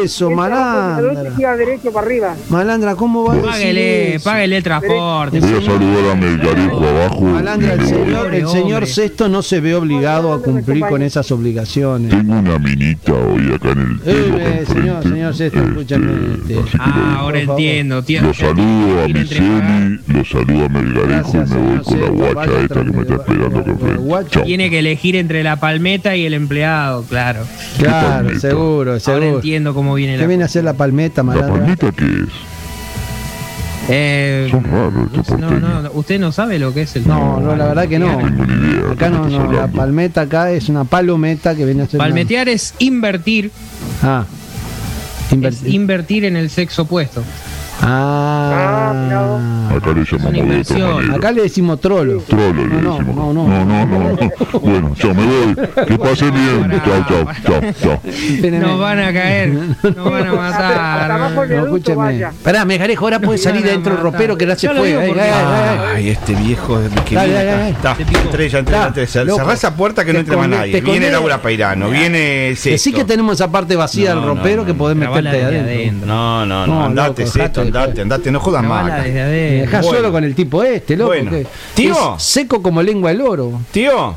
[0.03, 0.35] eso, ¿Dónde
[0.73, 1.35] malandra?
[1.35, 2.35] que iba derecho para arriba?
[2.49, 4.23] Malandra, ¿cómo va a decir Páguele, eso?
[4.29, 5.39] páguele el transporte.
[5.39, 7.21] Voy a saludar a Melgarejo abajo.
[7.21, 12.09] Malandra, el señor, el señor Sexto no se ve obligado a cumplir con esas obligaciones.
[12.11, 14.35] Tengo una minita hoy acá en el pelo.
[14.35, 15.09] acá Eh, señor, enfrente.
[15.09, 16.11] señor Sexto, escúchame.
[16.35, 18.03] este, Ah, ahora entiendo.
[18.03, 22.51] Tiene, Lo saludo a Miseli, lo saludo a Melgarejo y me voy con la guacha
[22.61, 24.29] esta que me está esperando enfrente.
[24.29, 24.43] Chao.
[24.43, 27.41] tiene que elegir entre la palmeta y el empleado, claro.
[27.77, 29.35] Claro, seguro, Ahora seguro.
[29.35, 30.27] entiendo cómo viene ¿Qué la
[30.63, 31.59] la palmeta, ¿La malandra?
[31.59, 32.29] palmita qué es?
[33.89, 35.83] Eh, Son raros estos no, porteños.
[35.83, 38.17] no, usted no sabe lo que es el No, no, la verdad que no.
[38.17, 38.91] tengo ni idea.
[38.91, 41.95] Acá no, no, la palmeta acá es una palometa que viene a ser.
[41.99, 43.49] una- Palmetear es invertir,
[44.03, 44.25] Ah,
[45.41, 47.23] es invertir en el sexo opuesto.
[47.83, 49.69] Ah.
[49.75, 51.15] Acá le llamamos de otra manera.
[51.15, 52.21] Acá le decimos trolo.
[52.27, 53.15] Trolo le No, decimos.
[53.15, 54.17] no, No, no, no.
[54.61, 55.55] Bueno, chao, me voy.
[55.85, 56.81] Que pasen bien.
[56.83, 58.01] Chao, chao, chao, chao.
[58.59, 59.49] Nos van a caer,
[59.95, 61.11] nos van a matar.
[61.49, 61.95] el No, escúcheme.
[61.97, 62.29] vaya.
[62.29, 64.89] Esperá, Mejarejo, ahora puede salir de dentro del ropero que ya se Yo lo fue.
[64.89, 65.15] digo
[65.95, 67.69] Ay, este viejo que viene.
[67.69, 67.95] Está.
[69.07, 70.81] Cerrá esa puerta que no entre más nadie.
[70.81, 74.65] Viene Laura Peirano, viene Decí que tenemos esa parte vacía No, del no, ropero no,
[74.65, 75.59] que podés meterte adentro.
[75.71, 76.07] adentro.
[76.07, 78.85] No, no, no, No, andate, dejate, andate, andate, no jodas más.
[78.85, 78.95] Acá.
[79.03, 79.65] desde Me adentro.
[79.65, 79.97] dejás Bueno.
[79.97, 81.09] solo con el tipo este, loco.
[81.09, 81.31] Bueno.
[81.31, 82.15] que Tío.
[82.17, 83.61] es seco como lengua del oro.
[83.71, 84.15] Tío,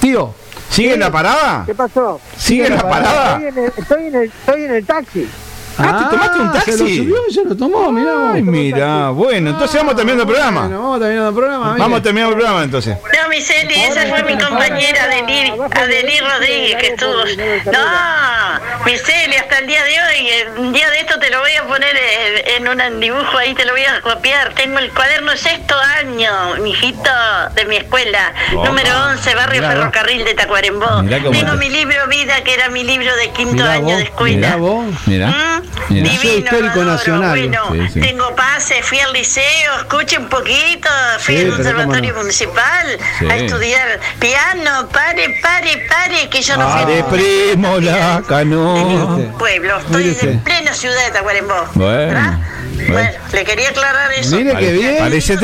[0.00, 0.34] Tío,
[0.70, 1.62] ¿sigue en la parada?
[1.66, 2.20] ¿Qué pasó?
[2.36, 3.36] ¿Sigue en la parada?
[3.36, 5.28] Estoy en el, estoy en el, estoy en el taxi.
[5.78, 6.96] Ah, ¿te tomaste un Se lo taxi?
[6.98, 8.32] subió y se lo tomó, mirá.
[8.34, 10.60] Ay, mira, bueno, entonces vamos terminando el programa.
[10.62, 11.66] Bueno, vamos terminando el programa.
[11.72, 11.78] mire.
[11.80, 12.96] Vamos terminando el programa entonces.
[13.22, 17.24] No, Miseli, esa fue mi compañera Adelir, Adelir Rodríguez que estuvo.
[17.72, 21.52] No, Miseli, hasta el día de hoy, eh, un día de esto te lo voy
[21.52, 24.52] a poner eh, en un dibujo ahí, te lo voy a copiar.
[24.54, 26.30] Tengo el cuaderno sexto año,
[26.60, 27.10] mijito,
[27.54, 28.68] de mi escuela, Opa.
[28.68, 29.78] número 11, barrio Mirá vos.
[29.80, 31.02] Ferrocarril de Tacuarembó.
[31.02, 33.84] Mirá cómo Tengo te- mi libro Vida, que era mi libro de quinto Mirá año
[33.84, 34.36] vos, de escuela.
[34.36, 34.84] mirá vos.
[35.06, 35.61] Mira, ¿Mm?
[35.88, 36.10] Mira.
[36.12, 37.38] Museo Histórico Nacional.
[37.38, 38.00] Bueno, Sí, sí.
[38.00, 42.18] tengo pase, fui al liceo, escuche un poquito, fui Sí, al conservatorio no.
[42.20, 42.86] municipal
[43.18, 43.26] Sí.
[43.30, 48.74] a estudiar piano, pare, pare, pare, que yo no Ah, fui de primo la cano.
[49.16, 50.30] Mire pueblo, estoy Mírese.
[50.32, 51.54] en plena ciudad de Tacuarembó.
[51.74, 52.38] Bueno,
[52.88, 54.36] Bueno, le quería aclarar eso.
[54.36, 54.96] Mire qué bien.
[54.98, 55.36] Parece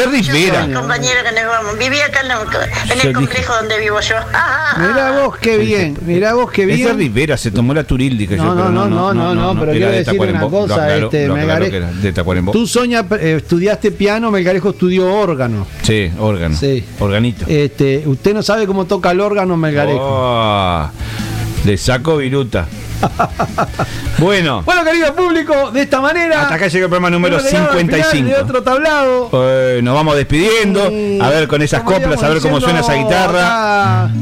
[0.75, 1.79] compañero que nos vamos.
[1.79, 4.17] Vivía acá en, el complejo donde vivo yo.
[4.79, 6.99] Mirá vos qué bien, mirá vos qué Es bien.
[6.99, 9.73] Rivera, se tomó la Turildi que No, yo, no, pero no, no, no, no, pero
[9.73, 12.53] quiero de decir una cosa, este, que.
[12.53, 15.67] Tú, Soña, eh, estudiaste piano, Melgarejo estudió órgano.
[15.83, 16.57] Sí, órgano.
[16.57, 16.85] Sí.
[16.99, 17.45] Organito.
[17.49, 20.91] Este, usted no sabe cómo toca el órgano, Melgarejo.
[21.69, 22.67] De saco viruta.
[24.19, 24.63] bueno.
[24.63, 26.41] Bueno, querido público, de esta manera.
[26.45, 28.27] Hasta acá llega el programa número hemos llegado al final 55.
[28.27, 29.31] De otro tablado.
[29.35, 30.83] Eh, nos vamos despidiendo.
[31.23, 34.05] A ver con esas coplas, a ver cómo suena esa guitarra.
[34.05, 34.15] acá,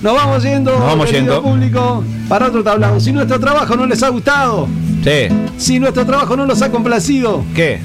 [0.00, 1.42] Nos vamos yendo, Nos vamos yendo.
[1.42, 3.00] público, para otro tablado.
[3.00, 4.68] Si nuestro trabajo no les ha gustado,
[5.02, 5.26] Sí.
[5.56, 7.80] si nuestro trabajo no los ha complacido, ¿Qué?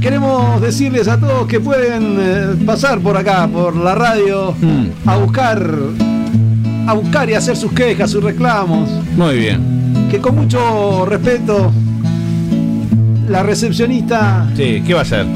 [0.00, 4.86] queremos decirles a todos que pueden eh, pasar por acá, por la radio, Mm.
[5.08, 5.68] a buscar,
[6.86, 8.88] a buscar y hacer sus quejas, sus reclamos.
[9.16, 10.08] Muy bien.
[10.10, 11.72] Que con mucho respeto,
[13.28, 15.26] la recepcionista Sí, ¿qué va a hacer?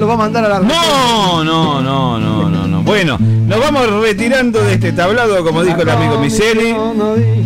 [0.00, 2.82] Lo va a mandar a la No, no, no, no, no, no.
[2.82, 6.74] Bueno, nos vamos retirando de este tablado, como dijo el amigo Miseli.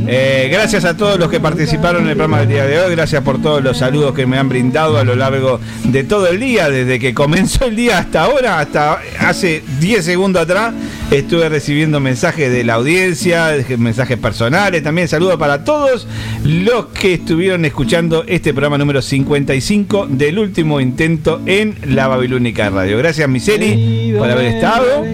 [0.06, 2.94] Eh, gracias a todos los que participaron en el programa del día de hoy.
[2.94, 6.38] Gracias por todos los saludos que me han brindado a lo largo de todo el
[6.38, 10.72] día, desde que comenzó el día hasta ahora, hasta hace 10 segundos atrás.
[11.10, 16.06] Estuve recibiendo mensajes de la audiencia, mensajes personales, también saludos para todos
[16.44, 22.08] los que estuvieron escuchando este programa número 55 del último intento en la
[22.52, 22.98] Radio.
[22.98, 25.04] Gracias Miseli por haber estado.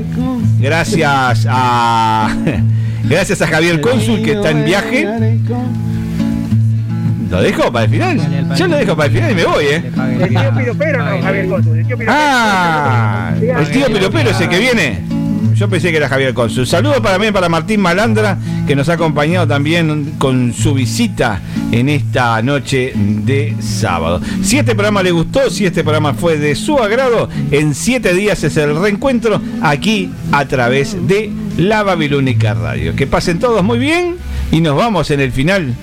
[0.58, 2.36] Gracias a
[3.04, 5.08] gracias a Javier Cónsul que está en viaje.
[7.30, 8.56] ¿Lo dejo para el final?
[8.56, 9.82] Yo lo dejo para el final y me voy, ¿eh?
[10.20, 11.78] El tío Piropero no, Javier Cónsul.
[11.78, 12.18] El tío Piropero.
[12.20, 15.19] Ah, el tío Piropero ese que viene.
[15.60, 16.66] Yo pensé que era Javier Consul.
[16.66, 21.38] Saludos para mí, para Martín Malandra, que nos ha acompañado también con su visita
[21.70, 24.22] en esta noche de sábado.
[24.42, 28.42] Si este programa le gustó, si este programa fue de su agrado, en siete días
[28.42, 32.96] es el reencuentro aquí a través de la Babilónica Radio.
[32.96, 34.16] Que pasen todos muy bien
[34.50, 35.74] y nos vamos en el final.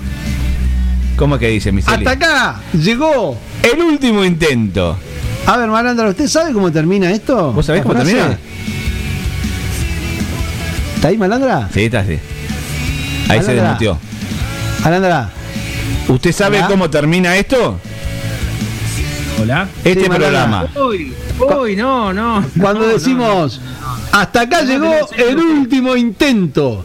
[1.17, 4.97] ¿Cómo es que dice mi Hasta acá llegó el último intento.
[5.45, 7.53] A ver, Malandra, ¿usted sabe cómo termina esto?
[7.53, 8.15] ¿Vos sabés ¿La cómo frase?
[8.15, 8.39] termina?
[11.07, 11.69] ¿Está ahí, Malandra?
[11.73, 12.19] Sí, está así.
[13.29, 13.97] Ahí se desmuteó.
[14.83, 15.29] Malandra.
[16.09, 16.67] ¿Usted sabe Hola.
[16.67, 17.79] cómo termina esto?
[19.41, 19.69] Hola.
[19.85, 20.67] Este Sí, programa.
[20.75, 22.43] Uy, uy, no, no.
[22.59, 23.61] Cuando no, decimos,
[24.11, 26.83] hasta acá No, llegó el último intento.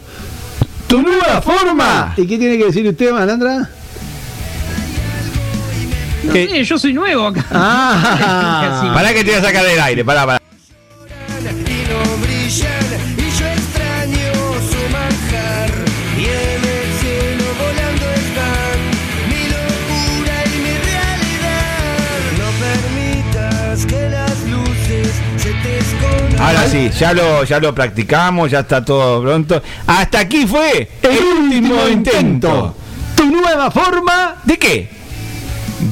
[0.87, 2.13] ¿Tu nueva forma?
[2.15, 3.57] ¿Y qué tiene que decir usted, Malandra?
[3.59, 3.67] no.
[6.27, 7.45] No sé, yo soy nuevo acá.
[7.51, 8.91] Ah.
[8.93, 10.41] Pará que te voy a sacar del aire, pará, pará.
[26.43, 29.61] Ahora sí, ya lo, ya lo practicamos, ya está todo pronto.
[29.87, 32.75] Hasta aquí fue el, último intento.
[33.15, 34.35] Tu nueva forma.
[34.43, 34.89] ¿De qué?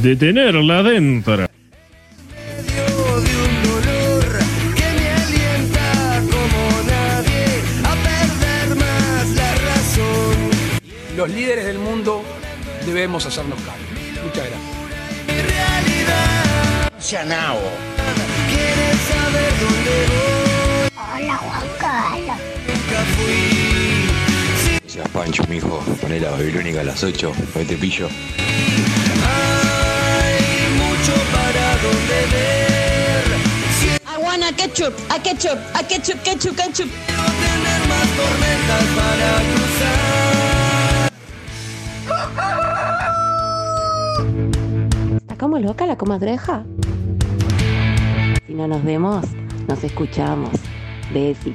[0.02, 1.38] De tenerla adentro.
[1.38, 1.48] de
[3.48, 4.40] un dolor
[4.76, 7.46] que me alienta como nadie
[7.86, 10.36] a perder más la razón
[11.16, 12.24] Los líderes del mundo
[12.86, 13.86] debemos hacernos cargo.
[14.22, 14.62] Muchas gracias.
[15.28, 17.60] mi realidad Chanao.
[18.50, 20.31] quieres saber dónde voy
[21.22, 22.38] Hola, Juan Carlos.
[22.68, 24.10] nunca fui
[24.88, 28.08] Seas Pancho, mijo, poné la babilónica a las 8, hoy te pillo.
[29.28, 30.40] Hay
[30.74, 33.24] mucho para donde ver.
[34.04, 36.90] I want a ketchup, a ketchup, a ketchup, ketchup, ketchup.
[37.06, 40.12] Quiero tener más tormentas para cruzar.
[45.18, 46.64] ¿Está como loca la comadreja?
[48.48, 49.24] Si no nos vemos,
[49.68, 50.50] nos escuchamos.
[51.14, 51.54] Besi.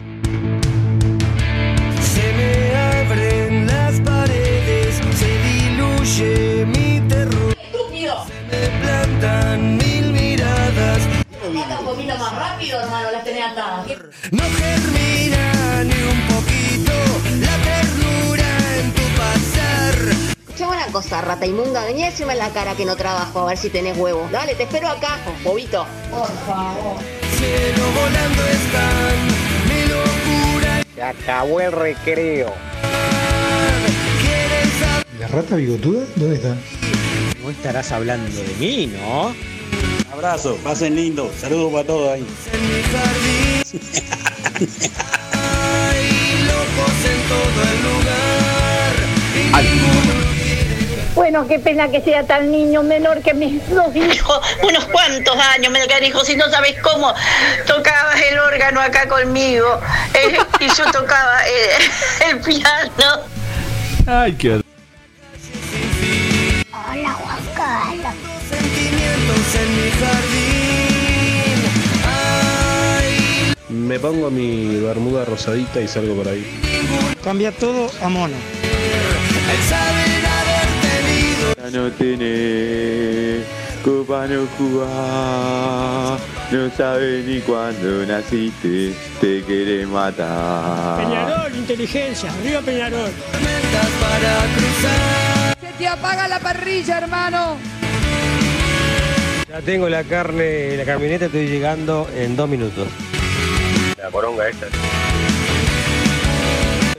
[2.03, 7.57] Se me abren las paredes, se diluye mi terror.
[7.63, 8.27] ¡Estúpido!
[8.51, 11.01] Me plantan mil miradas.
[11.43, 13.87] un poquito más rápido, hermano, las tenés atadas.
[14.31, 16.93] No germina ni un poquito
[17.41, 19.95] la ternura en tu pasar.
[20.49, 23.47] Escuchame una cosa, rata inmunda, vení a decirme en la cara que no trabajo, a
[23.47, 24.29] ver si tenés huevo.
[24.31, 25.87] Dale, te espero acá, bobito.
[26.11, 27.01] Por favor.
[27.37, 29.46] Cielo volando están.
[30.95, 32.55] Se acabó el recreo.
[35.19, 36.05] ¿La rata bigotuda?
[36.17, 36.57] ¿Dónde está?
[37.43, 39.35] No estarás hablando de mí, ¿no?
[40.13, 41.31] Abrazo, pasen lindo.
[41.39, 42.27] Saludos para todos ahí.
[42.53, 43.63] en mi jardín.
[45.33, 48.95] Hay locos en todo el lugar.
[51.29, 54.15] Bueno, qué pena que sea tan niño menor que mis dos hijos.
[54.15, 57.13] Hijo, unos cuantos años me lo hijo, si no sabes cómo
[57.67, 59.81] tocabas el órgano acá conmigo
[60.15, 63.23] eh, y yo tocaba eh, el piano.
[64.07, 64.61] Ay, qué.
[66.71, 68.15] Hola, Juan Carlos.
[68.49, 71.59] sentimientos en mi jardín.
[72.07, 76.47] Hay me pongo mi bermuda rosadita y salgo por ahí.
[77.25, 78.37] Cambia todo a mono.
[81.71, 83.45] No tenés
[83.85, 86.21] copa no jugás,
[86.51, 91.05] no sabes ni cuándo naciste, te quiere matar.
[91.05, 93.11] Peñarol, inteligencia, Río Peñarol.
[95.61, 97.57] Se te apaga la parrilla, hermano.
[99.49, 102.89] Ya tengo la carne la camioneta, estoy llegando en dos minutos.
[103.97, 104.67] La poronga esta.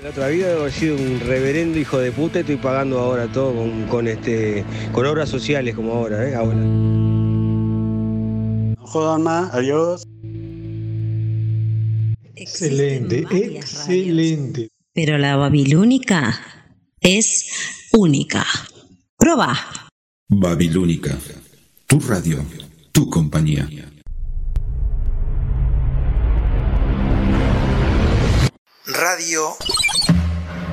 [0.08, 3.54] La otra vida he sido un reverendo hijo de puta y estoy pagando ahora todo
[3.54, 4.64] con, con, este
[4.94, 6.34] con obras sociales como ahora, ¿eh?
[6.34, 6.56] Ahora.
[8.78, 10.08] No jodan más, adiós.
[12.36, 14.70] Excelente, excelente.
[14.94, 16.40] Pero la babilónica
[17.02, 17.50] es
[17.92, 18.46] única.
[19.18, 19.60] Proba.
[20.30, 21.18] Babilónica,
[21.86, 22.46] tu radio,
[22.94, 23.68] tu compañía.
[28.86, 29.58] Radio.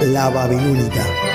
[0.00, 1.27] La Babilónica.